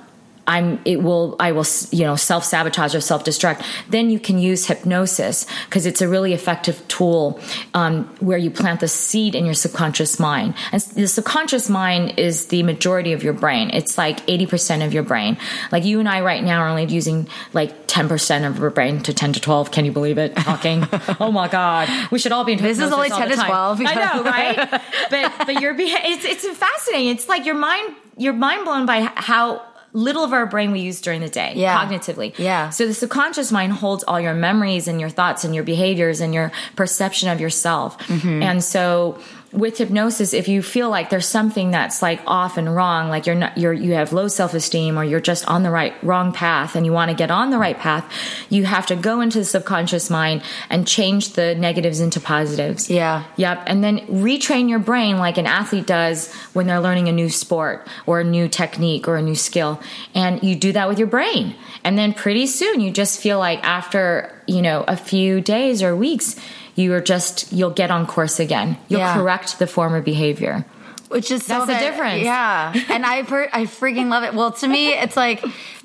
I'm 0.47 0.81
it 0.85 1.03
will 1.03 1.37
I 1.41 1.53
will 1.53 1.67
you 1.91 2.05
know 2.05 2.17
self 2.17 2.45
sabotage 2.45 2.95
or 2.95 3.01
self 3.01 3.25
destruct. 3.25 3.65
Then 3.89 4.11
you 4.11 4.19
can 4.19 4.39
use 4.39 4.67
hypnosis 4.67 5.47
because 5.67 5.87
it's 5.87 6.03
a 6.03 6.09
really 6.09 6.33
effective 6.33 6.87
tool 6.89 7.41
um, 7.73 8.05
where 8.21 8.39
you 8.39 8.51
plant 8.51 8.81
the 8.81 8.89
seed 8.89 9.35
in 9.35 9.45
your 9.45 9.55
subconscious 9.55 10.19
mind. 10.19 10.55
And 10.73 10.83
the 10.83 11.09
subconscious 11.09 11.69
mind 11.69 12.19
is 12.19 12.47
the 12.47 12.63
majority 12.63 13.13
of 13.13 13.23
your 13.23 13.33
brain. 13.33 13.71
It's 13.71 13.97
like 13.97 14.21
eighty 14.29 14.47
percent 14.47 14.83
of 14.83 14.93
your 14.93 15.03
brain. 15.03 15.37
Like 15.73 15.85
you 15.85 16.01
and 16.01 16.09
I 16.09 16.21
right 16.21 16.43
now 16.43 16.61
are 16.61 16.69
only 16.69 16.85
using 16.87 17.29
like 17.53 17.87
ten 17.87 18.09
percent 18.09 18.45
of 18.45 18.63
our 18.63 18.71
brain 18.71 19.01
to 19.03 19.15
ten 19.15 19.33
to 19.33 19.41
twelve. 19.41 19.71
Can 19.71 19.85
you 19.85 19.93
believe 19.93 20.19
it? 20.19 20.37
Talking. 20.37 20.87
oh 21.21 21.33
my 21.33 21.49
god, 21.49 21.89
we 22.11 22.19
should 22.19 22.33
all 22.33 22.45
be. 22.45 22.53
In 22.53 22.59
This 22.63 22.79
is 22.79 22.93
only 22.93 23.11
all 23.11 23.19
10 23.19 23.31
to 23.31 23.37
time. 23.37 23.47
12. 23.47 23.81
I 23.85 23.95
know, 23.95 24.23
right? 24.23 24.83
but 25.11 25.47
but 25.47 25.61
you're 25.61 25.75
it's 25.79 26.25
it's 26.25 26.59
fascinating. 26.59 27.09
It's 27.09 27.29
like 27.29 27.47
your 27.47 27.55
mind 27.55 27.97
you're 28.17 28.33
mind 28.33 28.65
blown 28.65 28.87
by 28.87 29.01
how 29.15 29.63
little 29.95 30.23
of 30.25 30.33
our 30.33 30.45
brain 30.45 30.73
we 30.73 30.81
use 30.81 31.01
during 31.01 31.21
the 31.21 31.29
day 31.29 31.53
Yeah. 31.57 31.79
cognitively. 31.79 32.37
Yeah. 32.39 32.71
So 32.71 32.87
the 32.87 32.93
subconscious 32.95 33.51
mind 33.53 33.73
holds 33.73 34.05
all 34.05 34.21
your 34.21 34.35
memories 34.35 34.89
and 34.89 35.01
your 35.01 35.09
thoughts 35.09 35.45
and 35.45 35.55
your 35.55 35.65
behaviors 35.65 36.21
and 36.21 36.35
your 36.35 36.53
perception 36.77 37.29
of 37.31 37.41
yourself. 37.41 37.97
Mm-hmm. 38.09 38.43
And 38.43 38.63
so 38.63 39.19
with 39.55 39.79
hypnosis, 39.79 40.35
if 40.35 40.49
you 40.49 40.63
feel 40.63 40.91
like 40.91 41.11
there's 41.11 41.29
something 41.29 41.71
that's 41.71 42.03
like 42.03 42.21
off 42.27 42.59
and 42.59 42.75
wrong, 42.75 43.09
like 43.09 43.27
you're 43.27 43.37
not, 43.37 43.57
you're, 43.57 43.73
you 43.73 43.93
have 43.93 44.13
low 44.13 44.27
self 44.27 44.53
esteem 44.53 44.99
or 44.99 45.05
you're 45.05 45.21
just 45.21 45.47
on 45.47 45.63
the 45.63 45.71
right, 45.71 45.95
wrong 46.03 46.33
path 46.33 46.75
and 46.75 46.85
you 46.85 46.93
want 46.93 47.11
to 47.11 47.17
get 47.17 47.31
on 47.31 47.51
the 47.51 47.59
right 47.59 47.79
path, 47.79 48.05
you 48.51 48.65
have 48.65 48.87
to 48.87 48.97
go 48.97 49.21
into 49.21 49.39
the 49.39 49.45
subconscious 49.45 50.11
mind 50.11 50.43
and 50.71 50.87
change 50.89 51.35
the 51.35 51.55
negatives 51.55 52.01
into 52.01 52.21
positives. 52.21 52.91
Yeah. 52.91 53.25
Yep. 53.37 53.63
And 53.67 53.85
then 53.85 54.01
retrain 54.09 54.69
your 54.69 54.81
brain 54.81 55.19
like 55.19 55.39
an 55.39 55.47
athlete 55.47 55.87
does 55.87 56.33
when 56.53 56.67
they're 56.67 56.81
learning 56.81 57.09
a 57.09 57.13
new 57.13 57.31
sport 57.31 57.87
or 58.07 58.21
a 58.21 58.25
new 58.25 58.49
technique 58.49 59.07
or 59.07 59.17
a 59.17 59.23
new 59.23 59.37
skill. 59.37 59.81
And 60.15 60.43
you 60.43 60.57
do 60.57 60.73
that 60.73 60.89
with 60.89 60.99
your 60.99 61.09
brain. 61.09 61.55
And 61.85 61.97
then 61.97 62.13
pretty 62.13 62.47
soon 62.47 62.81
you 62.81 62.91
just 62.91 63.21
feel 63.21 63.39
like 63.39 63.63
after, 63.63 64.33
you 64.47 64.63
know, 64.63 64.85
a 64.89 64.97
few 64.97 65.41
days 65.41 65.83
or 65.83 65.95
weeks, 65.95 66.37
you 66.75 66.93
are 66.95 67.01
just 67.01 67.53
you'll 67.53 67.71
get 67.71 67.91
on 67.91 68.07
course 68.07 68.41
again. 68.41 68.77
You'll 68.89 69.01
Yeah. 69.01 69.15
correct 69.15 69.59
the 69.59 69.67
former 69.67 70.01
behavior. 70.03 70.65
Which 71.09 71.31
is 71.31 71.45
so 71.47 71.65
That's 71.65 71.67
the 71.67 71.87
difference. 71.91 72.23
Yeah. 72.23 72.73
And 72.89 73.07
I've 73.07 73.29
heard, 73.29 73.49
I 73.53 73.67
freaking 73.67 74.09
love 74.09 74.25
it. 74.25 74.35
Well, 74.35 74.51
to 74.53 74.67
me, 74.67 74.93
it's 74.95 75.17
like, 75.17 75.45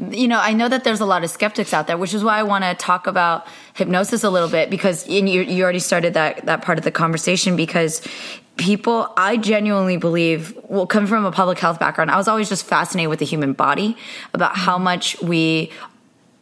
you 0.10 0.28
know, 0.28 0.40
I 0.40 0.54
know 0.54 0.68
that 0.68 0.84
there's 0.84 1.02
a 1.02 1.06
lot 1.06 1.24
of 1.24 1.30
skeptics 1.30 1.72
out 1.72 1.86
there, 1.86 1.98
which 1.98 2.16
is 2.16 2.24
why 2.24 2.40
I 2.40 2.44
want 2.44 2.64
to 2.64 2.74
talk 2.74 3.06
about 3.06 3.46
hypnosis 3.76 4.24
a 4.24 4.30
little 4.32 4.50
bit 4.50 4.72
because 4.72 5.08
you, 5.08 5.22
you 5.24 5.62
already 5.62 5.80
started 5.80 6.16
that, 6.16 6.46
that 6.48 6.64
part 6.64 6.80
of 6.80 6.84
the 6.84 6.90
conversation 6.90 7.56
because 7.56 8.02
people, 8.56 9.14
I 9.18 9.38
genuinely 9.38 9.98
believe, 9.98 10.58
will 10.68 10.88
come 10.88 11.06
from 11.06 11.26
a 11.26 11.32
public 11.32 11.60
health 11.60 11.80
background, 11.80 12.10
I 12.10 12.18
was 12.18 12.28
always 12.28 12.50
just 12.50 12.66
fascinated 12.66 13.10
with 13.10 13.20
the 13.20 13.26
human 13.26 13.54
body 13.54 13.98
about 14.34 14.58
how 14.58 14.78
much 14.80 15.22
we 15.22 15.72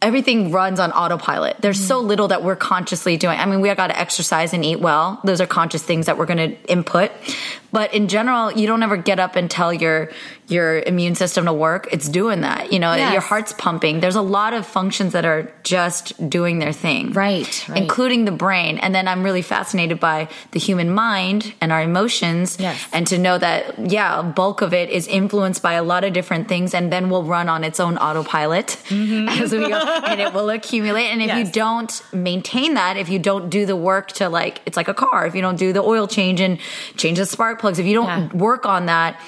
everything 0.00 0.52
runs 0.52 0.80
on 0.80 0.92
autopilot. 0.92 1.56
There's 1.60 1.84
so 1.84 2.02
mm. 2.02 2.06
little 2.06 2.28
that 2.28 2.42
we're 2.42 2.56
consciously 2.56 3.16
doing. 3.16 3.38
I 3.38 3.46
mean, 3.46 3.60
we 3.60 3.74
got 3.74 3.88
to 3.88 3.98
exercise 3.98 4.52
and 4.52 4.64
eat 4.64 4.80
well. 4.80 5.20
Those 5.24 5.40
are 5.40 5.46
conscious 5.46 5.82
things 5.82 6.06
that 6.06 6.18
we're 6.18 6.26
going 6.26 6.50
to 6.52 6.70
input. 6.70 7.10
But 7.72 7.92
in 7.92 8.08
general, 8.08 8.52
you 8.52 8.66
don't 8.66 8.82
ever 8.82 8.96
get 8.96 9.18
up 9.18 9.36
and 9.36 9.50
tell 9.50 9.72
your 9.72 10.10
your 10.48 10.80
immune 10.80 11.14
system 11.14 11.44
to 11.44 11.52
work. 11.52 11.88
It's 11.92 12.08
doing 12.08 12.40
that. 12.40 12.72
You 12.72 12.78
know, 12.78 12.94
Yes. 12.94 13.12
your 13.12 13.20
heart's 13.20 13.52
pumping. 13.52 14.00
There's 14.00 14.16
a 14.16 14.22
lot 14.22 14.54
of 14.54 14.66
functions 14.66 15.12
that 15.12 15.26
are 15.26 15.52
just 15.62 16.30
doing 16.30 16.58
their 16.58 16.72
thing. 16.72 17.12
Right, 17.12 17.68
right. 17.68 17.82
Including 17.82 18.24
the 18.24 18.32
brain. 18.32 18.78
And 18.78 18.94
then 18.94 19.06
I'm 19.08 19.22
really 19.22 19.42
fascinated 19.42 20.00
by 20.00 20.28
the 20.52 20.58
human 20.58 20.90
mind 20.90 21.52
and 21.60 21.70
our 21.70 21.82
emotions. 21.82 22.56
Yes. 22.58 22.82
And 22.94 23.06
to 23.08 23.18
know 23.18 23.36
that, 23.36 23.90
yeah, 23.90 24.22
bulk 24.22 24.62
of 24.62 24.72
it 24.72 24.88
is 24.88 25.06
influenced 25.06 25.62
by 25.62 25.74
a 25.74 25.82
lot 25.82 26.02
of 26.02 26.14
different 26.14 26.48
things 26.48 26.72
and 26.72 26.90
then 26.90 27.10
will 27.10 27.24
run 27.24 27.50
on 27.50 27.62
its 27.62 27.78
own 27.78 27.98
autopilot 27.98 28.78
mm-hmm. 28.88 29.28
as 29.42 29.52
we 29.52 29.68
go 29.68 29.78
and 30.06 30.18
it 30.18 30.32
will 30.32 30.48
accumulate. 30.48 31.08
And 31.08 31.20
if 31.20 31.36
you 31.36 31.44
don't 31.52 32.02
maintain 32.14 32.74
that, 32.74 32.96
if 32.96 33.10
you 33.10 33.18
don't 33.18 33.50
do 33.50 33.66
the 33.66 33.76
work 33.76 34.12
to 34.12 34.30
like, 34.30 34.62
it's 34.64 34.78
like 34.78 34.88
a 34.88 34.94
car. 34.94 35.26
If 35.26 35.34
you 35.34 35.42
don't 35.42 35.58
do 35.58 35.74
the 35.74 35.82
oil 35.82 36.06
change 36.06 36.40
and 36.40 36.58
change 36.96 37.18
the 37.18 37.26
spark 37.26 37.57
plugs, 37.58 37.78
if 37.78 37.86
you 37.86 37.94
don't 37.94 38.06
Yeah. 38.06 38.36
work 38.36 38.66
on 38.66 38.86
that, 38.86 39.20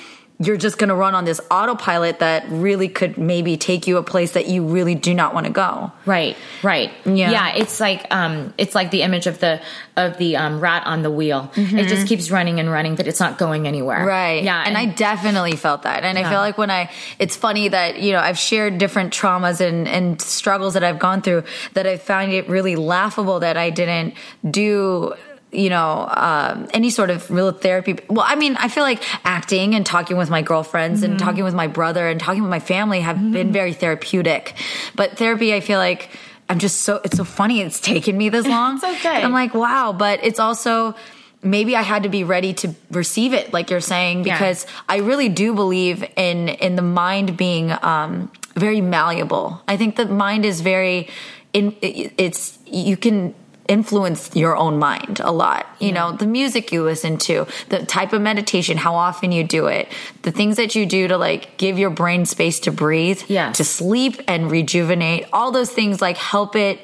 you're 0.43 0.57
just 0.57 0.78
going 0.78 0.89
to 0.89 0.95
run 0.95 1.14
on 1.14 1.26
this 1.26 1.39
autopilot 1.51 2.20
that 2.20 2.47
really 2.49 2.89
could 2.89 3.18
maybe 3.18 3.59
take 3.59 3.87
you 3.87 3.99
a 3.99 4.03
place 4.03 4.33
that 4.33 4.47
you 4.47 4.64
really 4.64 4.95
do 4.95 5.12
not 5.12 5.35
want 5.35 5.45
to 5.45 5.53
go. 5.53 5.93
Right, 6.07 6.35
right. 6.62 6.91
Yeah. 7.05 7.31
Yeah, 7.31 7.57
it's 7.57 7.78
like 7.78 8.07
um 8.11 8.55
it's 8.57 8.74
like 8.74 8.91
the 8.91 9.03
image 9.03 9.26
of 9.26 9.39
the 9.39 9.61
of 9.99 10.16
the 10.16 10.37
um 10.39 10.59
rat 10.59 10.87
on 10.87 11.03
the 11.03 11.11
wheel. 11.11 11.53
It 11.57 11.89
just 11.89 12.07
keeps 12.07 12.31
running 12.31 12.59
and 12.59 12.70
running 12.70 12.95
but 12.95 13.07
it's 13.07 13.20
not 13.20 13.37
going 13.37 13.68
anywhere. 13.68 13.99
Mm-hmm. 13.99 14.09
Right. 14.09 14.43
Yeah. 14.43 14.64
And, 14.66 14.78
I 14.78 14.87
definitely 14.87 15.57
felt 15.57 15.83
that. 15.83 16.05
And 16.05 16.18
I 16.18 16.22
feel 16.31 16.39
like 16.39 16.57
when 16.57 16.70
I, 16.70 16.91
it's 17.18 17.37
funny 17.37 17.68
that, 17.68 18.01
you 18.01 18.12
know, 18.12 18.20
I've 18.20 18.39
shared 18.39 18.78
different 18.78 19.12
traumas 19.12 19.61
and, 19.61 19.87
and 19.87 20.22
struggles 20.22 20.72
that 20.72 20.83
I've 20.83 20.99
gone 20.99 21.20
through 21.20 21.45
that 21.74 21.87
I 21.87 21.99
found 21.99 22.33
it 22.33 22.49
really 22.49 22.76
laughable 22.76 23.41
that 23.41 23.59
I 23.59 23.68
didn't 23.68 24.14
do 24.51 25.12
you 25.53 25.68
know, 25.68 26.09
um, 26.16 26.68
any 26.72 26.90
sort 26.90 27.11
of 27.11 27.28
real 27.30 27.51
therapy. 27.51 27.98
Well, 28.09 28.24
I 28.28 28.36
mean, 28.36 28.57
I 28.57 28.68
feel 28.68 28.84
like 28.84 29.03
acting 29.26 29.74
and 29.74 29.84
talking 29.84 30.16
with 30.16 30.30
my 30.30 30.42
girlfriends 30.42 31.01
Mm-hmm. 31.03 31.11
and 31.12 31.20
talking 31.20 31.44
with 31.44 31.55
my 31.55 31.66
brother 31.66 32.09
and 32.09 32.20
talking 32.20 32.42
with 32.42 32.51
my 32.51 32.61
family 32.61 33.01
have 33.01 33.16
been 33.32 33.51
very 33.53 33.72
therapeutic. 33.72 34.55
But 34.94 35.16
therapy, 35.18 35.53
I 35.55 35.61
feel 35.61 35.78
like 35.78 36.11
I'm 36.48 36.59
just 36.59 36.82
so, 36.82 37.01
it's 37.05 37.16
so 37.16 37.24
funny. 37.24 37.61
It's 37.62 37.80
taken 37.80 38.16
me 38.16 38.28
this 38.28 38.46
long. 38.57 38.76
It's 38.76 38.84
okay. 38.84 39.22
I'm 39.22 39.32
like, 39.32 39.53
wow. 39.55 39.92
But 39.92 40.22
it's 40.24 40.38
also, 40.38 40.94
maybe 41.42 41.74
I 41.74 41.82
had 41.82 42.03
to 42.05 42.09
be 42.09 42.22
ready 42.22 42.53
to 42.55 42.74
receive 42.90 43.32
it, 43.34 43.53
like 43.53 43.70
you're 43.70 43.80
saying, 43.80 44.24
Yeah. 44.26 44.36
because 44.38 44.66
I 44.88 44.98
really 44.98 45.28
do 45.28 45.55
believe 45.55 46.05
in, 46.16 46.48
in 46.48 46.76
the 46.76 46.82
mind 46.82 47.36
being, 47.36 47.72
um, 47.82 48.30
very 48.57 48.80
malleable. 48.80 49.62
I 49.66 49.76
think 49.76 49.96
the 49.96 50.07
mind 50.07 50.44
is 50.44 50.61
very, 50.61 51.09
in, 51.53 51.74
it- 51.82 52.12
it's, 52.18 52.59
you 52.66 52.96
can, 52.96 53.34
influence 53.71 54.35
your 54.35 54.57
own 54.57 54.79
mind 54.79 55.21
a 55.21 55.31
lot. 55.31 55.64
You 55.79 55.93
know, 55.93 56.12
the 56.12 56.27
music 56.27 56.73
you 56.73 56.83
listen 56.83 57.16
to, 57.29 57.47
the 57.68 57.87
type 57.87 58.12
of 58.12 58.21
meditation, 58.21 58.77
how 58.77 58.95
often 58.97 59.31
you 59.33 59.45
do 59.45 59.66
it, 59.68 59.89
the 60.23 60.33
things 60.33 60.57
that 60.57 60.75
you 60.75 60.85
do 60.87 61.07
to 61.09 61.16
like 61.16 61.57
give 61.57 61.79
your 61.79 61.91
brain 61.91 62.27
space 62.27 62.59
to 62.61 62.73
breathe, 62.73 63.23
Yes. 63.29 63.57
to 63.59 63.64
sleep 63.64 64.21
and 64.27 64.51
rejuvenate, 64.51 65.27
all 65.33 65.53
those 65.53 65.71
things 65.71 66.01
like 66.03 66.16
help 66.18 66.57
it 66.57 66.81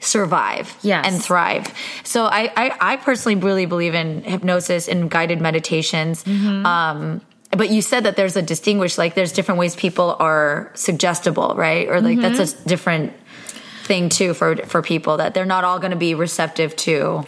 survive 0.00 0.76
Yes. 0.82 1.06
and 1.06 1.22
thrive. 1.22 1.66
So 2.04 2.24
I, 2.26 2.50
I, 2.56 2.92
I 2.92 2.96
personally 2.96 3.36
really 3.36 3.66
believe 3.66 3.94
in 3.94 4.22
hypnosis 4.22 4.88
and 4.88 5.10
guided 5.10 5.40
meditations. 5.40 6.24
Mm-hmm. 6.24 6.64
Um, 6.66 7.20
but 7.50 7.70
you 7.70 7.80
said 7.82 8.04
that 8.04 8.14
there's 8.16 8.36
a 8.36 8.42
distinguish, 8.42 8.98
like 8.98 9.14
there's 9.14 9.32
different 9.32 9.58
ways 9.58 9.74
people 9.74 10.14
are 10.20 10.70
suggestible, 10.74 11.54
right? 11.56 11.88
Or 11.88 12.00
like 12.00 12.20
that's 12.20 12.38
Mm-hmm. 12.38 12.62
a 12.64 12.68
different 12.68 13.12
thing 13.88 14.08
too 14.08 14.34
for 14.34 14.56
for 14.72 14.80
people 14.82 15.16
that 15.16 15.34
they're 15.34 15.52
not 15.56 15.64
all 15.64 15.78
going 15.80 15.90
to 15.98 16.02
be 16.08 16.14
receptive 16.14 16.76
to. 16.76 17.26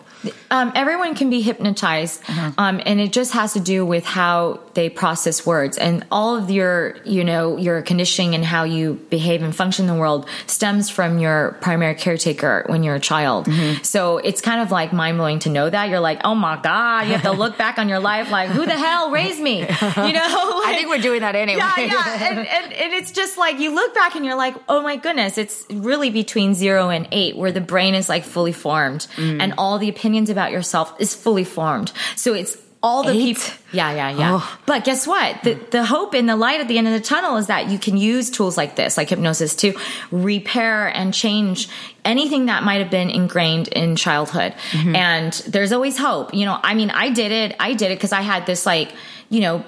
Um, 0.51 0.71
everyone 0.75 1.15
can 1.15 1.31
be 1.31 1.41
hypnotized, 1.41 2.21
Uh-huh. 2.29 2.53
um, 2.59 2.81
and 2.85 3.01
it 3.01 3.11
just 3.11 3.33
has 3.33 3.55
to 3.55 3.61
do 3.61 3.87
with 3.87 4.05
how 4.05 4.61
they 4.81 4.89
process 4.89 5.45
words. 5.45 5.77
And 5.77 6.07
all 6.11 6.37
of 6.37 6.51
your, 6.51 6.97
you 7.05 7.23
know, 7.23 7.59
your 7.59 7.83
conditioning 7.83 8.35
and 8.35 8.43
how 8.43 8.65
you 8.65 8.95
behave 9.11 9.43
and 9.43 9.55
function 9.55 9.87
in 9.87 9.95
the 9.95 10.01
world 10.01 10.27
stems 10.47 10.89
from 10.89 11.19
your 11.19 11.59
primary 11.61 11.95
caretaker 11.95 12.65
when 12.67 12.83
you're 12.83 12.95
a 12.95 13.01
child. 13.01 13.45
Mm-hmm. 13.47 13.83
So 13.83 14.17
it's 14.17 14.41
kind 14.41 14.63
of 14.63 14.71
like 14.71 14.91
mind 14.95 15.19
blowing 15.19 15.39
to 15.41 15.51
know 15.51 15.69
that. 15.69 15.91
You're 15.91 16.01
like, 16.01 16.23
oh 16.25 16.35
my 16.35 16.59
god, 16.63 17.09
you 17.09 17.13
have 17.13 17.23
to 17.23 17.33
look 17.33 17.59
back 17.59 17.79
on 17.79 17.91
your 17.91 17.99
life 18.01 18.31
like, 18.31 18.49
who 18.49 18.65
the 18.65 18.79
hell 18.87 19.11
raised 19.11 19.41
me? 19.41 19.67
You 20.11 20.15
know, 20.15 20.63
I 20.67 20.73
think 20.77 20.89
we're 20.89 20.99
doing 21.03 21.21
that 21.21 21.35
anyway. 21.37 21.59
yeah, 21.59 21.75
yeah. 21.79 22.29
And, 22.31 22.39
and, 22.39 22.73
and 22.73 22.93
it's 22.95 23.11
just 23.11 23.37
like 23.37 23.59
you 23.61 23.75
look 23.75 23.95
back 23.95 24.15
and 24.17 24.25
you're 24.25 24.37
like, 24.47 24.55
oh 24.69 24.81
my 24.83 24.97
goodness, 24.97 25.37
it's 25.37 25.67
really 25.71 26.11
between 26.11 26.55
zero 26.55 26.89
and 26.89 27.07
eight 27.13 27.37
where 27.37 27.53
the 27.53 27.61
brain 27.61 27.95
is 27.95 28.09
like 28.09 28.25
fully 28.25 28.53
formed 28.53 29.07
Mm. 29.17 29.41
and 29.43 29.55
all 29.59 29.79
the 29.79 29.89
opinions 29.89 30.31
about 30.31 30.53
yourself 30.53 30.95
is 30.99 31.15
fully 31.15 31.45
formed. 31.45 31.93
So 32.17 32.33
it's 32.35 32.57
all 32.83 33.03
the 33.03 33.13
Eight? 33.13 33.37
people. 33.37 33.55
Yeah, 33.73 33.93
yeah, 33.93 34.11
yeah. 34.11 34.39
Oh. 34.41 34.59
But 34.67 34.85
guess 34.85 35.07
what? 35.07 35.43
The, 35.45 35.55
the 35.71 35.85
hope 35.85 36.15
and 36.15 36.29
the 36.29 36.37
light 36.37 36.61
at 36.61 36.69
the 36.69 36.79
end 36.79 36.87
of 36.89 36.95
the 36.95 37.01
tunnel 37.01 37.37
is 37.37 37.47
that 37.49 37.69
you 37.71 37.79
can 37.79 37.97
use 37.97 38.31
tools 38.31 38.57
like 38.57 38.75
this, 38.77 38.97
like 38.97 39.11
hypnosis, 39.11 39.55
to 39.57 39.75
repair 40.11 40.89
and 40.89 41.13
change 41.13 41.69
anything 42.05 42.47
that 42.47 42.63
might 42.63 42.81
have 42.81 42.91
been 42.91 43.11
ingrained 43.11 43.69
in 43.69 43.97
childhood. 43.97 44.55
Mm-hmm. 44.71 44.97
And 44.97 45.33
there's 45.47 45.73
always 45.73 45.99
hope. 45.99 46.35
You 46.35 46.47
know, 46.47 46.59
I 46.63 46.75
mean, 46.75 46.91
I 46.91 47.11
did 47.11 47.33
it. 47.33 47.55
I 47.61 47.75
did 47.75 47.93
it 47.93 47.97
because 47.97 48.13
I 48.13 48.23
had 48.23 48.47
this 48.47 48.65
like, 48.65 48.93
you 49.29 49.41
know, 49.41 49.65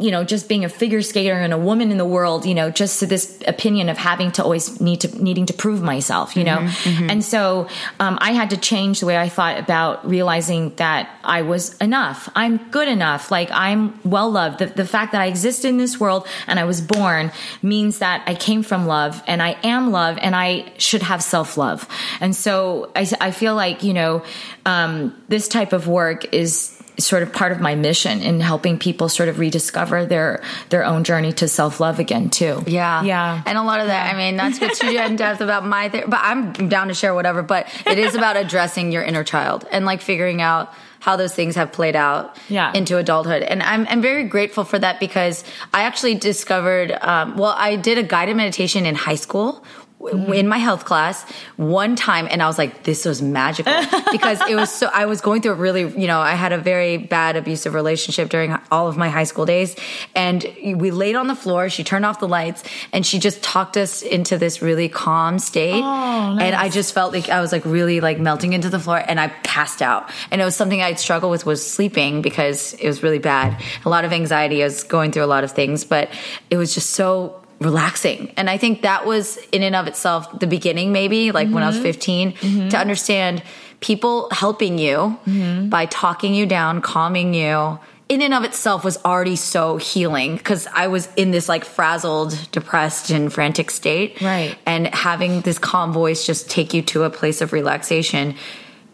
you 0.00 0.12
know, 0.12 0.22
just 0.22 0.48
being 0.48 0.64
a 0.64 0.68
figure 0.68 1.02
skater 1.02 1.34
and 1.34 1.52
a 1.52 1.58
woman 1.58 1.90
in 1.90 1.98
the 1.98 2.04
world, 2.04 2.46
you 2.46 2.54
know, 2.54 2.70
just 2.70 3.00
to 3.00 3.06
this 3.06 3.42
opinion 3.48 3.88
of 3.88 3.98
having 3.98 4.30
to 4.32 4.44
always 4.44 4.80
need 4.80 5.00
to 5.00 5.22
needing 5.22 5.46
to 5.46 5.52
prove 5.52 5.82
myself, 5.82 6.36
you 6.36 6.44
know, 6.44 6.68
and 7.08 7.24
so 7.24 7.68
um, 7.98 8.16
I 8.20 8.32
had 8.32 8.50
to 8.50 8.56
change 8.56 9.00
the 9.00 9.06
way 9.06 9.16
I 9.16 9.28
thought 9.28 9.58
about 9.58 10.08
realizing 10.08 10.74
that 10.76 11.10
I 11.24 11.42
was 11.42 11.76
enough. 11.78 12.28
I'm 12.36 12.58
good 12.70 12.86
enough. 12.86 13.32
Like 13.32 13.50
I'm 13.50 13.98
well 14.04 14.30
loved. 14.30 14.60
The, 14.60 14.66
the 14.66 14.86
fact 14.86 15.12
that 15.12 15.20
I 15.20 15.26
exist 15.26 15.64
in 15.64 15.78
this 15.78 15.98
world 15.98 16.28
and 16.46 16.60
I 16.60 16.64
was 16.64 16.80
born 16.80 17.32
means 17.60 17.98
that 17.98 18.22
I 18.26 18.34
came 18.36 18.62
from 18.62 18.86
love 18.86 19.20
and 19.26 19.42
I 19.42 19.56
am 19.64 19.90
love 19.90 20.16
and 20.22 20.36
I 20.36 20.72
should 20.78 21.02
have 21.02 21.22
self 21.24 21.56
love. 21.56 21.88
And 22.20 22.36
so 22.36 22.92
I, 22.94 23.10
I 23.20 23.30
feel 23.32 23.56
like 23.56 23.82
you 23.82 23.94
know 23.94 24.22
um, 24.64 25.20
this 25.28 25.48
type 25.48 25.72
of 25.72 25.88
work 25.88 26.32
is 26.32 26.77
sort 26.98 27.22
of 27.22 27.32
part 27.32 27.52
of 27.52 27.60
my 27.60 27.74
mission 27.74 28.20
in 28.22 28.40
helping 28.40 28.78
people 28.78 29.08
sort 29.08 29.28
of 29.28 29.38
rediscover 29.38 30.04
their 30.04 30.42
their 30.70 30.84
own 30.84 31.04
journey 31.04 31.32
to 31.34 31.48
self 31.48 31.80
love 31.80 31.98
again 31.98 32.28
too. 32.30 32.62
Yeah. 32.66 33.02
yeah. 33.02 33.42
And 33.46 33.56
a 33.56 33.62
lot 33.62 33.80
of 33.80 33.86
that, 33.86 34.12
I 34.12 34.16
mean, 34.16 34.36
not 34.36 34.54
to 34.54 34.60
get 34.60 34.74
too 34.76 34.88
in 34.88 35.16
depth 35.16 35.40
about 35.40 35.64
my, 35.64 35.88
ther- 35.88 36.04
but 36.06 36.20
I'm 36.22 36.68
down 36.68 36.88
to 36.88 36.94
share 36.94 37.14
whatever, 37.14 37.42
but 37.42 37.66
it 37.86 37.98
is 37.98 38.14
about 38.14 38.36
addressing 38.36 38.92
your 38.92 39.02
inner 39.02 39.24
child 39.24 39.66
and 39.70 39.84
like 39.86 40.00
figuring 40.00 40.42
out 40.42 40.72
how 41.00 41.14
those 41.14 41.32
things 41.32 41.54
have 41.54 41.70
played 41.70 41.94
out 41.94 42.36
Yeah. 42.48 42.72
into 42.74 42.96
adulthood. 42.98 43.42
And 43.42 43.62
I'm, 43.62 43.86
I'm 43.88 44.02
very 44.02 44.24
grateful 44.24 44.64
for 44.64 44.78
that 44.80 44.98
because 44.98 45.44
I 45.72 45.82
actually 45.82 46.16
discovered, 46.16 46.90
um, 47.00 47.36
well, 47.36 47.54
I 47.56 47.76
did 47.76 47.98
a 47.98 48.02
guided 48.02 48.36
meditation 48.36 48.84
in 48.84 48.96
high 48.96 49.14
school 49.14 49.62
w 50.00 50.32
in 50.32 50.46
my 50.46 50.58
health 50.58 50.84
class 50.84 51.24
one 51.56 51.96
time 51.96 52.28
and 52.30 52.42
I 52.42 52.46
was 52.46 52.56
like, 52.56 52.84
this 52.84 53.04
was 53.04 53.20
magical 53.20 53.72
because 54.12 54.40
it 54.48 54.54
was 54.54 54.70
so, 54.70 54.88
I 54.92 55.06
was 55.06 55.20
going 55.20 55.42
through 55.42 55.52
a 55.52 55.56
really, 55.56 55.82
you 56.00 56.06
know, 56.06 56.20
I 56.20 56.34
had 56.34 56.52
a 56.52 56.58
very 56.58 56.96
bad 56.96 57.36
abusive 57.36 57.74
relationship 57.74 58.28
during 58.28 58.56
all 58.70 58.88
of 58.88 58.96
my 58.96 59.08
high 59.08 59.24
school 59.24 59.44
days. 59.44 59.74
And 60.14 60.44
we 60.76 60.90
laid 60.90 61.16
on 61.16 61.26
the 61.26 61.34
floor. 61.34 61.68
She 61.68 61.82
turned 61.82 62.04
off 62.04 62.20
the 62.20 62.28
lights 62.28 62.62
and 62.92 63.04
she 63.04 63.18
just 63.18 63.42
talked 63.42 63.76
us 63.76 64.02
into 64.02 64.38
this 64.38 64.62
really 64.62 64.88
calm 64.88 65.38
state. 65.38 65.82
Oh, 65.82 66.38
and 66.40 66.54
I 66.54 66.68
just 66.68 66.94
felt 66.94 67.12
like 67.12 67.28
I 67.28 67.40
was 67.40 67.50
like 67.50 67.64
really 67.64 68.00
like 68.00 68.20
melting 68.20 68.52
into 68.52 68.70
the 68.70 68.78
floor 68.78 69.02
and 69.06 69.18
I 69.18 69.28
passed 69.42 69.82
out. 69.82 70.10
And 70.30 70.40
it 70.40 70.44
was 70.44 70.54
something 70.54 70.80
I'd 70.80 71.00
struggle 71.00 71.30
with 71.30 71.44
was 71.44 71.68
sleeping 71.68 72.22
because 72.22 72.74
it 72.74 72.86
was 72.86 73.02
really 73.02 73.18
bad. 73.18 73.60
A 73.84 73.88
lot 73.88 74.04
of 74.04 74.12
anxiety. 74.12 74.62
I 74.62 74.66
was 74.66 74.84
going 74.84 75.10
through 75.10 75.24
a 75.24 75.26
lot 75.26 75.42
of 75.42 75.52
things, 75.52 75.84
but 75.84 76.08
it 76.50 76.56
was 76.56 76.72
just 76.74 76.90
so 76.90 77.42
relaxing. 77.60 78.32
And 78.36 78.48
I 78.48 78.56
think 78.56 78.82
that 78.82 79.06
was 79.06 79.36
in 79.52 79.62
and 79.62 79.74
of 79.74 79.86
itself 79.86 80.38
the 80.38 80.46
beginning, 80.46 80.92
maybe 80.92 81.32
like 81.32 81.48
when 81.48 81.62
I 81.62 81.66
was 81.66 81.76
mm-hmm. 81.76 81.84
15 81.84 82.32
mm-hmm. 82.32 82.68
to 82.68 82.78
understand 82.78 83.42
people 83.80 84.28
helping 84.30 84.78
you 84.78 85.18
mm-hmm. 85.26 85.68
by 85.68 85.86
talking 85.86 86.34
you 86.34 86.46
down, 86.46 86.80
calming 86.80 87.34
you. 87.34 87.78
In 88.08 88.22
and 88.22 88.32
of 88.32 88.42
itself 88.44 88.84
was 88.84 88.96
already 89.04 89.36
so 89.36 89.76
healing 89.76 90.36
because 90.36 90.66
I 90.72 90.86
was 90.86 91.08
in 91.16 91.30
this 91.30 91.48
like 91.48 91.64
frazzled, 91.64 92.48
depressed, 92.52 93.10
and 93.10 93.30
frantic 93.30 93.70
state. 93.70 94.20
Right. 94.22 94.56
And 94.64 94.86
having 94.94 95.42
this 95.42 95.58
calm 95.58 95.92
voice 95.92 96.24
just 96.24 96.48
take 96.48 96.72
you 96.72 96.80
to 96.82 97.04
a 97.04 97.10
place 97.10 97.42
of 97.42 97.52
relaxation. 97.52 98.34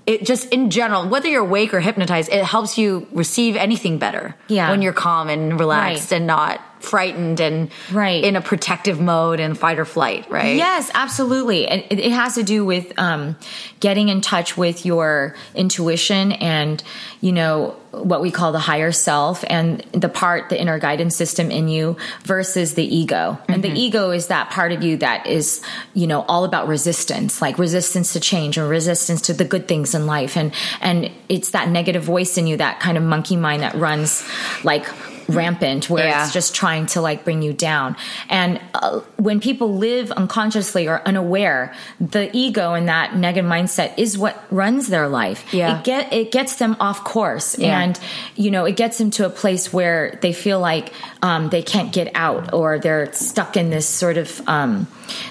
It 0.06 0.26
just 0.26 0.52
in 0.52 0.68
general, 0.68 1.08
whether 1.08 1.28
you're 1.28 1.42
awake 1.42 1.72
or 1.72 1.80
hypnotized, 1.80 2.30
it 2.32 2.44
helps 2.44 2.76
you 2.76 3.06
receive 3.12 3.56
anything 3.56 3.98
better. 3.98 4.34
Yeah. 4.48 4.70
When 4.70 4.82
you're 4.82 4.92
calm 4.92 5.28
and 5.28 5.60
relaxed 5.60 6.10
Right. 6.10 6.16
and 6.16 6.26
not 6.26 6.60
frightened 6.84 7.40
and 7.40 7.70
Right. 7.90 8.22
in 8.22 8.36
a 8.36 8.40
protective 8.40 9.00
mode 9.00 9.40
and 9.40 9.58
fight 9.58 9.78
or 9.78 9.84
flight, 9.84 10.30
right? 10.30 10.56
Yes, 10.56 10.90
absolutely. 10.94 11.66
And 11.66 11.84
it, 11.90 11.98
it 11.98 12.12
has 12.12 12.34
to 12.36 12.42
do 12.42 12.64
with 12.64 12.96
um, 12.98 13.36
getting 13.80 14.08
in 14.08 14.20
touch 14.20 14.56
with 14.56 14.84
your 14.86 15.34
intuition 15.54 16.32
and, 16.32 16.82
you 17.20 17.32
know, 17.32 17.76
what 17.92 18.20
we 18.20 18.32
call 18.32 18.50
the 18.50 18.58
higher 18.58 18.90
self 18.90 19.44
and 19.48 19.78
the 19.92 20.08
part, 20.08 20.48
the 20.48 20.60
inner 20.60 20.80
guidance 20.80 21.14
system 21.14 21.52
in 21.52 21.68
you 21.68 21.96
versus 22.24 22.74
the 22.74 22.82
ego. 22.84 23.38
And 23.48 23.62
the 23.62 23.70
ego 23.70 24.10
is 24.10 24.26
that 24.26 24.50
part 24.50 24.72
of 24.72 24.82
you 24.82 24.96
that 24.96 25.28
is, 25.28 25.62
you 25.94 26.08
know, 26.08 26.22
all 26.22 26.44
about 26.44 26.66
resistance, 26.66 27.40
like 27.40 27.56
resistance 27.56 28.12
to 28.14 28.20
change 28.20 28.58
and 28.58 28.68
resistance 28.68 29.22
to 29.22 29.32
the 29.32 29.44
good 29.44 29.68
things 29.68 29.94
in 29.94 30.06
life. 30.06 30.36
And, 30.36 30.52
and 30.80 31.10
it's 31.28 31.50
that 31.50 31.68
negative 31.68 32.02
voice 32.02 32.36
in 32.36 32.48
you, 32.48 32.56
that 32.56 32.80
kind 32.80 32.98
of 32.98 33.04
monkey 33.04 33.36
mind 33.36 33.62
that 33.62 33.76
runs 33.76 34.24
like 34.64 34.84
rampant 35.28 35.88
where 35.90 36.06
Yeah. 36.06 36.24
it's 36.24 36.32
just 36.32 36.54
trying 36.54 36.86
to 36.86 37.00
like 37.00 37.24
bring 37.24 37.42
you 37.42 37.52
down. 37.52 37.96
And 38.28 38.60
uh, 38.74 39.00
when 39.16 39.40
people 39.40 39.76
live 39.76 40.10
unconsciously 40.12 40.86
or 40.88 41.00
unaware, 41.06 41.74
the 42.00 42.30
ego 42.36 42.74
and 42.74 42.88
that 42.88 43.16
negative 43.16 43.50
mindset 43.50 43.92
is 43.98 44.16
what 44.18 44.42
runs 44.50 44.88
their 44.88 45.08
life. 45.08 45.52
Yeah. 45.52 45.78
It 45.78 45.84
get 45.84 46.12
it 46.12 46.32
gets 46.32 46.56
them 46.56 46.76
off 46.80 47.04
course 47.04 47.58
Yeah. 47.58 47.80
and 47.80 47.98
you 48.36 48.50
know, 48.50 48.64
it 48.64 48.76
gets 48.76 48.98
them 48.98 49.10
to 49.12 49.26
a 49.26 49.30
place 49.30 49.72
where 49.72 50.18
they 50.22 50.32
feel 50.32 50.60
like 50.60 50.92
um, 51.22 51.48
they 51.50 51.62
can't 51.62 51.92
get 51.92 52.10
out 52.14 52.52
or 52.52 52.78
they're 52.78 53.12
stuck 53.12 53.56
in 53.56 53.70
this 53.70 53.88
sort 53.88 54.16
of 54.16 54.40
um, 54.48 54.86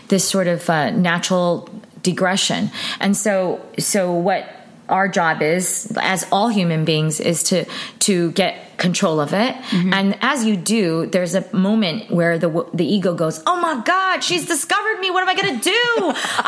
this 0.07 0.27
sort 0.27 0.47
of 0.47 0.69
uh, 0.69 0.89
natural 0.91 1.69
digression. 2.01 2.69
And 2.99 3.15
so 3.15 3.61
so 3.79 4.11
what 4.13 4.45
our 4.89 5.07
job 5.07 5.41
is 5.41 5.91
as 6.01 6.25
all 6.31 6.49
human 6.49 6.83
beings 6.83 7.19
is 7.21 7.43
to 7.43 7.65
to 7.99 8.31
get 8.31 8.57
control 8.83 9.21
of 9.21 9.33
it. 9.33 9.55
Mm-hmm. 9.55 9.93
And 9.93 10.17
as 10.21 10.45
you 10.45 10.55
do 10.57 11.05
there's 11.05 11.35
a 11.35 11.43
moment 11.55 12.11
where 12.11 12.37
the 12.37 12.49
the 12.73 12.85
ego 12.85 13.15
goes 13.15 13.41
oh 13.47 13.59
my 13.67 13.81
god 13.85 14.23
she's 14.23 14.45
discovered 14.45 14.99
me. 14.99 15.09
What 15.09 15.23
am 15.23 15.29
i 15.29 15.35
going 15.41 15.59
to 15.59 15.63
do? 15.63 15.81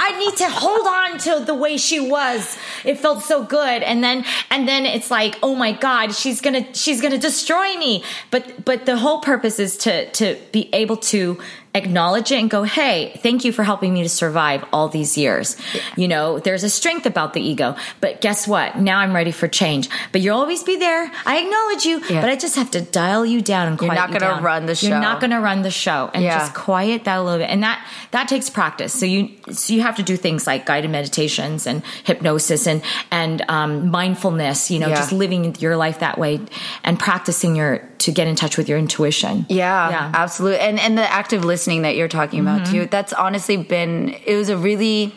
I 0.05 0.09
need 0.19 0.35
to 0.43 0.49
hold 0.49 0.85
on 0.85 1.17
to 1.25 1.45
the 1.45 1.55
way 1.63 1.77
she 1.77 1.99
was. 1.99 2.57
It 2.83 2.99
felt 2.99 3.23
so 3.23 3.43
good. 3.43 3.79
And 3.83 4.03
then 4.03 4.25
and 4.51 4.67
then 4.67 4.85
it's 4.85 5.09
like 5.09 5.33
oh 5.41 5.55
my 5.55 5.71
god 5.71 6.13
she's 6.13 6.41
going 6.41 6.57
to 6.61 6.73
she's 6.73 6.99
going 7.01 7.13
to 7.13 7.23
destroy 7.29 7.75
me. 7.77 8.03
But 8.31 8.65
but 8.65 8.85
the 8.85 8.97
whole 8.97 9.19
purpose 9.21 9.57
is 9.59 9.77
to 9.85 9.93
to 10.19 10.37
be 10.51 10.69
able 10.73 10.97
to 11.13 11.39
acknowledge 11.75 12.31
it 12.31 12.39
and 12.39 12.49
go, 12.49 12.63
hey, 12.63 13.19
thank 13.21 13.45
you 13.45 13.51
for 13.51 13.63
helping 13.63 13.93
me 13.93 14.01
to 14.03 14.09
survive 14.09 14.63
all 14.73 14.87
these 14.87 15.17
years. 15.17 15.57
You 15.95 16.07
know, 16.07 16.39
there's 16.39 16.63
a 16.63 16.69
strength 16.69 17.05
about 17.05 17.33
the 17.33 17.41
ego, 17.41 17.75
but 18.01 18.21
guess 18.21 18.47
what? 18.47 18.77
Now 18.79 18.99
I'm 18.99 19.13
ready 19.13 19.31
for 19.31 19.47
change. 19.47 19.89
But 20.11 20.21
you'll 20.21 20.37
always 20.39 20.63
be 20.63 20.77
there. 20.77 21.11
I 21.25 21.39
acknowledge 21.39 21.85
you, 21.85 22.01
Yeah. 22.09 22.21
but 22.21 22.29
I 22.29 22.35
just 22.35 22.55
have 22.55 22.71
to 22.71 22.81
dial 22.81 23.25
you 23.25 23.41
down 23.41 23.67
and 23.67 23.77
quiet 23.77 23.91
You're 23.93 24.07
not 24.09 24.19
gonna 24.19 24.41
run 24.41 24.65
the 24.65 24.75
show. 24.75 24.87
You're 24.87 24.99
not 24.99 25.19
going 25.19 25.31
to 25.31 25.39
run 25.39 25.61
the 25.61 25.71
show 25.71 26.09
and 26.13 26.23
Yeah. 26.23 26.39
just 26.39 26.53
quiet 26.53 27.03
that 27.03 27.17
a 27.19 27.21
little 27.21 27.39
bit. 27.39 27.49
And 27.49 27.61
that 27.63 27.85
that 28.11 28.27
takes 28.27 28.49
practice. 28.49 28.93
So 28.93 29.05
you 29.05 29.29
so 29.51 29.73
you 29.73 29.81
have 29.81 29.97
to 29.97 30.03
do 30.03 30.15
things 30.17 30.47
like 30.47 30.65
guided 30.65 30.89
meditations 30.91 31.67
and 31.67 31.83
hypnosis 32.05 32.67
and 32.67 32.81
and 33.11 33.43
um, 33.49 33.91
mindfulness. 33.91 34.71
You 34.71 34.79
know, 34.79 34.87
Yeah. 34.87 34.95
just 34.95 35.11
living 35.11 35.55
your 35.59 35.75
life 35.75 35.99
that 35.99 36.17
way 36.17 36.39
and 36.83 36.97
practicing 36.97 37.55
your 37.55 37.81
to 38.05 38.11
get 38.11 38.27
in 38.27 38.35
touch 38.35 38.57
with 38.57 38.67
your 38.69 38.77
intuition. 38.77 39.45
Yeah, 39.49 39.89
Yeah. 39.89 40.11
absolutely. 40.13 40.59
And 40.67 40.79
and 40.79 40.97
the 40.97 41.07
active 41.21 41.43
listening 41.45 41.81
that 41.83 41.95
you're 41.97 42.07
talking 42.19 42.39
about 42.39 42.61
Mm-hmm. 42.61 42.73
too. 42.73 42.85
That's 42.95 43.13
honestly 43.13 43.57
been 43.57 44.15
it 44.25 44.35
was 44.35 44.49
a 44.49 44.57
really 44.57 45.13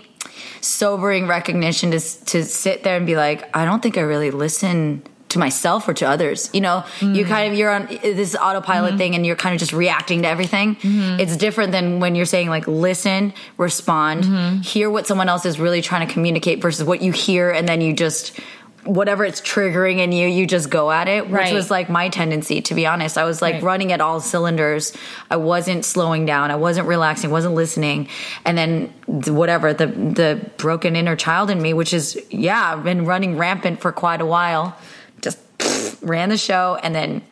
sobering 0.60 1.26
recognition 1.26 1.90
to 1.92 2.00
to 2.26 2.44
sit 2.44 2.82
there 2.84 2.96
and 2.96 3.06
be 3.06 3.16
like, 3.16 3.44
I 3.56 3.64
don't 3.64 3.82
think 3.82 3.96
I 3.96 4.02
really 4.02 4.30
listen 4.30 5.02
to 5.28 5.38
myself 5.38 5.86
or 5.86 5.92
to 5.92 6.08
others. 6.08 6.48
You 6.54 6.62
know, 6.62 6.84
you 7.02 7.24
Mm. 7.24 7.28
kind 7.28 7.52
of 7.52 7.58
you're 7.58 7.70
on 7.70 7.86
this 8.02 8.34
autopilot 8.34 8.90
Mm-hmm. 8.92 8.98
thing 8.98 9.14
and 9.14 9.26
you're 9.26 9.36
kind 9.36 9.54
of 9.54 9.60
just 9.60 9.74
reacting 9.74 10.22
to 10.22 10.28
everything. 10.28 10.76
It's 11.22 11.36
different 11.36 11.70
than 11.72 12.00
when 12.00 12.14
you're 12.14 12.24
saying 12.34 12.48
like 12.48 12.66
listen, 12.66 13.34
respond, 13.58 14.24
Mm-hmm. 14.24 14.60
hear 14.62 14.88
what 14.88 15.06
someone 15.06 15.28
else 15.28 15.44
is 15.44 15.60
really 15.60 15.82
trying 15.82 16.06
to 16.06 16.12
communicate 16.12 16.62
versus 16.62 16.82
what 16.84 17.02
you 17.02 17.12
hear 17.12 17.50
and 17.50 17.68
then 17.68 17.80
you 17.82 17.92
just 17.92 18.40
whatever 18.84 19.24
it's 19.24 19.40
triggering 19.40 19.98
in 19.98 20.12
you, 20.12 20.26
you 20.28 20.46
just 20.46 20.70
go 20.70 20.90
at 20.90 21.08
it, 21.08 21.24
which 21.24 21.32
Right. 21.32 21.52
was 21.54 21.70
like 21.70 21.90
my 21.90 22.08
tendency 22.08 22.60
to 22.62 22.74
be 22.74 22.86
honest. 22.86 23.18
I 23.18 23.24
was 23.24 23.42
like 23.42 23.54
Right. 23.56 23.62
running 23.62 23.92
at 23.92 24.00
all 24.00 24.20
cylinders. 24.20 24.92
I 25.30 25.36
wasn't 25.36 25.84
slowing 25.84 26.24
down. 26.26 26.50
I 26.50 26.56
wasn't 26.56 26.88
relaxing. 26.88 27.30
wasn't 27.30 27.54
listening. 27.54 28.08
And 28.44 28.56
then 28.56 28.92
whatever 29.06 29.74
the 29.74 29.86
the 29.86 30.40
broken 30.56 30.96
inner 30.96 31.16
child 31.16 31.50
in 31.50 31.60
me, 31.60 31.74
which 31.74 31.92
is 31.92 32.18
yeah, 32.30 32.72
I've 32.72 32.84
been 32.84 33.04
running 33.04 33.36
rampant 33.36 33.80
for 33.80 33.92
quite 33.92 34.20
a 34.20 34.26
while. 34.26 34.76
Just 35.20 35.38
ran 36.02 36.28
the 36.30 36.36
show, 36.38 36.78
and 36.82 36.94
then 36.94 37.22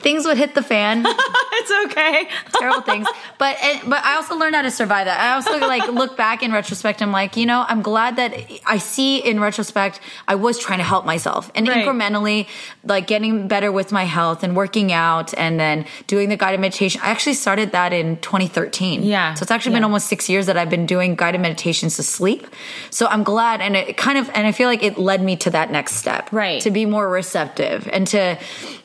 things 0.00 0.24
would 0.26 0.36
hit 0.38 0.54
the 0.54 0.62
fan. 0.62 1.04
it's 1.06 1.72
okay. 1.86 2.28
terrible 2.58 2.82
things. 2.82 3.06
But 3.38 3.56
and, 3.62 3.88
but 3.90 4.04
I 4.04 4.16
also 4.16 4.36
learned 4.36 4.54
how 4.56 4.62
to 4.62 4.70
survive 4.70 5.06
that. 5.06 5.20
I 5.20 5.34
also 5.34 5.58
like 5.66 5.86
look 5.92 6.16
back 6.16 6.42
in 6.42 6.52
retrospect. 6.52 7.02
I'm 7.02 7.12
like, 7.12 7.36
you 7.36 7.46
know, 7.46 7.64
I'm 7.68 7.82
glad 7.82 8.16
that 8.16 8.34
I 8.66 8.78
see 8.78 9.18
in 9.18 9.40
retrospect 9.40 10.00
I 10.26 10.34
was 10.34 10.58
trying 10.58 10.78
to 10.78 10.84
help 10.84 11.04
myself 11.04 11.50
and 11.54 11.68
Right. 11.68 11.84
incrementally 11.86 12.48
like 12.84 13.06
getting 13.06 13.46
better 13.48 13.70
with 13.70 13.92
my 13.92 14.04
health 14.04 14.42
and 14.42 14.56
working 14.56 14.92
out 14.92 15.32
and 15.36 15.60
then 15.60 15.84
doing 16.06 16.28
the 16.28 16.36
guided 16.36 16.60
meditation. 16.60 17.00
I 17.04 17.10
actually 17.10 17.34
started 17.34 17.72
that 17.72 17.92
in 17.92 18.16
2013. 18.20 19.02
Yeah. 19.02 19.34
So 19.34 19.42
it's 19.42 19.50
actually 19.50 19.74
been 19.74 19.84
almost 19.84 20.06
six 20.08 20.28
years 20.28 20.46
that 20.46 20.56
I've 20.56 20.70
been 20.70 20.86
doing 20.86 21.14
guided 21.14 21.40
meditations 21.40 21.96
to 21.96 22.02
sleep. 22.02 22.46
So 22.90 23.06
I'm 23.06 23.22
glad, 23.22 23.60
and 23.60 23.76
it 23.76 23.96
kind 23.96 24.18
of 24.18 24.28
and 24.34 24.46
I 24.46 24.52
feel 24.52 24.68
like 24.68 24.82
it 24.82 24.98
led 24.98 25.22
me 25.22 25.36
to 25.36 25.50
that 25.50 25.70
next 25.70 25.96
step, 25.96 26.32
Right. 26.32 26.60
To 26.62 26.70
be 26.70 26.86
more 26.86 27.08
receptive 27.08 27.88
and 27.92 28.06
to 28.08 28.38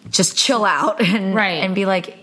just 0.09 0.37
chill 0.37 0.65
out 0.65 1.01
and 1.05 1.33
Right. 1.35 1.63
and 1.63 1.75
be 1.75 1.85
like 1.85 2.17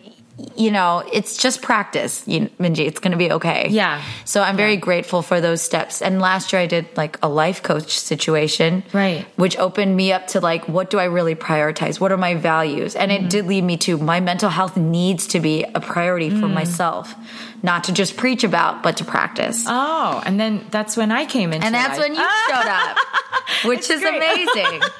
you 0.56 0.70
know, 0.72 1.04
it's 1.12 1.36
just 1.36 1.62
practice, 1.62 2.26
you, 2.26 2.48
Minji. 2.58 2.86
It's 2.86 2.98
going 2.98 3.12
to 3.12 3.18
be 3.18 3.30
okay. 3.32 3.68
Yeah. 3.70 4.02
So 4.24 4.42
I'm 4.42 4.56
very 4.56 4.76
grateful 4.76 5.20
for 5.22 5.40
those 5.42 5.60
steps. 5.62 6.00
And 6.02 6.20
last 6.20 6.52
year 6.52 6.62
I 6.62 6.66
did 6.66 6.86
like 6.96 7.18
a 7.22 7.28
life 7.28 7.62
coach 7.62 7.96
situation. 7.98 8.82
Right. 8.94 9.24
Which 9.36 9.56
opened 9.58 9.94
me 9.94 10.10
up 10.10 10.28
to 10.28 10.40
like, 10.40 10.66
what 10.68 10.90
do 10.90 10.98
I 10.98 11.04
really 11.04 11.34
prioritize? 11.36 12.00
What 12.00 12.10
are 12.12 12.16
my 12.16 12.34
values? 12.34 12.96
And 12.96 13.12
Mm-hmm. 13.12 13.26
it 13.26 13.30
did 13.30 13.46
lead 13.46 13.62
me 13.62 13.76
to 13.78 13.98
my 13.98 14.18
mental 14.20 14.48
health 14.48 14.76
needs 14.76 15.28
to 15.28 15.38
be 15.38 15.64
a 15.64 15.80
priority 15.80 16.30
for 16.30 16.46
Mm. 16.46 16.54
myself, 16.54 17.14
not 17.62 17.84
to 17.84 17.92
just 17.92 18.16
preach 18.16 18.42
about, 18.42 18.82
but 18.82 18.96
to 18.96 19.04
practice. 19.04 19.64
Oh, 19.68 20.22
and 20.24 20.40
then 20.40 20.66
that's 20.70 20.96
when 20.96 21.12
I 21.12 21.24
came 21.26 21.52
in. 21.52 21.62
And 21.62 21.74
that's 21.74 21.98
life. 21.98 22.08
when 22.08 22.14
you 22.16 22.26
showed 22.48 22.66
up, 22.68 22.96
which 23.66 23.88
is 23.90 24.00
great. 24.00 24.16
amazing. 24.16 24.80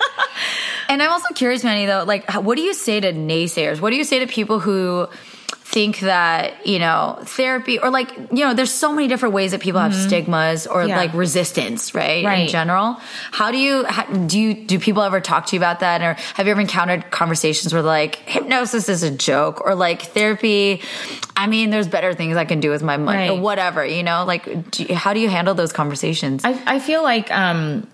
and 0.93 1.03
I'm 1.03 1.11
also 1.11 1.33
curious, 1.35 1.63
Penny, 1.63 1.87
though, 1.87 2.05
like, 2.07 2.31
what 2.35 2.57
do 2.57 2.63
you 2.63 2.75
say 2.75 3.01
to 3.01 3.13
naysayers? 3.13 3.81
What 3.81 3.91
do 3.91 3.97
you 3.97 4.05
say 4.05 4.19
to 4.19 4.27
people 4.27 4.61
who 4.61 5.09
think 5.65 6.01
that, 6.01 6.67
you 6.67 6.79
know, 6.79 7.19
therapy 7.23 7.79
or 7.79 7.89
like, 7.89 8.15
you 8.31 8.45
know, 8.45 8.53
there's 8.53 8.71
so 8.71 8.93
many 8.93 9.09
different 9.09 9.35
ways 9.35 9.53
that 9.53 9.63
people 9.63 9.81
have 9.81 9.95
stigmas 9.95 10.67
or 10.67 10.81
Mm-hmm. 10.81 10.89
Yeah. 10.91 10.97
like 10.99 11.15
resistance, 11.15 11.95
right? 11.95 12.23
In 12.43 12.49
general. 12.49 12.99
How 13.31 13.51
do 13.51 13.57
you, 13.57 13.85
how, 13.85 14.05
do 14.05 14.39
you, 14.39 14.67
do 14.67 14.79
people 14.79 15.03
ever 15.03 15.21
talk 15.21 15.47
to 15.47 15.57
you 15.57 15.61
about 15.61 15.81
that? 15.81 16.03
Or 16.03 16.13
have 16.35 16.45
you 16.47 16.53
ever 16.53 16.61
encountered 16.61 17.11
conversations 17.11 17.73
where 17.73 17.81
like 17.83 18.17
hypnosis 18.17 18.91
is 18.91 19.03
a 19.03 19.11
joke 19.11 19.63
or 19.65 19.75
like 19.75 20.03
therapy? 20.03 20.83
I 21.35 21.47
mean, 21.47 21.71
there's 21.71 21.89
better 21.89 22.13
things 22.13 22.37
I 22.37 22.45
can 22.45 22.61
do 22.61 22.69
with 22.69 22.83
my 22.83 22.99
money 22.99 23.31
or 23.31 23.41
whatever, 23.41 23.83
you 23.87 24.03
know, 24.03 24.27
like, 24.27 24.71
do 24.73 24.85
you, 24.85 24.95
how 24.95 25.15
do 25.15 25.21
you 25.21 25.31
handle 25.31 25.55
those 25.55 25.73
conversations? 25.73 26.45
I, 26.45 26.61
I 26.67 26.79
feel 26.81 27.03
like 27.03 27.31
um, 27.31 27.89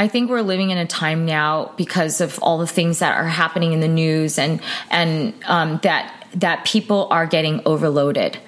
I 0.00 0.08
think 0.08 0.30
we're 0.30 0.40
living 0.40 0.70
in 0.70 0.78
a 0.78 0.86
time 0.86 1.26
now 1.26 1.72
because 1.76 2.22
of 2.22 2.38
all 2.38 2.56
the 2.56 2.66
things 2.66 3.00
that 3.00 3.18
are 3.18 3.28
happening 3.28 3.74
in 3.74 3.80
the 3.80 3.88
news 3.88 4.38
and 4.38 4.62
and 4.90 5.34
um, 5.44 5.78
that 5.82 6.19
that 6.34 6.64
people 6.64 7.08
are 7.10 7.26
getting 7.26 7.60
overloaded. 7.66 8.38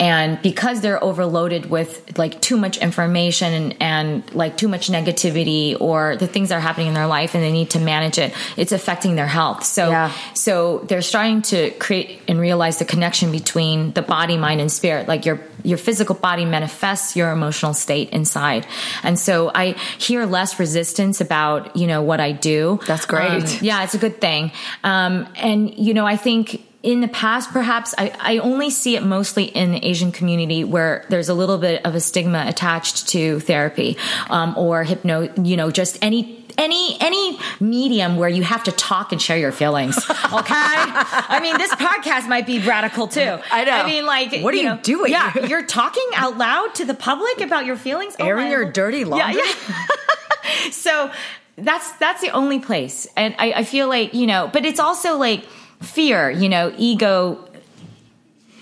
And 0.00 0.40
because 0.42 0.80
they're 0.80 1.02
overloaded 1.02 1.66
with 1.70 2.18
like 2.18 2.40
too 2.40 2.56
much 2.56 2.78
information 2.78 3.52
and, 3.52 3.76
and 3.80 4.34
like 4.34 4.56
too 4.56 4.68
much 4.68 4.88
negativity 4.88 5.76
or 5.80 6.16
the 6.16 6.26
things 6.26 6.48
that 6.48 6.56
are 6.56 6.60
happening 6.60 6.88
in 6.88 6.94
their 6.94 7.06
life 7.06 7.34
and 7.34 7.44
they 7.44 7.52
need 7.52 7.70
to 7.70 7.78
manage 7.78 8.18
it, 8.18 8.34
it's 8.56 8.72
affecting 8.72 9.14
their 9.14 9.26
health. 9.26 9.64
So, 9.64 9.90
Yeah. 9.90 10.12
so 10.34 10.78
they're 10.88 11.02
starting 11.02 11.42
to 11.42 11.70
create 11.72 12.22
and 12.26 12.40
realize 12.40 12.78
the 12.78 12.84
connection 12.84 13.30
between 13.30 13.92
the 13.92 14.02
body, 14.02 14.36
mind, 14.36 14.60
and 14.60 14.70
spirit. 14.70 15.06
Like 15.06 15.24
your 15.24 15.40
your 15.64 15.78
physical 15.78 16.14
body 16.14 16.44
manifests 16.44 17.16
your 17.16 17.32
emotional 17.32 17.74
state 17.74 18.10
inside. 18.10 18.64
And 19.02 19.18
so 19.18 19.50
I 19.52 19.72
hear 19.98 20.24
less 20.24 20.58
resistance 20.60 21.20
about, 21.20 21.76
you 21.76 21.88
know, 21.88 22.00
what 22.00 22.20
I 22.20 22.30
do. 22.30 22.78
That's 22.86 23.06
great. 23.06 23.42
Um, 23.42 23.58
yeah, 23.60 23.82
it's 23.82 23.94
a 23.94 23.98
good 23.98 24.20
thing. 24.20 24.52
Um, 24.84 25.28
and, 25.36 25.76
you 25.76 25.94
know, 25.94 26.06
I 26.06 26.16
think 26.16 26.64
in 26.82 27.00
the 27.00 27.08
past, 27.08 27.50
perhaps 27.50 27.94
I, 27.98 28.12
I 28.20 28.38
only 28.38 28.70
see 28.70 28.94
it 28.94 29.02
mostly 29.02 29.44
in 29.44 29.72
the 29.72 29.84
Asian 29.84 30.12
community 30.12 30.62
where 30.62 31.04
there's 31.08 31.28
a 31.28 31.34
little 31.34 31.58
bit 31.58 31.84
of 31.84 31.94
a 31.94 32.00
stigma 32.00 32.44
attached 32.46 33.08
to 33.08 33.40
therapy 33.40 33.96
um, 34.30 34.56
or 34.56 34.84
hypno, 34.84 35.32
you 35.42 35.56
know, 35.56 35.70
just 35.70 35.98
any 36.02 36.36
any 36.56 36.96
any 37.00 37.38
medium 37.60 38.16
where 38.16 38.28
you 38.28 38.42
have 38.42 38.64
to 38.64 38.72
talk 38.72 39.12
and 39.12 39.22
share 39.22 39.38
your 39.38 39.52
feelings. 39.52 39.96
Okay, 40.28 40.54
I 40.54 41.40
mean 41.42 41.56
this 41.56 41.70
podcast 41.72 42.28
might 42.28 42.46
be 42.46 42.58
radical 42.60 43.08
too. 43.08 43.38
I 43.50 43.64
know. 43.64 43.72
I 43.72 43.86
mean, 43.86 44.04
like, 44.04 44.42
What 44.42 44.52
are 44.52 44.56
you 44.58 44.64
know, 44.64 44.78
doing? 44.82 45.10
Yeah, 45.10 45.46
you're 45.46 45.64
talking 45.64 46.06
out 46.14 46.36
loud 46.36 46.74
to 46.76 46.84
the 46.84 46.92
public 46.94 47.40
about 47.40 47.64
your 47.64 47.76
feelings, 47.76 48.14
Oh, 48.20 48.26
Airing 48.26 48.44
my 48.44 48.50
your 48.50 48.62
Lord. 48.64 48.74
dirty 48.74 49.04
laundry? 49.04 49.40
Yeah, 49.40 49.54
yeah. 49.68 50.70
so 50.70 51.10
that's 51.56 51.90
that's 51.92 52.20
the 52.20 52.30
only 52.30 52.58
place, 52.60 53.06
and 53.16 53.34
I, 53.38 53.52
I 53.52 53.64
feel 53.64 53.88
like 53.88 54.12
you 54.12 54.26
know, 54.26 54.50
but 54.52 54.66
it's 54.66 54.80
also 54.80 55.16
like 55.16 55.44
fear. 55.80 56.30
You 56.30 56.48
know, 56.48 56.72
ego 56.78 57.44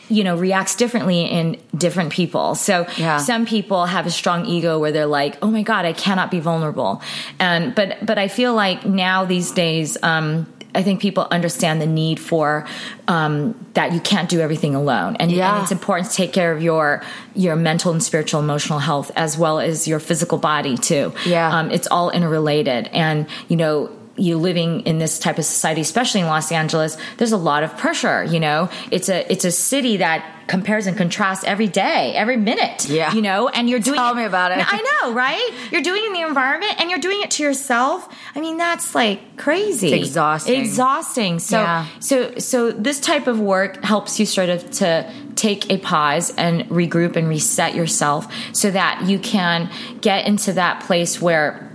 you 0.08 0.22
know 0.22 0.36
reacts 0.36 0.76
differently 0.76 1.22
in 1.22 1.56
different 1.76 2.12
people 2.12 2.54
so 2.54 2.86
Yeah. 2.96 3.16
some 3.18 3.44
people 3.44 3.86
have 3.86 4.06
a 4.06 4.10
strong 4.12 4.46
ego 4.46 4.78
where 4.78 4.92
they're 4.92 5.04
like 5.04 5.36
oh 5.42 5.48
my 5.50 5.62
god 5.62 5.84
i 5.84 5.92
cannot 5.92 6.30
be 6.30 6.38
vulnerable 6.38 7.02
and 7.40 7.74
but 7.74 8.06
but 8.06 8.16
i 8.16 8.28
feel 8.28 8.54
like 8.54 8.86
now 8.86 9.24
these 9.24 9.50
days 9.50 9.98
um 10.04 10.46
I 10.76 10.82
think 10.82 11.00
people 11.00 11.26
understand 11.30 11.80
the 11.80 11.86
need 11.86 12.20
for 12.20 12.66
um, 13.08 13.54
that 13.72 13.92
you 13.92 14.00
can't 14.00 14.28
do 14.28 14.40
everything 14.40 14.74
alone, 14.74 15.16
and, 15.16 15.32
Yeah. 15.32 15.54
and 15.54 15.62
it's 15.62 15.72
important 15.72 16.10
to 16.10 16.14
take 16.14 16.34
care 16.34 16.52
of 16.52 16.60
your 16.62 17.02
your 17.34 17.56
mental 17.56 17.92
and 17.92 18.02
spiritual, 18.02 18.40
emotional 18.40 18.78
health 18.80 19.10
as 19.16 19.38
well 19.38 19.58
as 19.58 19.88
your 19.88 19.98
physical 19.98 20.36
body 20.36 20.76
too. 20.76 21.14
Yeah. 21.24 21.48
um, 21.60 21.70
it's 21.70 21.86
all 21.90 22.10
interrelated, 22.10 22.90
and 22.92 23.26
you 23.48 23.56
know 23.56 23.88
you 24.16 24.38
living 24.38 24.80
in 24.82 24.98
this 24.98 25.18
type 25.18 25.38
of 25.38 25.44
society, 25.44 25.80
especially 25.80 26.20
in 26.22 26.26
Los 26.26 26.50
Angeles, 26.52 26.96
there's 27.18 27.32
a 27.32 27.36
lot 27.36 27.62
of 27.62 27.76
pressure. 27.76 28.24
You 28.24 28.40
know, 28.40 28.68
it's 28.90 29.08
a 29.08 29.30
it's 29.30 29.44
a 29.44 29.50
city 29.50 29.98
that 29.98 30.32
compares 30.46 30.86
and 30.86 30.96
contrasts 30.96 31.42
every 31.42 31.66
day, 31.66 32.14
every 32.14 32.36
minute. 32.36 32.88
Yeah. 32.88 33.12
you 33.12 33.20
know, 33.20 33.48
and 33.48 33.68
you're 33.68 33.80
doing 33.80 33.96
Tell 33.96 34.14
me 34.14 34.22
about 34.24 34.52
it. 34.52 34.58
I 34.60 34.80
know, 35.02 35.12
right? 35.12 35.50
You're 35.72 35.82
doing 35.82 36.02
it 36.04 36.06
in 36.06 36.12
the 36.12 36.20
environment, 36.22 36.80
and 36.80 36.88
you're 36.88 37.00
doing 37.00 37.20
it 37.22 37.32
to 37.32 37.42
yourself. 37.42 38.08
I 38.34 38.40
mean, 38.40 38.56
that's 38.56 38.94
like 38.94 39.36
crazy. 39.36 39.92
It's 39.92 40.06
exhausting. 40.08 40.60
Exhausting. 40.60 41.38
So, 41.40 41.60
Yeah. 41.60 41.86
so, 41.98 42.38
so 42.38 42.70
this 42.70 43.00
type 43.00 43.26
of 43.26 43.40
work 43.40 43.82
helps 43.84 44.20
you 44.20 44.26
sort 44.26 44.48
of 44.48 44.70
to 44.72 45.12
take 45.34 45.68
a 45.70 45.78
pause 45.78 46.32
and 46.36 46.62
regroup 46.68 47.16
and 47.16 47.28
reset 47.28 47.74
yourself, 47.74 48.32
so 48.52 48.70
that 48.70 49.02
you 49.06 49.18
can 49.18 49.68
get 50.00 50.26
into 50.28 50.52
that 50.52 50.80
place 50.84 51.20
where 51.20 51.65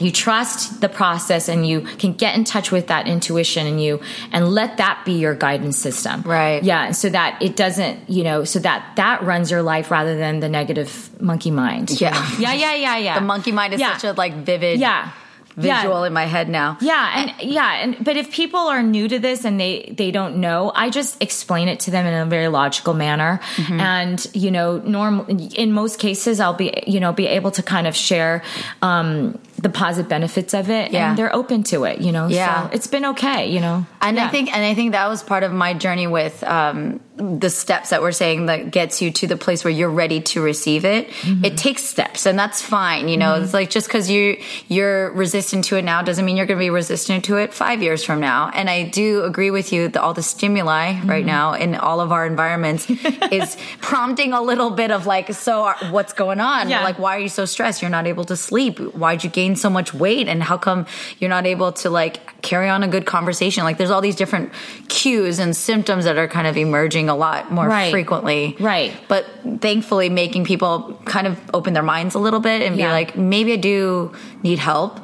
you 0.00 0.10
trust 0.12 0.80
the 0.80 0.88
process 0.88 1.48
and 1.48 1.66
you 1.66 1.80
can 1.80 2.12
get 2.12 2.34
in 2.36 2.44
touch 2.44 2.70
with 2.70 2.88
that 2.88 3.06
intuition 3.08 3.66
and 3.66 3.82
you 3.82 4.00
and 4.32 4.48
let 4.48 4.76
that 4.76 5.02
be 5.04 5.12
your 5.12 5.34
guidance 5.34 5.78
system 5.78 6.22
Right. 6.22 6.62
yeah 6.62 6.90
so 6.92 7.08
that 7.10 7.40
it 7.42 7.56
doesn't 7.56 8.08
you 8.08 8.24
know 8.24 8.44
so 8.44 8.58
that 8.60 8.96
that 8.96 9.22
runs 9.22 9.50
your 9.50 9.62
life 9.62 9.90
rather 9.90 10.16
than 10.16 10.40
the 10.40 10.48
negative 10.48 11.10
monkey 11.20 11.50
mind 11.50 11.90
Yeah. 12.00 12.14
yeah 12.38 12.52
yeah 12.52 12.74
yeah 12.74 12.96
yeah 12.98 13.18
The 13.18 13.24
monkey 13.24 13.52
mind 13.52 13.74
is 13.74 13.80
Yeah. 13.80 13.96
such 13.96 14.04
a 14.04 14.12
like 14.12 14.34
vivid 14.34 14.80
yeah 14.80 15.10
visual 15.56 16.00
yeah. 16.02 16.06
in 16.08 16.12
my 16.12 16.26
head 16.26 16.50
now. 16.50 16.76
Yeah, 16.82 17.12
and 17.16 17.32
yeah, 17.40 17.76
and 17.82 17.96
but 18.04 18.18
if 18.18 18.30
people 18.30 18.60
are 18.60 18.82
new 18.82 19.08
to 19.08 19.18
this 19.18 19.46
and 19.46 19.58
they 19.58 19.90
they 19.96 20.10
don't 20.10 20.36
know, 20.36 20.70
I 20.74 20.90
just 20.90 21.22
explain 21.22 21.68
it 21.68 21.80
to 21.80 21.90
them 21.90 22.04
in 22.04 22.12
a 22.12 22.26
very 22.26 22.48
logical 22.48 22.92
manner. 22.92 23.40
Mm-hmm. 23.56 23.80
And 23.80 24.26
you 24.34 24.50
know, 24.50 24.76
normal 24.76 25.24
in 25.28 25.72
most 25.72 25.98
cases, 25.98 26.40
I'll 26.40 26.52
be 26.52 26.74
you 26.86 27.00
know 27.00 27.14
be 27.14 27.26
able 27.26 27.52
to 27.52 27.62
kind 27.62 27.86
of 27.86 27.96
share 27.96 28.42
um, 28.82 29.38
the 29.58 29.68
positive 29.68 30.08
benefits 30.08 30.52
of 30.54 30.68
it, 30.70 30.92
Yeah. 30.92 31.08
and 31.10 31.18
they're 31.18 31.34
open 31.34 31.62
to 31.64 31.84
it. 31.84 32.00
You 32.00 32.12
know, 32.12 32.26
Yeah. 32.28 32.64
so 32.68 32.70
it's 32.72 32.86
been 32.86 33.04
okay. 33.06 33.48
You 33.50 33.60
know, 33.60 33.86
And 34.02 34.18
I 34.20 34.28
think, 34.28 34.54
and 34.54 34.64
I 34.64 34.74
think 34.74 34.92
that 34.92 35.08
was 35.08 35.22
part 35.22 35.42
of 35.42 35.52
my 35.52 35.74
journey 35.74 36.06
with 36.06 36.44
um, 36.44 37.00
the 37.16 37.48
steps 37.50 37.90
that 37.90 38.02
we're 38.02 38.12
saying 38.12 38.46
that 38.46 38.70
gets 38.70 39.00
you 39.02 39.10
to 39.10 39.26
the 39.26 39.36
place 39.36 39.64
where 39.64 39.72
you're 39.72 39.88
ready 39.90 40.20
to 40.20 40.42
receive 40.42 40.84
it. 40.84 41.08
Mm-hmm. 41.08 41.44
It 41.44 41.56
takes 41.56 41.82
steps, 41.82 42.26
and 42.26 42.38
that's 42.38 42.60
fine. 42.62 43.08
You 43.08 43.16
know, 43.16 43.34
it's 43.42 43.54
like 43.54 43.70
just 43.70 43.86
because 43.88 44.10
you 44.10 44.36
you're 44.68 45.10
resistant 45.12 45.64
to 45.66 45.76
it 45.76 45.82
now 45.84 46.02
doesn't 46.02 46.24
mean 46.24 46.36
you're 46.36 46.46
going 46.46 46.58
to 46.58 46.64
be 46.64 46.70
resistant 46.70 47.24
to 47.24 47.36
it 47.38 47.54
five 47.54 47.82
years 47.82 48.04
from 48.04 48.20
now. 48.20 48.50
And 48.52 48.68
I 48.68 48.82
do 48.84 49.24
agree 49.24 49.50
with 49.50 49.72
you 49.72 49.88
that 49.88 50.00
all 50.02 50.12
the 50.14 50.22
stimuli 50.22 51.00
right 51.04 51.16
Mm-hmm. 51.24 51.26
now 51.26 51.54
in 51.54 51.74
all 51.74 52.00
of 52.00 52.12
our 52.12 52.26
environments 52.26 52.88
is 53.32 53.56
prompting 53.80 54.32
a 54.32 54.42
little 54.42 54.70
bit 54.70 54.90
of 54.90 55.06
like, 55.06 55.32
so 55.32 55.64
uh, 55.64 55.74
what's 55.90 56.12
going 56.12 56.40
on? 56.40 56.68
Yeah. 56.68 56.84
Like, 56.84 56.98
why 56.98 57.16
are 57.16 57.20
you 57.20 57.28
so 57.30 57.44
stressed? 57.46 57.80
You're 57.82 57.90
not 57.90 58.06
able 58.06 58.24
to 58.26 58.36
sleep. 58.36 58.78
Why'd 58.78 59.24
you 59.24 59.30
gain 59.30 59.45
so 59.54 59.70
much 59.70 59.94
weight? 59.94 60.26
And 60.26 60.42
how 60.42 60.56
come 60.58 60.86
you're 61.20 61.30
not 61.30 61.46
able 61.46 61.70
to 61.72 61.90
like 61.90 62.42
carry 62.42 62.68
on 62.68 62.82
a 62.82 62.88
good 62.88 63.06
conversation? 63.06 63.62
Like 63.62 63.78
there's 63.78 63.90
all 63.90 64.00
these 64.00 64.16
different 64.16 64.50
cues 64.88 65.38
and 65.38 65.54
symptoms 65.54 66.04
that 66.06 66.16
are 66.18 66.26
kind 66.26 66.46
of 66.48 66.56
emerging 66.56 67.08
a 67.08 67.14
lot 67.14 67.52
more 67.52 67.68
Right. 67.68 67.90
frequently. 67.92 68.56
Right. 68.58 68.92
But 69.06 69.26
thankfully 69.60 70.08
making 70.08 70.44
people 70.46 71.00
kind 71.04 71.26
of 71.26 71.38
open 71.54 71.74
their 71.74 71.82
minds 71.82 72.14
a 72.14 72.18
little 72.18 72.40
bit 72.40 72.62
and 72.62 72.76
be 72.76 72.82
like, 72.84 73.16
maybe 73.16 73.52
I 73.52 73.56
do 73.56 74.12
need 74.42 74.58
help. 74.58 74.98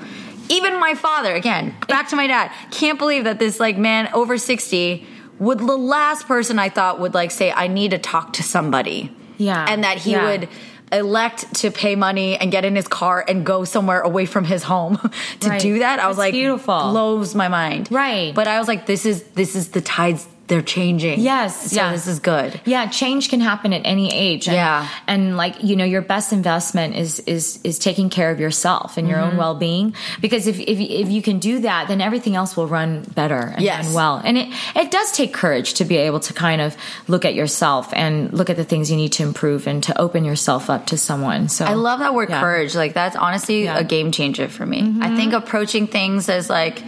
Even 0.48 0.80
my 0.80 0.94
father, 0.94 1.34
again, 1.34 1.74
back 1.88 2.08
to 2.08 2.16
my 2.16 2.26
dad, 2.26 2.50
can't 2.70 2.98
believe 2.98 3.24
that 3.24 3.38
this 3.38 3.60
like 3.60 3.78
man 3.78 4.08
over 4.12 4.36
60 4.38 5.06
would 5.38 5.58
the 5.60 5.76
last 5.76 6.26
person 6.28 6.58
I 6.58 6.68
thought 6.68 7.00
would 7.00 7.14
like 7.14 7.30
say, 7.30 7.50
I 7.52 7.66
need 7.68 7.92
to 7.92 7.98
talk 7.98 8.34
to 8.34 8.42
somebody. 8.42 9.10
Yeah. 9.38 9.64
And 9.68 9.82
that 9.82 9.98
he 9.98 10.12
Yeah. 10.12 10.24
would 10.24 10.48
elect 10.92 11.54
to 11.56 11.70
pay 11.70 11.96
money 11.96 12.36
and 12.36 12.52
get 12.52 12.64
in 12.64 12.76
his 12.76 12.86
car 12.86 13.24
and 13.26 13.44
go 13.46 13.64
somewhere 13.64 14.00
away 14.02 14.26
from 14.26 14.44
his 14.44 14.62
home 14.62 14.96
to 15.40 15.48
Right. 15.48 15.60
do 15.60 15.78
that. 15.80 15.98
I 15.98 16.06
was 16.08 16.16
That's 16.16 16.26
like, 16.26 16.32
beautiful. 16.32 16.90
blows 16.90 17.34
my 17.34 17.48
mind. 17.48 17.88
Right. 17.90 18.34
But 18.34 18.46
I 18.46 18.58
was 18.58 18.68
like, 18.68 18.86
this 18.86 19.06
is 19.06 19.22
this 19.34 19.56
is 19.56 19.70
the 19.70 19.80
tides 19.80 20.26
they're 20.52 20.60
changing. 20.78 21.20
Yes, 21.20 21.70
So 21.72 21.76
yeah. 21.80 21.92
this 21.92 22.06
is 22.06 22.18
good. 22.20 22.60
Yeah, 22.66 22.84
change 22.86 23.30
can 23.30 23.40
happen 23.40 23.72
at 23.72 23.82
any 23.86 24.12
age. 24.12 24.48
And, 24.48 24.54
Yeah. 24.56 24.86
and 25.06 25.36
like 25.38 25.54
you 25.64 25.76
know, 25.76 25.84
your 25.86 26.02
best 26.02 26.32
investment 26.32 26.94
is 26.94 27.20
is 27.20 27.58
is 27.64 27.78
taking 27.78 28.10
care 28.10 28.30
of 28.30 28.38
yourself 28.38 28.98
and 28.98 29.08
your 29.08 29.16
Mm-hmm. 29.18 29.30
own 29.32 29.36
well 29.38 29.54
being. 29.54 29.94
Because 30.20 30.46
if, 30.46 30.60
if 30.60 30.78
if 30.78 31.08
you 31.08 31.22
can 31.22 31.38
do 31.38 31.60
that, 31.60 31.88
then 31.88 32.00
everything 32.02 32.36
else 32.36 32.56
will 32.56 32.66
run 32.68 33.02
better 33.14 33.40
and 33.56 33.62
Yes. 33.64 33.86
run 33.86 33.94
well. 33.94 34.20
And 34.24 34.36
it 34.36 34.48
it 34.76 34.90
does 34.90 35.08
take 35.12 35.32
courage 35.32 35.74
to 35.80 35.84
be 35.86 35.96
able 35.96 36.20
to 36.28 36.32
kind 36.34 36.60
of 36.60 36.76
look 37.08 37.24
at 37.24 37.34
yourself 37.34 37.88
and 37.94 38.32
look 38.32 38.50
at 38.50 38.56
the 38.56 38.64
things 38.64 38.90
you 38.90 38.96
need 38.98 39.12
to 39.12 39.22
improve 39.22 39.66
and 39.66 39.82
to 39.84 39.92
open 39.98 40.24
yourself 40.24 40.68
up 40.68 40.86
to 40.92 40.96
someone. 40.98 41.48
So 41.48 41.64
I 41.64 41.74
love 41.74 42.00
that 42.00 42.12
word 42.14 42.28
Yeah. 42.28 42.40
courage. 42.40 42.74
Like 42.74 42.92
that's 42.92 43.16
honestly 43.16 43.64
Yeah. 43.64 43.76
Mm-hmm. 43.76 43.80
a 43.80 43.94
game 43.96 44.12
changer 44.12 44.48
for 44.48 44.66
me. 44.66 44.80
I 45.00 45.16
think 45.16 45.32
approaching 45.32 45.86
things 45.86 46.28
as 46.28 46.50
like 46.50 46.82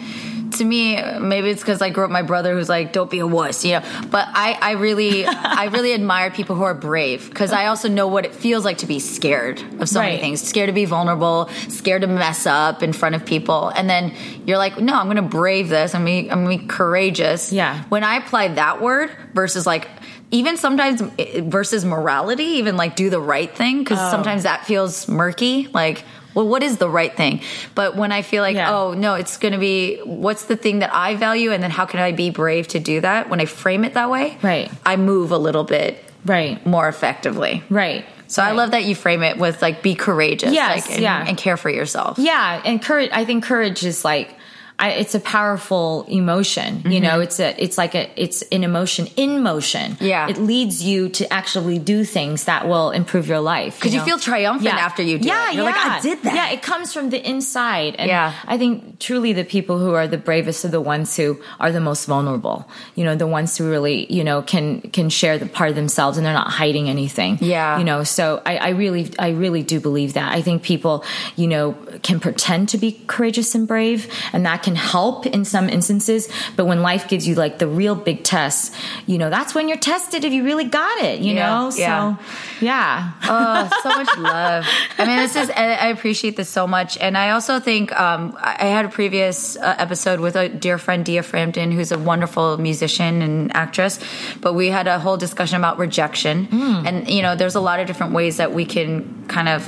to 0.59 0.65
me, 0.65 1.01
maybe 1.21 1.51
it's 1.51 1.61
because 1.61 1.81
I 1.83 1.91
grew 1.91 2.05
up 2.05 2.11
with 2.11 2.13
my 2.15 2.23
brother 2.23 2.55
who's 2.55 2.69
like, 2.69 2.93
"Don't 2.93 3.11
be 3.11 3.19
a 3.21 3.27
wuss," 3.27 3.65
you 3.65 3.73
know. 3.73 3.83
But 4.11 4.29
I, 4.33 4.59
I 4.61 4.71
really, 4.73 5.25
I 5.27 5.65
really 5.67 5.93
admire 5.95 6.31
people 6.31 6.57
who 6.57 6.63
are 6.63 6.75
brave 6.75 7.29
because 7.29 7.53
I 7.53 7.67
also 7.67 7.89
know 7.89 8.07
what 8.09 8.25
it 8.25 8.35
feels 8.35 8.65
like 8.65 8.79
to 8.79 8.87
be 8.87 8.99
scared 9.01 9.61
of 9.81 9.89
so 9.89 10.01
many 10.01 10.19
things, 10.19 10.43
scared 10.43 10.69
to 10.69 10.73
be 10.73 10.85
vulnerable, 10.85 11.49
scared 11.69 12.03
to 12.03 12.09
mess 12.09 12.47
up 12.47 12.83
in 12.83 12.93
front 12.93 13.15
of 13.15 13.25
people, 13.27 13.69
and 13.69 13.89
then 13.89 14.13
you're 14.47 14.59
like, 14.59 14.79
"No, 14.81 14.95
I'm 14.95 15.07
going 15.07 15.17
to 15.17 15.23
brave 15.23 15.69
this. 15.69 15.95
I'm 15.95 16.05
going 16.05 16.27
to 16.27 16.31
I'm 16.33 16.45
gonna 16.45 16.59
be 16.59 16.67
courageous." 16.67 17.53
Yeah. 17.53 17.83
When 17.89 18.05
I 18.05 18.17
apply 18.17 18.49
that 18.49 18.81
word 18.81 19.11
versus 19.35 19.67
like. 19.67 19.89
Even 20.31 20.57
sometimes 20.57 21.01
eh, 21.17 21.43
versus 21.45 21.85
morality, 21.85 22.45
even 22.59 22.77
like 22.77 22.97
do 22.97 23.09
the 23.09 23.21
right 23.21 23.55
thing, 23.55 23.81
because 23.81 23.99
Oh. 24.01 24.11
sometimes 24.11 24.43
that 24.43 24.67
feels 24.67 25.07
murky. 25.07 25.69
Like, 25.73 26.03
well, 26.35 26.47
what 26.49 26.63
is 26.63 26.79
the 26.79 26.89
right 26.89 27.15
thing? 27.17 27.41
But 27.75 27.97
when 27.97 28.13
I 28.13 28.23
feel 28.23 28.43
like, 28.43 28.57
Yeah. 28.57 28.75
oh 28.75 28.93
no, 28.95 29.15
it's 29.15 29.37
going 29.37 29.53
to 29.53 29.59
be 29.59 29.99
what's 30.05 30.45
the 30.47 30.57
thing 30.57 30.81
that 30.81 30.93
I 30.95 31.15
value, 31.17 31.53
and 31.53 31.63
then 31.63 31.71
how 31.71 31.87
can 31.87 32.01
I 32.01 32.13
be 32.13 32.31
brave 32.31 32.69
to 32.69 32.79
do 32.81 33.01
that? 33.01 33.29
When 33.31 33.41
I 33.41 33.47
frame 33.47 33.85
it 33.85 33.95
that 33.95 34.11
way, 34.11 34.37
Right. 34.43 34.71
I 34.85 34.97
move 34.97 35.31
a 35.33 35.39
little 35.39 35.65
bit 35.65 36.03
right, 36.27 36.65
more 36.67 36.89
effectively. 36.89 37.63
right. 37.71 38.05
So 38.27 38.43
I 38.43 38.53
love 38.53 38.73
that 38.73 38.85
you 38.85 38.95
frame 38.97 39.23
it 39.23 39.39
with 39.39 39.63
like 39.63 39.83
be 39.83 39.95
courageous, 39.95 40.53
Yes, 40.53 40.87
like, 40.87 40.95
and, 40.95 41.03
yeah. 41.03 41.25
and 41.29 41.37
care 41.37 41.57
for 41.57 41.71
yourself. 41.71 42.19
Yeah, 42.19 42.61
and 42.65 42.83
courage. 42.83 43.11
I 43.13 43.25
think 43.25 43.45
courage 43.45 43.85
is 43.85 44.05
like 44.05 44.29
I, 44.77 44.91
it's 44.91 45.15
a 45.15 45.21
powerful 45.21 46.05
emotion. 46.09 46.79
You 46.79 46.83
mm-hmm. 46.83 47.03
know, 47.05 47.21
it's 47.21 47.39
a, 47.39 47.55
it's 47.63 47.79
like 47.79 47.95
a, 47.95 48.11
it's 48.21 48.43
an 48.43 48.65
emotion 48.65 49.07
in 49.17 49.43
motion. 49.43 49.97
Yeah. 50.01 50.29
It 50.29 50.37
leads 50.37 50.83
you 50.83 51.09
to 51.11 51.33
actually 51.33 51.79
do 51.79 52.05
things 52.05 52.45
that 52.45 52.67
will 52.67 52.91
improve 52.91 53.29
your 53.29 53.39
life. 53.39 53.77
Because 53.77 53.95
you, 53.95 54.01
know? 54.01 54.05
feel 54.05 54.19
triumphant 54.19 54.75
after 54.75 55.03
you 55.03 55.19
do 55.19 55.29
yeah, 55.29 55.51
it. 55.51 55.55
You're 55.55 55.65
yeah. 55.65 55.71
like, 55.71 55.87
I 55.87 56.01
did 56.01 56.23
that. 56.25 56.35
Yeah, 56.35 56.51
it 56.51 56.63
comes 56.63 56.93
from 56.93 57.11
the 57.11 57.29
inside. 57.29 57.95
And 57.99 58.09
Yeah. 58.09 58.35
I 58.47 58.59
think 58.59 58.99
truly 58.99 59.33
the 59.33 59.45
people 59.45 59.79
who 59.79 59.95
are 59.95 60.09
the 60.09 60.19
bravest 60.19 60.65
are 60.65 60.69
the 60.69 60.81
ones 60.81 61.17
who 61.17 61.41
are 61.61 61.71
the 61.71 61.81
most 61.81 62.07
vulnerable. 62.07 62.69
You 62.97 63.05
know, 63.05 63.15
the 63.15 63.29
ones 63.29 63.57
who 63.57 63.71
really, 63.71 64.13
you 64.13 64.25
know, 64.25 64.43
can 64.43 64.81
can 64.81 65.09
share 65.09 65.39
the 65.39 65.47
part 65.47 65.71
of 65.71 65.77
themselves 65.77 66.19
and 66.19 66.27
they're 66.27 66.35
not 66.35 66.51
hiding 66.51 66.89
anything. 66.89 67.39
Yeah. 67.41 67.79
You 67.79 67.85
know, 67.85 68.03
so 68.03 68.43
I, 68.45 68.57
I 68.57 68.69
really 68.71 69.13
I 69.21 69.31
really 69.31 69.63
do 69.63 69.79
believe 69.79 70.15
that. 70.15 70.33
I 70.33 70.43
think 70.43 70.65
people, 70.65 71.05
you 71.37 71.47
know, 71.47 71.77
can 72.03 72.19
pretend 72.19 72.71
to 72.71 72.79
be 72.79 73.01
courageous 73.07 73.55
and 73.55 73.69
brave 73.69 74.13
and 74.33 74.45
that 74.45 74.64
can 74.65 74.75
help 74.77 75.27
in 75.27 75.45
some 75.45 75.69
instances. 75.69 76.29
But 76.57 76.65
when 76.65 76.81
life 76.83 77.07
gives 77.09 77.29
you 77.29 77.35
like 77.35 77.59
the 77.59 77.69
real 77.69 77.95
big 77.95 78.25
tests, 78.25 78.75
you 79.07 79.19
know, 79.19 79.29
that's 79.29 79.55
when 79.55 79.69
you're 79.69 79.77
tested 79.93 80.25
if 80.25 80.33
you 80.33 80.43
really 80.45 80.65
got 80.65 80.97
it, 81.05 81.21
you 81.21 81.35
Yeah, 81.35 81.47
know? 81.49 81.71
yeah. 81.77 82.17
So 82.17 82.23
yeah. 82.65 83.13
oh, 83.25 83.71
so 83.83 83.89
much 83.91 84.13
love. 84.19 84.65
I 84.99 85.05
mean, 85.07 85.19
this 85.19 85.37
is, 85.37 85.51
I 85.51 85.89
appreciate 85.89 86.37
this 86.37 86.49
so 86.49 86.67
much. 86.67 86.97
And 86.99 87.17
I 87.19 87.31
also 87.31 87.61
think 87.61 87.93
um, 88.01 88.37
I 88.41 88.65
had 88.77 88.85
a 88.87 88.89
previous 88.89 89.57
uh, 89.57 89.75
episode 89.79 90.21
with 90.21 90.35
a 90.37 90.49
dear 90.49 90.79
friend, 90.79 91.05
Dia 91.05 91.23
Frampton, 91.23 91.71
who's 91.71 91.93
a 91.93 91.99
wonderful 91.99 92.57
musician 92.59 93.21
and 93.23 93.55
actress. 93.55 94.01
But 94.41 94.55
we 94.55 94.69
had 94.69 94.87
a 94.87 94.99
whole 94.99 95.19
discussion 95.19 95.57
about 95.59 95.79
rejection. 95.79 96.49
And, 96.87 97.09
you 97.11 97.21
know, 97.23 97.37
there's 97.37 97.55
a 97.55 97.61
lot 97.61 97.81
of 97.81 97.87
different 97.87 98.13
ways 98.15 98.39
that 98.39 98.55
we 98.55 98.65
can 98.65 99.27
kind 99.29 99.49
of 99.49 99.61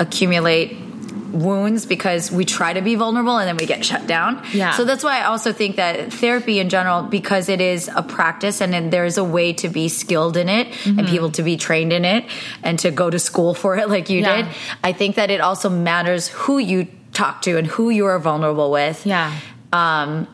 accumulate 0.00 0.76
wounds 1.32 1.86
because 1.86 2.30
we 2.30 2.44
try 2.44 2.72
to 2.72 2.80
be 2.80 2.94
vulnerable 2.94 3.36
and 3.38 3.46
then 3.48 3.56
we 3.56 3.66
get 3.66 3.84
shut 3.84 4.06
down. 4.06 4.42
Yeah. 4.52 4.72
So 4.72 4.84
that's 4.84 5.04
why 5.04 5.20
I 5.20 5.24
also 5.24 5.52
think 5.52 5.76
that 5.76 6.12
therapy 6.12 6.58
in 6.58 6.68
general, 6.68 7.02
because 7.02 7.48
it 7.48 7.60
is 7.60 7.88
a 7.94 8.02
practice 8.02 8.60
and 8.60 8.72
then 8.72 8.90
there's 8.90 9.18
a 9.18 9.24
way 9.24 9.52
to 9.54 9.68
be 9.68 9.88
skilled 9.88 10.36
in 10.36 10.48
it 10.48 10.68
and 10.86 11.06
people 11.06 11.30
to 11.32 11.42
be 11.42 11.56
trained 11.56 11.92
in 11.92 12.04
it 12.04 12.24
and 12.62 12.78
to 12.80 12.90
go 12.90 13.10
to 13.10 13.18
school 13.18 13.54
for 13.54 13.76
it 13.76 13.88
like 13.94 14.10
you 14.10 14.20
Yeah. 14.20 14.42
did. 14.42 14.46
I 14.82 14.92
think 14.92 15.16
that 15.16 15.30
it 15.30 15.40
also 15.40 15.68
matters 15.68 16.28
who 16.28 16.58
you 16.58 16.86
talk 17.12 17.42
to 17.42 17.56
and 17.58 17.66
who 17.66 17.90
you 17.90 18.06
are 18.06 18.18
vulnerable 18.18 18.70
with. 18.70 19.04
Yeah. 19.06 19.32
Um, 19.72 20.28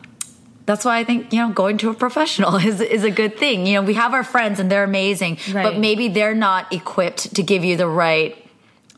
that's 0.65 0.83
why 0.83 0.97
I 0.97 1.03
think 1.03 1.31
you 1.31 1.39
know 1.39 1.51
going 1.53 1.77
to 1.79 1.89
a 1.89 1.93
professional 1.93 2.55
is 2.69 2.81
is 2.81 3.03
a 3.03 3.11
good 3.11 3.37
thing. 3.37 3.67
You 3.67 3.75
know, 3.75 3.81
we 3.83 3.93
have 3.95 4.13
our 4.13 4.23
friends 4.23 4.59
and 4.59 4.71
they're 4.71 4.83
amazing, 4.83 5.37
but 5.53 5.77
maybe 5.77 6.07
they're 6.07 6.33
not 6.35 6.71
equipped 6.73 7.35
to 7.35 7.43
give 7.43 7.63
you 7.63 7.77
the 7.77 7.87
right 7.87 8.35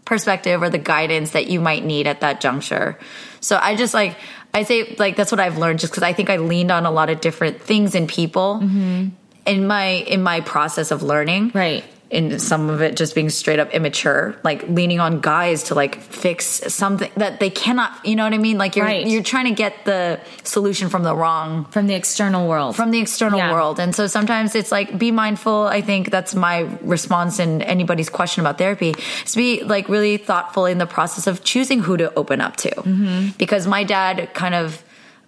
perspective 0.08 0.64
or 0.64 0.70
the 0.70 0.80
guidance 0.80 1.32
that 1.32 1.47
you 1.47 1.60
might 1.60 1.86
need 1.86 2.08
at 2.08 2.22
that 2.22 2.41
juncture. 2.41 2.97
So 3.39 3.60
I 3.62 3.76
just 3.76 3.93
like 3.93 4.18
I 4.53 4.64
say 4.64 4.95
like 4.97 5.16
that's 5.16 5.32
what 5.32 5.39
I've 5.39 5.58
learned 5.58 5.80
just 5.80 5.93
because 5.93 6.03
I 6.03 6.14
think 6.14 6.30
I 6.30 6.38
leaned 6.38 6.72
on 6.72 6.86
a 6.86 6.91
lot 6.91 7.10
of 7.10 7.22
different 7.22 7.62
things 7.62 7.93
and 7.93 8.10
people 8.10 8.60
mm-hmm. 8.64 9.10
in 9.45 9.68
my 9.68 9.86
in 9.86 10.24
my 10.24 10.41
process 10.41 10.89
of 10.89 11.03
learning. 11.03 11.51
Right. 11.53 11.84
In 12.10 12.39
some 12.39 12.70
of 12.70 12.82
it 12.82 12.95
just 12.95 13.16
being 13.16 13.30
straight 13.30 13.60
up 13.60 13.70
immature, 13.74 14.36
like 14.43 14.64
leaning 14.70 15.01
on 15.01 15.20
guys 15.20 15.64
to 15.64 15.76
like 15.76 15.99
fix 16.01 16.45
something 16.74 17.12
that 17.18 17.41
they 17.41 17.49
cannot, 17.49 17.91
you 18.05 18.16
know 18.16 18.24
what 18.24 18.34
I 18.34 18.38
mean? 18.38 18.58
Like 18.58 18.78
you're 18.78 18.86
Right. 18.86 19.05
you're 19.05 19.22
trying 19.24 19.45
to 19.45 19.51
get 19.53 19.84
the 19.84 20.20
solution 20.43 20.88
from 20.88 21.03
the 21.03 21.14
wrong 21.14 21.66
From 21.72 21.88
the 21.88 21.95
external 21.95 22.47
world. 22.47 22.76
from 22.78 22.91
the 22.91 22.99
external 22.99 23.39
Yeah. 23.39 23.51
world. 23.51 23.78
And 23.80 23.93
so 23.93 24.08
sometimes 24.08 24.55
it's 24.55 24.72
like 24.72 24.97
be 24.97 25.12
mindful. 25.12 25.68
I 25.68 25.82
think 25.82 26.10
that's 26.10 26.34
my 26.34 26.66
response 26.82 27.39
in 27.39 27.62
anybody's 27.62 28.10
question 28.10 28.39
about 28.39 28.58
therapy 28.58 28.95
is 29.26 29.32
to 29.34 29.38
be 29.38 29.64
like 29.64 29.89
really 29.89 30.16
thoughtful 30.16 30.66
in 30.66 30.78
the 30.78 30.86
process 30.88 31.28
of 31.28 31.43
choosing 31.43 31.82
who 31.82 31.97
to 31.97 32.14
open 32.16 32.39
up 32.39 32.55
to. 32.58 32.70
Mm-hmm. 32.70 33.30
Because 33.38 33.68
my 33.68 33.84
dad 33.84 34.30
kind 34.34 34.55
of 34.55 34.82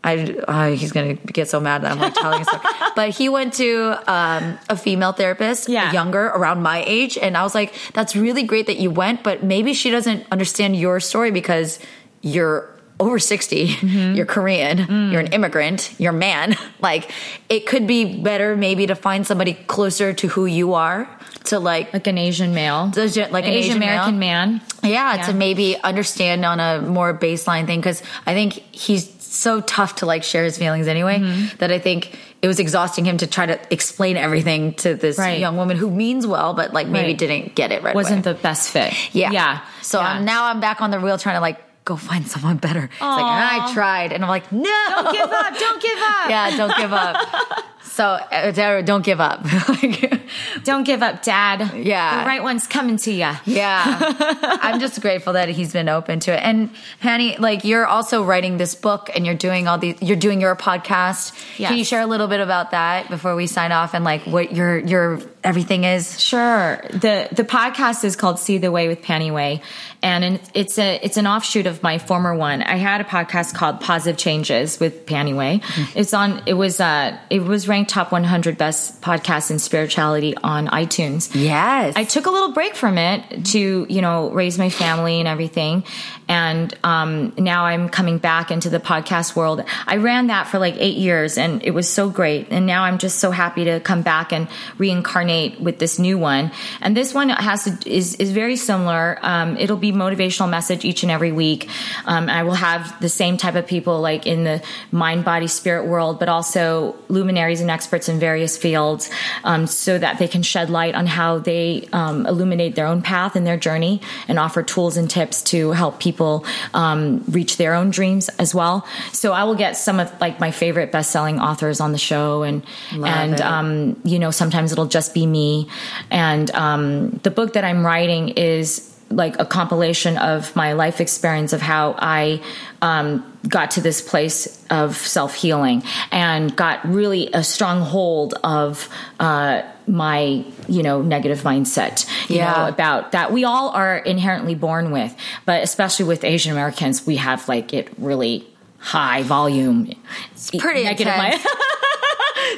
I, 0.03 0.35
uh, 0.47 0.69
he's 0.71 0.91
gonna 0.93 1.15
get 1.15 1.49
so 1.49 1.59
mad 1.59 1.81
that 1.83 1.91
I'm 1.91 1.99
like 1.99 2.13
telling 2.13 2.39
him, 2.39 2.47
but 2.95 3.09
he 3.09 3.27
went 3.27 3.53
to 3.55 3.97
um, 4.07 4.57
a 4.69 4.77
female 4.77 5.11
therapist, 5.11 5.67
Yeah. 5.67 5.91
younger, 5.91 6.27
around 6.27 6.61
my 6.63 6.83
age, 6.87 7.17
and 7.17 7.35
I 7.35 7.43
was 7.43 7.53
like, 7.53 7.73
"That's 7.93 8.15
really 8.15 8.43
great 8.43 8.67
that 8.67 8.77
you 8.77 8.91
went, 8.91 9.23
but 9.23 9.43
maybe 9.43 9.73
she 9.73 9.89
doesn't 9.91 10.25
understand 10.31 10.77
your 10.77 10.99
story 11.01 11.31
because 11.31 11.79
you're 12.21 12.69
over 13.01 13.19
60, 13.19 13.67
Mm-hmm. 13.67 14.15
you're 14.15 14.25
Korean, 14.25 14.77
Mm. 14.79 15.11
you're 15.11 15.21
an 15.21 15.27
immigrant, 15.33 15.93
you're 15.99 16.11
a 16.13 16.17
man. 16.17 16.55
Like, 16.81 17.11
it 17.49 17.65
could 17.67 17.85
be 17.87 18.21
better 18.23 18.55
maybe 18.55 18.87
to 18.87 18.95
find 18.95 19.27
somebody 19.27 19.53
closer 19.67 20.13
to 20.13 20.27
who 20.29 20.45
you 20.45 20.73
are 20.75 21.09
to 21.45 21.59
like, 21.59 21.91
like 21.93 22.07
an 22.07 22.17
Asian 22.17 22.53
male. 22.53 22.91
Like 22.95 23.45
an 23.45 23.51
Asian 23.51 23.75
American 23.77 24.17
male? 24.19 24.45
man. 24.47 24.61
yeah, 24.83 25.15
Yeah. 25.15 25.25
to 25.27 25.33
maybe 25.33 25.75
understand 25.83 26.45
on 26.45 26.59
a 26.61 26.81
more 26.81 27.13
baseline 27.17 27.65
thing. 27.65 27.81
Cause 27.81 28.01
I 28.25 28.33
think 28.33 28.53
he's 28.71 29.07
so 29.31 29.61
tough 29.61 29.95
to 29.95 30.05
like 30.05 30.23
share 30.23 30.43
his 30.43 30.57
feelings 30.57 30.87
anyway 30.87 31.19
Mm-hmm. 31.19 31.57
that 31.57 31.71
I 31.71 31.79
think 31.79 32.17
it 32.41 32.47
was 32.47 32.59
exhausting 32.59 33.05
him 33.05 33.17
to 33.17 33.27
try 33.27 33.45
to 33.45 33.59
explain 33.71 34.17
everything 34.17 34.73
to 34.75 34.95
this 34.95 35.17
Right. 35.17 35.39
young 35.39 35.57
woman 35.57 35.77
who 35.77 35.89
means 35.91 36.25
well, 36.25 36.53
but 36.53 36.73
like 36.73 36.87
maybe 36.87 37.07
Right. 37.09 37.17
didn't 37.17 37.55
get 37.55 37.71
it 37.71 37.83
right 37.83 37.93
Wasn't 37.95 38.25
away. 38.25 38.33
the 38.33 38.39
best 38.41 38.71
fit. 38.71 38.93
Yeah. 39.13 39.31
Yeah. 39.31 39.59
So 39.81 39.99
Yeah. 39.99 40.07
I'm, 40.07 40.25
now 40.25 40.45
I'm 40.45 40.59
back 40.59 40.81
on 40.81 40.91
the 40.91 40.99
wheel 40.99 41.17
trying 41.17 41.35
to 41.35 41.41
like 41.41 41.59
go 41.85 41.95
find 41.95 42.27
someone 42.27 42.57
better. 42.57 42.83
It's 42.85 43.01
like, 43.01 43.23
I 43.23 43.71
tried. 43.73 44.11
And 44.13 44.23
I'm 44.23 44.29
like, 44.29 44.51
no. 44.51 44.63
Don't 44.89 45.11
give 45.13 45.29
up. 45.29 45.57
Don't 45.57 45.81
give 45.81 45.97
up. 46.15 46.29
Yeah, 46.29 46.57
don't 46.57 46.77
give 46.77 46.93
up. 46.93 47.17
so, 47.83 48.05
uh, 48.05 48.81
don't 48.81 49.03
give 49.03 49.19
up. 49.19 49.45
Like, 49.69 50.21
Don't 50.63 50.83
give 50.83 51.01
up, 51.01 51.23
Dad. 51.23 51.75
Yeah. 51.75 52.21
The 52.21 52.27
right 52.27 52.43
one's 52.43 52.67
coming 52.67 52.97
to 52.97 53.11
you. 53.11 53.31
yeah. 53.45 53.97
I'm 54.61 54.79
just 54.79 55.01
grateful 55.01 55.33
that 55.33 55.49
he's 55.49 55.73
been 55.73 55.89
open 55.89 56.19
to 56.21 56.33
it. 56.33 56.41
And 56.43 56.69
Penny, 56.99 57.37
like 57.37 57.63
you're 57.63 57.85
also 57.85 58.23
writing 58.23 58.57
this 58.57 58.75
book 58.75 59.09
and 59.15 59.25
you're 59.25 59.35
doing 59.35 59.67
all 59.67 59.77
these, 59.77 59.95
you're 60.01 60.17
doing 60.17 60.41
your 60.41 60.55
podcast. 60.55 61.33
Can 61.57 61.77
you 61.77 61.83
share 61.83 62.01
a 62.01 62.05
little 62.05 62.27
bit 62.27 62.39
about 62.41 62.71
that 62.71 63.09
before 63.09 63.35
we 63.35 63.47
sign 63.47 63.71
off 63.71 63.93
and 63.93 64.03
like 64.03 64.23
what 64.23 64.53
your, 64.53 64.77
your 64.79 65.21
everything 65.43 65.83
is? 65.83 66.19
Sure. 66.19 66.81
The 66.91 67.27
the 67.31 67.43
podcast 67.43 68.03
is 68.03 68.15
called 68.15 68.39
See 68.39 68.57
the 68.57 68.71
Way 68.71 68.87
with 68.87 69.01
Penny 69.01 69.31
Way, 69.31 69.61
and 70.01 70.39
it's 70.53 70.77
a 70.77 70.99
it's 71.01 71.17
an 71.17 71.27
offshoot 71.27 71.65
of 71.67 71.81
my 71.83 71.97
former 71.97 72.35
one. 72.35 72.61
I 72.63 72.75
had 72.75 73.01
a 73.01 73.05
podcast 73.05 73.53
called 73.55 73.79
Positive 73.81 74.17
Changes 74.17 74.79
with 74.79 75.05
Penny 75.05 75.33
Way. 75.33 75.61
It's 75.95 76.13
on. 76.13 76.43
It 76.45 76.53
was 76.55 76.79
uh 76.81 77.17
it 77.29 77.39
was 77.41 77.67
ranked 77.69 77.91
top 77.91 78.11
100 78.11 78.57
best 78.57 79.01
podcasts 79.01 79.51
in 79.51 79.59
spirituality 79.59 80.35
on 80.43 80.67
iTunes. 80.67 81.29
Yes. 81.33 81.95
I 81.95 82.03
took 82.03 82.25
a 82.25 82.29
little 82.29 82.51
break 82.51 82.75
from 82.75 82.97
it 82.97 83.45
to, 83.47 83.85
you 83.89 84.01
know, 84.01 84.29
raise 84.31 84.57
my 84.57 84.69
family 84.69 85.19
and 85.19 85.27
everything. 85.27 85.83
And 86.27 86.77
um, 86.83 87.33
now 87.37 87.65
I'm 87.65 87.89
coming 87.89 88.17
back 88.17 88.51
into 88.51 88.69
the 88.69 88.79
podcast 88.79 89.35
world. 89.35 89.63
I 89.87 89.97
ran 89.97 90.27
that 90.27 90.47
for 90.47 90.59
like 90.59 90.75
eight 90.77 90.97
years 90.97 91.37
and 91.37 91.63
it 91.63 91.71
was 91.71 91.87
so 91.87 92.09
great. 92.09 92.47
And 92.51 92.65
now 92.65 92.83
I'm 92.83 92.97
just 92.97 93.19
so 93.19 93.31
happy 93.31 93.63
to 93.65 93.79
come 93.79 94.01
back 94.01 94.33
and 94.33 94.47
reincarnate 94.77 95.61
with 95.61 95.79
this 95.79 95.97
new 95.97 96.17
one. 96.17 96.51
And 96.81 96.95
this 96.97 97.13
one 97.13 97.29
has 97.29 97.63
to, 97.63 97.89
is, 97.89 98.15
is 98.15 98.31
very 98.31 98.55
similar. 98.55 99.17
Um, 99.21 99.57
it'll 99.57 99.77
be 99.77 99.91
motivational 99.91 100.49
message 100.49 100.85
each 100.85 101.03
and 101.03 101.11
every 101.11 101.31
week. 101.31 101.69
Um, 102.05 102.29
I 102.29 102.43
will 102.43 102.53
have 102.53 102.99
the 103.01 103.09
same 103.09 103.37
type 103.37 103.55
of 103.55 103.65
people 103.65 104.01
like 104.01 104.27
in 104.27 104.43
the 104.43 104.63
mind, 104.91 105.25
body, 105.25 105.47
spirit 105.47 105.87
world, 105.87 106.19
but 106.19 106.29
also 106.29 106.95
luminaries 107.07 107.58
and 107.59 107.69
experts 107.71 108.09
in 108.09 108.19
various 108.19 108.57
fields 108.57 109.09
um, 109.43 109.67
so 109.67 109.97
that 109.97 110.19
they 110.19 110.27
can 110.27 110.43
shed 110.43 110.69
light 110.69 110.95
on 110.95 111.05
how 111.05 111.39
they 111.39 111.87
um, 111.93 112.25
illuminate 112.25 112.75
their 112.75 112.87
own 112.87 113.01
path 113.01 113.35
and 113.35 113.45
their 113.45 113.57
journey 113.57 114.01
and 114.27 114.39
offer 114.39 114.63
tools 114.63 114.97
and 114.97 115.09
tips 115.09 115.41
to 115.43 115.71
help 115.71 115.99
people 115.99 116.45
um, 116.73 117.23
reach 117.29 117.57
their 117.57 117.73
own 117.73 117.89
dreams 117.89 118.29
as 118.39 118.53
well. 118.53 118.85
So 119.11 119.33
I 119.33 119.43
will 119.43 119.55
get 119.55 119.77
some 119.77 119.99
of 119.99 120.09
like 120.21 120.39
my 120.39 120.51
favorite 120.51 120.91
best-selling 120.91 121.39
authors 121.39 121.79
on 121.79 121.91
the 121.91 121.97
show 121.97 122.43
and 122.43 122.63
and 122.91 123.33
it. 123.33 123.41
um, 123.41 123.99
you 124.03 124.19
know 124.19 124.31
sometimes 124.31 124.71
it'll 124.71 124.85
just 124.85 125.13
be 125.13 125.25
me 125.25 125.67
and 126.11 126.51
um, 126.51 127.11
the 127.23 127.31
book 127.31 127.53
that 127.53 127.63
I'm 127.63 127.85
writing 127.85 128.29
is 128.29 128.98
like 129.09 129.39
a 129.39 129.45
compilation 129.45 130.17
of 130.17 130.55
my 130.55 130.73
life 130.73 131.01
experience 131.01 131.51
of 131.53 131.61
how 131.61 131.95
I 131.97 132.41
um, 132.81 133.25
got 133.47 133.71
to 133.71 133.81
this 133.81 134.01
place 134.01 134.63
of 134.69 134.95
self 134.97 135.33
healing 135.35 135.83
and 136.11 136.55
got 136.55 136.85
really 136.87 137.29
a 137.33 137.43
strong 137.43 137.81
hold 137.81 138.35
of 138.43 138.87
uh, 139.19 139.63
my 139.87 140.45
you 140.67 140.83
know 140.83 141.01
negative 141.01 141.39
mindset 141.39 142.07
you 142.29 142.35
Yeah. 142.37 142.53
know 142.53 142.67
about 142.67 143.11
that 143.13 143.31
we 143.33 143.43
all 143.43 143.69
are 143.69 143.97
inherently 143.97 144.53
born 144.53 144.91
with 144.91 145.15
but 145.45 145.63
especially 145.63 146.05
with 146.05 146.23
Asian 146.23 146.51
Americans 146.51 147.07
we 147.07 147.15
have 147.15 147.47
like 147.47 147.73
it 147.73 147.89
really 147.97 148.45
high 148.77 149.23
volume 149.23 149.91
it's 150.31 150.51
pretty 150.51 150.85
intense. 150.85 151.43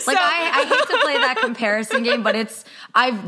Like 0.08 0.18
I, 0.18 0.52
I 0.54 0.66
hate 0.66 0.88
to 0.88 0.98
play 1.04 1.14
that 1.18 1.38
comparison 1.42 2.04
game, 2.04 2.24
but 2.24 2.36
it's 2.36 2.64
I've 2.96 3.20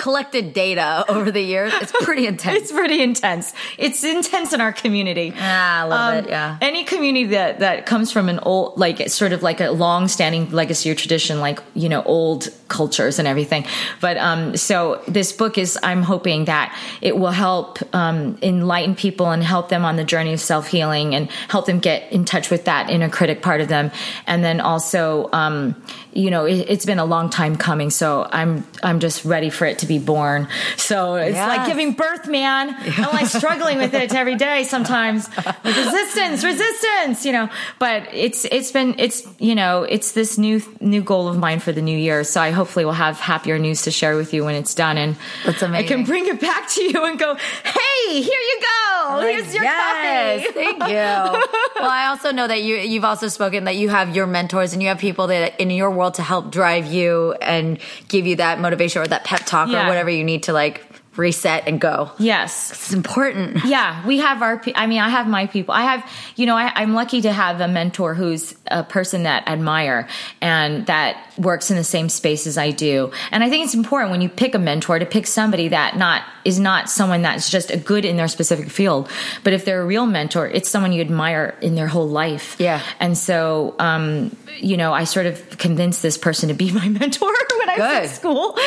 collected 0.00 0.54
data 0.54 1.04
over 1.08 1.30
the 1.30 1.42
years. 1.42 1.72
It's 1.82 1.92
pretty 2.04 2.26
intense. 2.32 2.56
It's 2.62 2.72
pretty 2.72 3.02
intense. 3.02 3.52
It's 3.76 4.02
intense 4.02 4.54
in 4.54 4.60
our 4.62 4.72
community. 4.72 5.32
Ah, 5.36 5.80
I 5.80 5.84
love 5.84 6.14
Um, 6.14 6.24
it. 6.24 6.30
Yeah. 6.30 6.56
Any 6.62 6.84
community 6.84 7.26
that 7.36 7.58
that 7.60 7.84
comes 7.84 8.10
from 8.10 8.28
an 8.30 8.38
old, 8.40 8.78
like 8.78 9.10
sort 9.10 9.32
of 9.32 9.42
like 9.42 9.60
a 9.60 9.70
long-standing 9.70 10.50
legacy 10.52 10.90
or 10.90 10.94
tradition, 10.94 11.40
like 11.40 11.60
you 11.74 11.88
know, 11.90 12.02
old 12.02 12.48
cultures 12.68 13.18
and 13.18 13.28
everything. 13.28 13.66
But 14.00 14.16
um, 14.16 14.56
so 14.56 15.02
this 15.06 15.32
book 15.32 15.58
is, 15.58 15.78
I'm 15.82 16.02
hoping 16.02 16.46
that 16.46 16.74
it 17.02 17.16
will 17.18 17.30
help 17.32 17.78
um, 17.94 18.38
enlighten 18.42 18.94
people 18.94 19.30
and 19.30 19.42
help 19.44 19.68
them 19.68 19.84
on 19.84 19.96
the 19.96 20.04
journey 20.04 20.32
of 20.32 20.40
self-healing 20.40 21.14
and 21.14 21.30
help 21.48 21.66
them 21.66 21.78
get 21.78 22.10
in 22.10 22.24
touch 22.24 22.48
with 22.50 22.64
that 22.64 22.88
inner 22.88 23.10
critic 23.10 23.42
part 23.42 23.60
of 23.60 23.68
them, 23.68 23.90
and 24.26 24.42
then 24.42 24.60
also. 24.60 25.28
Um, 25.32 25.76
you 26.12 26.30
know, 26.30 26.44
it, 26.44 26.66
it's 26.68 26.86
been 26.86 26.98
a 26.98 27.04
long 27.04 27.30
time 27.30 27.56
coming, 27.56 27.90
so 27.90 28.28
I'm 28.30 28.66
I'm 28.82 29.00
just 29.00 29.24
ready 29.24 29.50
for 29.50 29.66
it 29.66 29.78
to 29.80 29.86
be 29.86 29.98
born. 29.98 30.48
So 30.76 31.14
it's 31.14 31.36
like 31.36 31.66
giving 31.66 31.92
birth, 31.92 32.28
man. 32.28 32.74
I'm 32.78 33.12
like 33.12 33.26
struggling 33.26 33.78
with 33.78 33.94
it 33.94 34.14
every 34.14 34.36
day 34.36 34.64
sometimes. 34.64 35.28
Like 35.36 35.64
resistance, 35.64 36.44
resistance, 36.44 37.24
you 37.24 37.32
know. 37.32 37.48
But 37.78 38.08
it's 38.12 38.44
it's 38.46 38.72
been 38.72 38.94
it's 38.98 39.26
you 39.38 39.54
know 39.54 39.84
it's 39.84 40.12
this 40.12 40.38
new 40.38 40.60
new 40.80 41.02
goal 41.02 41.28
of 41.28 41.38
mine 41.38 41.60
for 41.60 41.72
the 41.72 41.82
new 41.82 41.96
year. 41.96 42.24
So 42.24 42.40
I 42.40 42.50
hopefully 42.50 42.84
will 42.84 42.92
have 42.92 43.18
happier 43.18 43.58
news 43.58 43.82
to 43.82 43.90
share 43.90 44.16
with 44.16 44.34
you 44.34 44.44
when 44.44 44.54
it's 44.54 44.74
done, 44.74 44.98
and 44.98 45.16
I 45.46 45.82
can 45.84 46.04
bring 46.04 46.26
it 46.26 46.40
back 46.40 46.68
to 46.70 46.82
you 46.82 47.04
and 47.04 47.18
go, 47.18 47.34
hey, 47.34 48.20
here 48.20 48.40
you 48.40 48.60
go. 48.60 48.89
Here's 49.20 49.54
your 49.54 49.62
yes, 49.62 50.42
coffee. 50.42 50.52
thank 50.54 50.78
you. 50.78 50.86
well, 51.80 51.90
I 51.90 52.06
also 52.08 52.32
know 52.32 52.46
that 52.46 52.62
you 52.62 52.76
you've 52.76 53.04
also 53.04 53.28
spoken 53.28 53.64
that 53.64 53.76
you 53.76 53.88
have 53.88 54.14
your 54.14 54.26
mentors 54.26 54.72
and 54.72 54.82
you 54.82 54.88
have 54.88 54.98
people 54.98 55.28
that 55.28 55.60
in 55.60 55.70
your 55.70 55.90
world 55.90 56.14
to 56.14 56.22
help 56.22 56.50
drive 56.50 56.86
you 56.86 57.32
and 57.40 57.78
give 58.08 58.26
you 58.26 58.36
that 58.36 58.60
motivation 58.60 59.02
or 59.02 59.06
that 59.06 59.24
pep 59.24 59.44
talk 59.46 59.68
Yeah. 59.68 59.84
or 59.84 59.88
whatever 59.88 60.10
you 60.10 60.24
need 60.24 60.44
to 60.44 60.52
like 60.52 60.84
reset 61.16 61.66
and 61.66 61.80
go. 61.80 62.10
Yes. 62.18 62.70
It's 62.70 62.92
important. 62.92 63.64
Yeah, 63.64 64.06
we 64.06 64.18
have 64.18 64.42
our. 64.42 64.62
I 64.74 64.86
mean, 64.86 65.00
I 65.00 65.08
have 65.08 65.26
my 65.26 65.46
people. 65.46 65.74
I 65.74 65.82
have, 65.82 66.10
you 66.36 66.46
know, 66.46 66.56
I, 66.56 66.72
I'm 66.74 66.94
lucky 66.94 67.20
to 67.22 67.32
have 67.32 67.60
a 67.60 67.68
mentor 67.68 68.14
who's 68.14 68.54
a 68.68 68.84
person 68.84 69.24
that 69.24 69.44
I 69.46 69.52
admire 69.52 70.08
and 70.40 70.86
that 70.86 71.16
works 71.36 71.70
in 71.70 71.76
the 71.76 71.84
same 71.84 72.08
space 72.08 72.46
as 72.46 72.56
I 72.56 72.70
do. 72.70 73.10
And 73.32 73.42
I 73.44 73.50
think 73.50 73.64
it's 73.64 73.74
important 73.74 74.12
when 74.12 74.20
you 74.20 74.28
pick 74.28 74.54
a 74.54 74.58
mentor 74.58 74.98
to 74.98 75.06
pick 75.06 75.26
somebody 75.26 75.68
that 75.68 75.96
not 75.96 76.22
is 76.44 76.58
not 76.58 76.88
someone 76.88 77.22
that's 77.22 77.50
just 77.50 77.70
a 77.70 77.76
good 77.76 78.04
in 78.04 78.16
their 78.16 78.28
specific 78.28 78.70
field, 78.70 79.08
but 79.44 79.52
if 79.52 79.64
they're 79.64 79.82
a 79.82 79.86
real 79.86 80.06
mentor, 80.06 80.46
it's 80.46 80.68
someone 80.68 80.92
you 80.92 81.00
admire 81.00 81.56
in 81.60 81.74
their 81.74 81.88
whole 81.88 82.08
life. 82.08 82.56
Yeah. 82.58 82.82
And 82.98 83.16
so, 83.16 83.74
um, 83.78 84.36
you 84.58 84.76
know, 84.76 84.92
I 84.92 85.04
sort 85.04 85.26
of 85.26 85.58
convinced 85.58 86.02
this 86.02 86.18
person 86.18 86.48
to 86.48 86.54
be 86.54 86.70
my 86.72 86.88
mentor 86.88 87.32
when 87.58 87.68
I 87.68 87.76
was 87.78 87.88
Good. 87.88 88.02
in 88.04 88.08
school. 88.08 88.58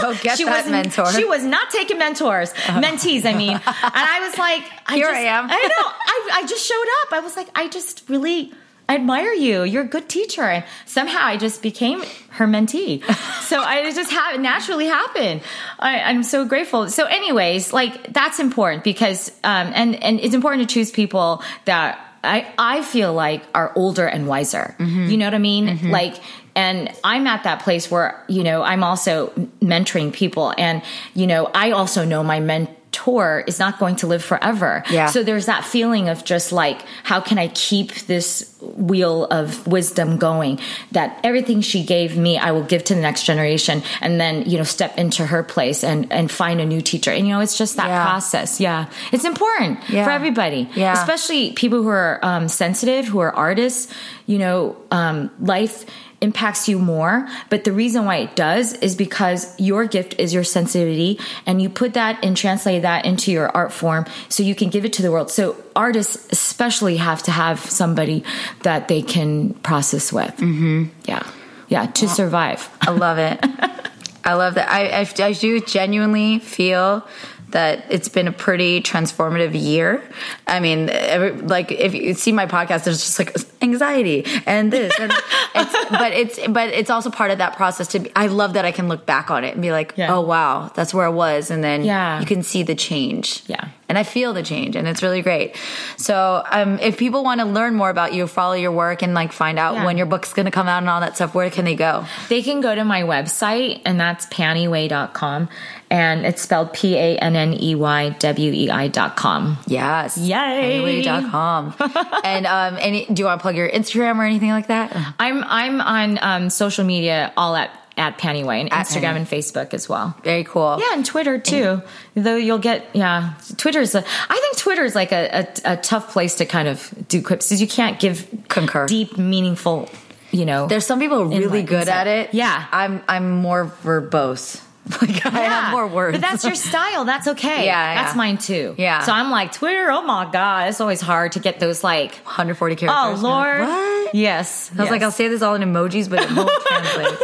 Go 0.00 0.14
get 0.22 0.38
she 0.38 0.44
that 0.44 0.68
mentor. 0.68 1.10
She 1.12 1.24
was 1.24 1.44
not 1.44 1.70
taking 1.70 1.98
mentors, 1.98 2.52
mentees. 2.52 3.24
I 3.24 3.34
mean, 3.34 3.54
and 3.54 3.62
I 3.66 4.26
was 4.28 4.38
like, 4.38 4.62
I 4.86 4.94
Here 4.96 5.06
just, 5.06 5.16
I 5.16 5.20
am. 5.22 5.46
I 5.50 5.54
know. 5.54 5.86
I, 5.88 6.30
I 6.34 6.46
just 6.46 6.66
showed 6.66 6.86
up. 7.02 7.12
I 7.12 7.20
was 7.20 7.36
like, 7.36 7.48
I 7.54 7.68
just 7.68 8.08
really 8.08 8.52
admire 8.88 9.32
you. 9.32 9.64
You're 9.64 9.84
a 9.84 9.88
good 9.88 10.08
teacher, 10.08 10.42
and 10.42 10.64
somehow 10.86 11.20
I 11.22 11.36
just 11.36 11.62
became 11.62 12.02
her 12.30 12.46
mentee. 12.46 13.02
so 13.42 13.60
I 13.60 13.78
it 13.78 13.94
just 13.94 14.10
ha- 14.12 14.36
naturally 14.38 14.86
happened. 14.86 15.42
I, 15.78 16.00
I'm 16.00 16.22
so 16.22 16.44
grateful. 16.44 16.88
So, 16.88 17.04
anyways, 17.04 17.72
like 17.72 18.12
that's 18.12 18.38
important 18.38 18.84
because, 18.84 19.30
um, 19.44 19.72
and 19.74 20.02
and 20.02 20.20
it's 20.20 20.34
important 20.34 20.68
to 20.68 20.72
choose 20.72 20.90
people 20.90 21.42
that. 21.64 21.98
I, 22.24 22.54
I 22.56 22.82
feel 22.82 23.12
like 23.12 23.42
are 23.52 23.72
older 23.74 24.06
and 24.06 24.28
wiser. 24.28 24.76
You 25.10 25.16
know 25.16 25.26
what 25.26 25.34
I 25.34 25.38
mean? 25.38 25.90
Like, 25.90 26.20
and 26.54 26.92
I'm 27.02 27.26
at 27.26 27.44
that 27.44 27.62
place 27.62 27.90
where, 27.90 28.22
you 28.28 28.44
know, 28.44 28.62
I'm 28.62 28.84
also 28.84 29.28
mentoring 29.60 30.12
people. 30.12 30.54
And, 30.58 30.82
you 31.14 31.26
know, 31.26 31.50
I 31.52 31.70
also 31.72 32.04
know 32.04 32.22
my 32.22 32.40
mentor 32.40 33.40
is 33.46 33.58
not 33.58 33.78
going 33.78 33.96
to 33.96 34.06
live 34.06 34.22
forever. 34.22 34.84
Yeah. 34.90 35.06
So 35.06 35.22
there's 35.22 35.46
that 35.46 35.64
feeling 35.64 36.08
of 36.08 36.24
just 36.24 36.52
like, 36.52 36.82
how 37.02 37.20
can 37.20 37.38
I 37.38 37.48
keep 37.48 37.92
this 38.02 38.51
wheel 38.62 39.26
of 39.26 39.66
wisdom 39.66 40.16
going? 40.18 40.58
That 40.92 41.18
everything 41.24 41.60
she 41.60 41.84
gave 41.84 42.16
me, 42.16 42.38
I 42.38 42.52
will 42.52 42.62
give 42.64 42.84
to 42.84 42.94
the 42.94 43.00
next 43.00 43.24
generation 43.24 43.82
and 44.00 44.20
then, 44.20 44.48
you 44.48 44.58
know, 44.58 44.64
step 44.64 44.96
into 44.98 45.26
her 45.26 45.42
place 45.42 45.82
and, 45.84 46.10
and 46.12 46.30
find 46.30 46.60
a 46.60 46.66
new 46.66 46.80
teacher. 46.80 47.10
And, 47.10 47.26
you 47.26 47.32
know, 47.34 47.40
it's 47.40 47.58
just 47.58 47.76
that 47.76 47.88
Yeah. 47.88 48.04
process. 48.04 48.60
Yeah. 48.60 48.86
It's 49.12 49.24
important 49.24 49.78
Yeah. 49.90 50.04
for 50.04 50.10
everybody. 50.10 50.68
Yeah. 50.74 50.92
Especially 50.94 51.52
people 51.52 51.82
who 51.82 51.88
are 51.88 52.18
um, 52.22 52.48
sensitive, 52.48 53.06
who 53.06 53.18
are 53.20 53.34
artists, 53.34 53.92
you 54.26 54.38
know, 54.38 54.76
um, 54.90 55.30
life 55.40 55.84
impacts 56.20 56.68
you 56.68 56.78
more. 56.78 57.26
But 57.50 57.64
the 57.64 57.72
reason 57.72 58.04
why 58.04 58.18
it 58.18 58.36
does 58.36 58.74
is 58.74 58.94
because 58.94 59.52
your 59.58 59.86
gift 59.86 60.14
is 60.20 60.32
your 60.32 60.44
sensitivity 60.44 61.18
and 61.46 61.60
you 61.60 61.68
put 61.68 61.94
that 61.94 62.24
and 62.24 62.36
translate 62.36 62.82
that 62.82 63.04
into 63.04 63.32
your 63.32 63.48
art 63.48 63.72
form 63.72 64.06
so 64.28 64.44
you 64.44 64.54
can 64.54 64.70
give 64.70 64.84
it 64.84 64.92
to 64.94 65.02
the 65.02 65.10
world. 65.10 65.32
So 65.32 65.56
artists 65.74 66.28
especially 66.30 66.96
have 66.96 67.22
to 67.24 67.30
have 67.30 67.60
somebody 67.60 68.24
that 68.62 68.88
they 68.88 69.02
can 69.02 69.54
process 69.54 70.12
with. 70.12 70.36
Mm-hmm. 70.36 70.84
Yeah. 71.04 71.26
Yeah. 71.68 71.86
To 71.86 72.08
survive. 72.08 72.68
I 72.80 72.90
love 72.90 73.18
it. 73.18 73.38
I 74.24 74.34
love 74.34 74.54
that. 74.54 74.70
I, 74.70 75.00
I, 75.00 75.26
I 75.26 75.32
do 75.32 75.60
genuinely 75.60 76.38
feel 76.38 77.06
that 77.52 77.84
it's 77.88 78.08
been 78.08 78.28
a 78.28 78.32
pretty 78.32 78.80
transformative 78.82 79.52
year. 79.58 80.02
I 80.46 80.60
mean, 80.60 80.88
every, 80.90 81.32
like 81.32 81.70
if 81.72 81.94
you 81.94 82.14
see 82.14 82.32
my 82.32 82.46
podcast, 82.46 82.84
there's 82.84 82.98
just 83.00 83.18
like 83.18 83.34
anxiety 83.62 84.24
and 84.46 84.72
this, 84.72 84.92
and 84.98 85.12
it's, 85.54 85.90
but 85.90 86.12
it's 86.12 86.38
but 86.48 86.68
it's 86.70 86.90
also 86.90 87.10
part 87.10 87.30
of 87.30 87.38
that 87.38 87.56
process. 87.56 87.88
To 87.88 88.00
be, 88.00 88.10
I 88.16 88.26
love 88.26 88.54
that 88.54 88.64
I 88.64 88.72
can 88.72 88.88
look 88.88 89.06
back 89.06 89.30
on 89.30 89.44
it 89.44 89.52
and 89.54 89.62
be 89.62 89.70
like, 89.72 89.94
Yeah. 89.96 90.14
oh 90.14 90.20
wow, 90.20 90.70
that's 90.74 90.92
where 90.92 91.06
I 91.06 91.10
was, 91.10 91.50
and 91.50 91.62
then 91.62 91.84
Yeah. 91.84 92.20
you 92.20 92.26
can 92.26 92.42
see 92.42 92.62
the 92.62 92.74
change. 92.74 93.42
Yeah. 93.46 93.68
and 93.88 93.98
I 93.98 94.04
feel 94.04 94.32
the 94.32 94.42
change, 94.42 94.74
and 94.74 94.88
it's 94.88 95.02
really 95.02 95.20
great. 95.20 95.54
So, 95.98 96.42
um, 96.50 96.78
if 96.78 96.96
people 96.96 97.22
want 97.24 97.40
to 97.42 97.46
learn 97.46 97.74
more 97.74 97.90
about 97.90 98.14
you, 98.14 98.26
follow 98.26 98.54
your 98.54 98.72
work, 98.72 99.02
and 99.02 99.12
like 99.12 99.32
find 99.32 99.58
out 99.58 99.74
Yeah. 99.74 99.84
when 99.84 99.98
your 99.98 100.06
book's 100.06 100.32
going 100.32 100.46
to 100.46 100.50
come 100.50 100.66
out 100.66 100.78
and 100.78 100.88
all 100.88 101.00
that 101.00 101.14
stuff, 101.16 101.34
where 101.34 101.50
can 101.50 101.66
they 101.66 101.74
go? 101.74 102.06
They 102.30 102.40
can 102.42 102.62
go 102.62 102.74
to 102.74 102.84
my 102.86 103.02
website, 103.02 103.82
and 103.84 104.00
that's 104.00 104.24
pennyway.com. 104.26 105.50
And 105.92 106.24
it's 106.24 106.40
spelled 106.40 106.72
P 106.72 106.96
A 106.96 107.18
N 107.18 107.36
N 107.36 107.52
E 107.52 107.74
Y 107.74 108.08
W 108.18 108.52
E 108.52 108.70
I 108.70 108.88
dot 108.88 109.14
com. 109.14 109.58
Yes. 109.66 110.16
Yay. 110.16 111.02
Anyway.com. 111.02 111.74
and 112.24 112.46
um 112.46 112.78
any 112.80 113.04
do 113.04 113.20
you 113.20 113.26
want 113.26 113.40
to 113.40 113.42
plug 113.42 113.56
your 113.56 113.68
Instagram 113.68 114.16
or 114.16 114.24
anything 114.24 114.48
like 114.48 114.68
that? 114.68 114.96
I'm 115.20 115.44
I'm 115.44 115.80
on 115.82 116.18
um, 116.22 116.50
social 116.50 116.86
media 116.86 117.30
all 117.36 117.54
at 117.54 117.70
at 117.98 118.16
Pennyway 118.16 118.62
and 118.62 118.70
Instagram 118.70 119.02
Penny. 119.02 119.18
and 119.18 119.28
Facebook 119.28 119.74
as 119.74 119.86
well. 119.86 120.16
Very 120.24 120.44
cool. 120.44 120.78
Yeah, 120.80 120.94
and 120.94 121.04
Twitter 121.04 121.38
too. 121.38 121.82
Though 122.14 122.36
you'll 122.36 122.56
get 122.58 122.86
yeah, 122.94 123.34
Twitter's. 123.58 123.94
A, 123.94 123.98
I 123.98 124.38
think 124.40 124.56
Twitter 124.56 124.84
is 124.84 124.94
like 124.94 125.12
a, 125.12 125.46
a, 125.66 125.72
a 125.74 125.76
tough 125.76 126.10
place 126.10 126.36
to 126.36 126.46
kind 126.46 126.68
of 126.68 126.90
do 127.06 127.20
quips 127.22 127.48
because 127.48 127.60
you 127.60 127.68
can't 127.68 128.00
give 128.00 128.26
Concur. 128.48 128.86
deep, 128.86 129.18
meaningful. 129.18 129.90
You 130.30 130.46
know, 130.46 130.66
There's 130.68 130.86
some 130.86 130.98
people 130.98 131.26
really 131.26 131.62
good 131.62 131.90
at 131.90 132.06
it. 132.06 132.32
Yeah. 132.32 132.66
I'm 132.72 133.02
I'm 133.06 133.30
more 133.30 133.66
verbose. 133.84 134.62
Like 135.00 135.24
I 135.26 135.40
Yeah, 135.42 135.60
have 135.60 135.72
more 135.72 135.86
words. 135.86 136.18
But 136.18 136.20
that's 136.20 136.44
your 136.44 136.54
style. 136.54 137.04
That's 137.04 137.28
okay. 137.28 137.66
Yeah, 137.66 137.94
that's 137.94 138.14
yeah. 138.14 138.18
mine 138.18 138.38
too. 138.38 138.74
Yeah. 138.78 139.04
So 139.04 139.12
I'm 139.12 139.30
like 139.30 139.52
Twitter. 139.52 139.90
Oh 139.90 140.02
my 140.02 140.30
god, 140.30 140.68
it's 140.68 140.80
always 140.80 141.00
hard 141.00 141.32
to 141.32 141.40
get 141.40 141.60
those 141.60 141.84
like. 141.84 142.14
140 142.24 142.76
characters. 142.76 143.22
Oh. 143.22 143.22
Lord. 143.22 143.60
What? 143.60 144.14
Yes. 144.14 144.70
I 144.76 144.82
was 144.82 144.90
like, 144.90 145.02
I'll 145.02 145.10
say 145.10 145.28
this 145.28 145.42
all 145.42 145.54
in 145.54 145.62
emojis, 145.62 146.10
but 146.10 146.20
it 146.22 146.32
won't 146.36 146.50
translate. 146.66 147.18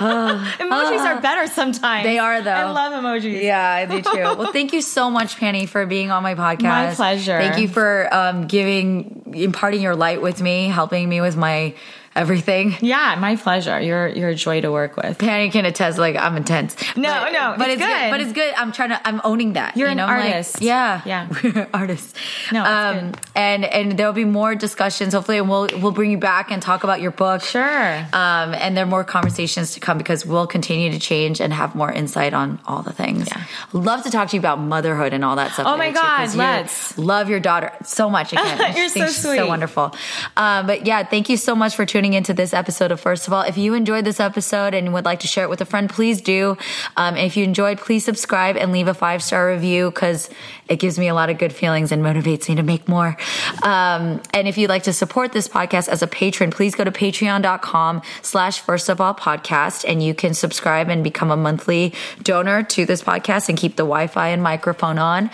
emojis 0.00 1.00
are 1.00 1.20
better 1.20 1.46
sometimes. 1.52 2.04
They 2.04 2.18
are, 2.18 2.40
though. 2.40 2.50
I 2.50 2.70
love 2.70 2.92
emojis. 2.92 3.42
Yeah, 3.42 3.70
I 3.70 3.84
do 3.86 4.00
too. 4.00 4.18
Well, 4.18 4.52
thank 4.52 4.72
you 4.72 4.80
so 4.80 5.10
much, 5.10 5.36
Penny, 5.36 5.66
for 5.66 5.84
being 5.86 6.10
on 6.10 6.22
my 6.22 6.34
podcast. 6.34 6.62
My 6.62 6.94
pleasure. 6.94 7.38
Thank 7.38 7.58
you 7.58 7.68
for 7.68 8.08
um, 8.12 8.46
giving, 8.46 9.32
imparting 9.34 9.82
your 9.82 9.96
light 9.96 10.22
with 10.22 10.40
me, 10.40 10.68
helping 10.68 11.08
me 11.08 11.20
with 11.20 11.36
my 11.36 11.74
everything. 12.14 12.76
Yeah, 12.80 13.16
my 13.18 13.36
pleasure. 13.36 13.80
You're 13.80 14.08
you're 14.08 14.30
a 14.30 14.34
joy 14.34 14.60
to 14.60 14.70
work 14.70 14.96
with. 14.96 15.18
Penny 15.18 15.50
can 15.50 15.64
attest, 15.64 15.98
like 15.98 16.16
I'm 16.16 16.36
intense. 16.36 16.76
No, 16.96 17.08
but, 17.08 17.30
no, 17.32 17.54
but 17.56 17.70
it's 17.70 17.80
it's, 17.80 17.90
good. 17.90 18.10
But 18.10 18.20
it's 18.20 18.32
good. 18.32 18.54
I'm 18.56 18.72
trying 18.72 18.90
to. 18.90 19.08
I'm 19.08 19.20
owning 19.24 19.54
that. 19.54 19.76
You're 19.76 19.88
you 19.88 19.92
an 19.92 19.96
know? 19.98 20.06
Like, 20.06 20.24
artist. 20.24 20.60
yeah, 20.62 21.02
Yeah. 21.04 21.28
we're 21.42 21.68
artists. 21.72 22.14
No, 22.52 22.64
um, 22.64 23.10
good. 23.12 23.20
and 23.34 23.64
and 23.64 23.98
there'll 23.98 24.12
be 24.12 24.24
more 24.24 24.54
discussions. 24.54 25.14
Hopefully, 25.14 25.38
and 25.38 25.48
we'll 25.48 25.68
we'll 25.78 25.92
bring 25.92 26.10
you 26.10 26.18
back 26.18 26.50
and 26.50 26.60
talk 26.62 26.84
about 26.84 27.00
your 27.00 27.12
book. 27.12 27.42
Sure. 27.42 27.96
Um, 28.12 28.54
and 28.54 28.76
there 28.76 28.84
are 28.84 28.88
more 28.88 29.04
conversations 29.04 29.74
to 29.74 29.80
come 29.80 29.98
because 29.98 30.26
we'll 30.26 30.46
continue 30.46 30.90
to 30.90 30.98
change 30.98 31.40
and 31.40 31.52
have 31.52 31.74
more 31.74 31.92
insight 31.92 32.34
on 32.34 32.58
all 32.66 32.82
the 32.82 32.92
things. 32.92 33.28
Yeah. 33.28 33.44
Love 33.72 34.02
to 34.04 34.10
talk 34.10 34.30
to 34.30 34.36
you 34.36 34.40
about 34.40 34.58
motherhood 34.58 35.12
and 35.12 35.24
all 35.24 35.36
that 35.36 35.52
stuff. 35.52 35.66
Oh 35.66 35.76
my 35.76 35.90
God, 35.90 36.32
you 36.32 36.38
let's. 36.38 36.98
Love 36.98 37.28
your 37.28 37.40
daughter 37.40 37.72
so 37.84 38.10
much. 38.10 38.32
Again, 38.32 38.74
You're 38.76 38.88
so 38.88 39.06
she's 39.06 39.22
sweet. 39.22 39.36
So 39.36 39.46
wonderful. 39.46 39.94
Um, 40.36 40.66
but 40.66 40.86
yeah, 40.86 41.04
thank 41.04 41.28
you 41.28 41.36
so 41.36 41.54
much 41.54 41.76
for 41.76 41.86
tuning. 41.86 41.99
Tuning 42.00 42.14
into 42.14 42.32
this 42.32 42.54
episode 42.54 42.90
of 42.92 42.98
First 42.98 43.26
of 43.26 43.34
All. 43.34 43.42
If 43.42 43.58
you 43.58 43.74
enjoyed 43.74 44.06
this 44.06 44.20
episode 44.20 44.72
and 44.72 44.94
would 44.94 45.04
like 45.04 45.20
to 45.20 45.26
share 45.26 45.44
it 45.44 45.50
with 45.50 45.60
a 45.60 45.66
friend, 45.66 45.90
please 45.90 46.22
do. 46.22 46.56
Um, 46.96 47.14
if 47.18 47.36
you 47.36 47.44
enjoyed, 47.44 47.76
please 47.76 48.06
subscribe 48.06 48.56
and 48.56 48.72
leave 48.72 48.88
a 48.88 48.94
five 48.94 49.22
star 49.22 49.50
review 49.50 49.90
because 49.90 50.30
it 50.66 50.76
gives 50.76 50.98
me 50.98 51.08
a 51.08 51.14
lot 51.14 51.28
of 51.28 51.36
good 51.36 51.52
feelings 51.52 51.92
and 51.92 52.02
motivates 52.02 52.48
me 52.48 52.54
to 52.54 52.62
make 52.62 52.88
more. 52.88 53.18
Um, 53.62 54.22
and 54.32 54.48
if 54.48 54.56
you'd 54.56 54.70
like 54.70 54.84
to 54.84 54.94
support 54.94 55.32
this 55.32 55.46
podcast 55.46 55.88
as 55.88 56.00
a 56.00 56.06
patron, 56.06 56.50
please 56.50 56.74
go 56.74 56.84
to 56.84 56.90
patreon.com 56.90 58.00
slash 58.22 58.60
first 58.60 58.88
of 58.88 58.98
all 58.98 59.12
podcast 59.12 59.84
and 59.86 60.02
you 60.02 60.14
can 60.14 60.32
subscribe 60.32 60.88
and 60.88 61.04
become 61.04 61.30
a 61.30 61.36
monthly 61.36 61.92
donor 62.22 62.62
to 62.62 62.86
this 62.86 63.02
podcast 63.02 63.50
and 63.50 63.58
keep 63.58 63.76
the 63.76 63.82
Wi-Fi 63.82 64.28
and 64.28 64.42
microphone 64.42 64.96
on. 64.98 65.28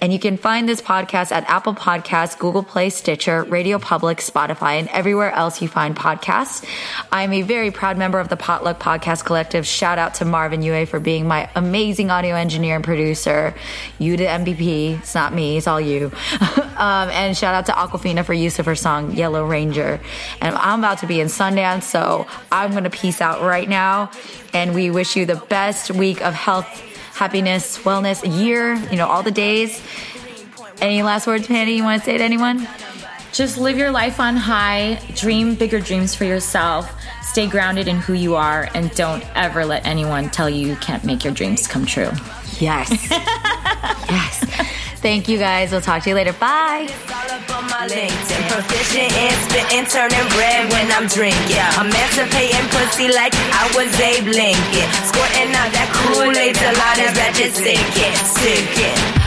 And 0.00 0.14
you 0.14 0.18
can 0.18 0.38
find 0.38 0.66
this 0.66 0.80
podcast 0.80 1.30
at 1.30 1.44
Apple 1.50 1.74
Podcasts, 1.74 2.38
Google 2.38 2.62
Play, 2.62 2.88
Stitcher, 2.88 3.42
Radio 3.42 3.78
Public, 3.78 4.18
Spotify, 4.18 4.78
and 4.78 4.88
everywhere 4.88 5.32
else 5.32 5.60
you 5.60 5.68
find 5.68 5.94
podcasts. 5.94 6.05
I'm 6.06 7.32
a 7.32 7.42
very 7.42 7.72
proud 7.72 7.98
member 7.98 8.20
of 8.20 8.28
the 8.28 8.36
Potluck 8.36 8.78
Podcast 8.78 9.24
Collective. 9.24 9.66
Shout 9.66 9.98
out 9.98 10.14
to 10.14 10.24
Marvin 10.24 10.62
Yue 10.62 10.86
for 10.86 11.00
being 11.00 11.26
my 11.26 11.50
amazing 11.56 12.12
audio 12.12 12.36
engineer 12.36 12.76
and 12.76 12.84
producer. 12.84 13.54
You 13.98 14.16
the 14.16 14.26
MVP. 14.26 15.00
It's 15.00 15.16
not 15.16 15.34
me. 15.34 15.56
It's 15.56 15.66
all 15.66 15.80
you. 15.80 16.12
um, 16.76 17.08
and 17.10 17.36
shout 17.36 17.56
out 17.56 17.66
to 17.66 17.72
Awkwafina 17.72 18.24
for 18.24 18.34
use 18.34 18.60
of 18.60 18.66
her 18.66 18.76
song 18.76 19.16
Yellow 19.16 19.44
Ranger. 19.44 20.00
And 20.40 20.54
I'm 20.54 20.78
about 20.78 20.98
to 20.98 21.08
be 21.08 21.20
in 21.20 21.26
Sundance, 21.26 21.82
so 21.82 22.28
I'm 22.52 22.70
going 22.70 22.84
to 22.84 22.90
peace 22.90 23.20
out 23.20 23.42
right 23.42 23.68
now. 23.68 24.12
And 24.54 24.76
we 24.76 24.92
wish 24.92 25.16
you 25.16 25.26
the 25.26 25.42
best 25.48 25.90
week 25.90 26.22
of 26.22 26.34
health, 26.34 26.68
happiness, 27.14 27.78
wellness, 27.78 28.22
year, 28.40 28.76
you 28.92 28.96
know, 28.96 29.08
all 29.08 29.24
the 29.24 29.32
days. 29.32 29.82
Any 30.80 31.02
last 31.02 31.26
words, 31.26 31.48
Patty, 31.48 31.72
you 31.72 31.82
want 31.82 32.02
to 32.02 32.06
say 32.06 32.16
to 32.16 32.22
anyone? 32.22 32.68
Just 33.32 33.58
live 33.58 33.76
your 33.76 33.90
life 33.90 34.18
on 34.18 34.36
high, 34.36 35.00
dream 35.14 35.54
bigger 35.54 35.80
dreams 35.80 36.14
for 36.14 36.24
yourself, 36.24 36.90
stay 37.22 37.46
grounded 37.46 37.86
in 37.86 37.96
who 37.96 38.14
you 38.14 38.34
are, 38.34 38.68
and 38.74 38.90
don't 38.92 39.24
ever 39.36 39.64
let 39.66 39.84
anyone 39.86 40.30
tell 40.30 40.48
you 40.48 40.66
you 40.66 40.76
can't 40.76 41.04
make 41.04 41.22
your 41.22 41.34
dreams 41.34 41.66
come 41.66 41.84
true. 41.84 42.10
Yes. 42.58 42.90
yes. 43.10 44.44
Thank 45.00 45.28
you 45.28 45.38
guys. 45.38 45.70
We'll 45.70 45.82
talk 45.82 46.02
to 46.04 46.08
you 46.08 46.14
later. 46.16 46.32
Bye. 46.32 46.88
Proficient 48.48 49.12
in 49.12 49.32
spitting, 49.46 49.84
turning 49.86 50.26
red 50.38 50.72
when 50.72 50.90
I'm 50.90 51.06
drinking. 51.06 51.62
Emancipating 51.78 52.66
pussy 52.72 53.12
like 53.12 53.34
I 53.34 53.70
was 53.76 53.92
Abe 54.00 54.26
Lincoln. 54.26 54.88
Squirting 55.04 55.54
out 55.54 55.70
that 55.76 55.92
Kool-Aid 55.92 56.54
till 56.56 56.68
all 56.68 56.96
that 56.96 57.14
ratchet 57.16 57.52
sinking, 57.54 58.16
sinking. 58.16 59.25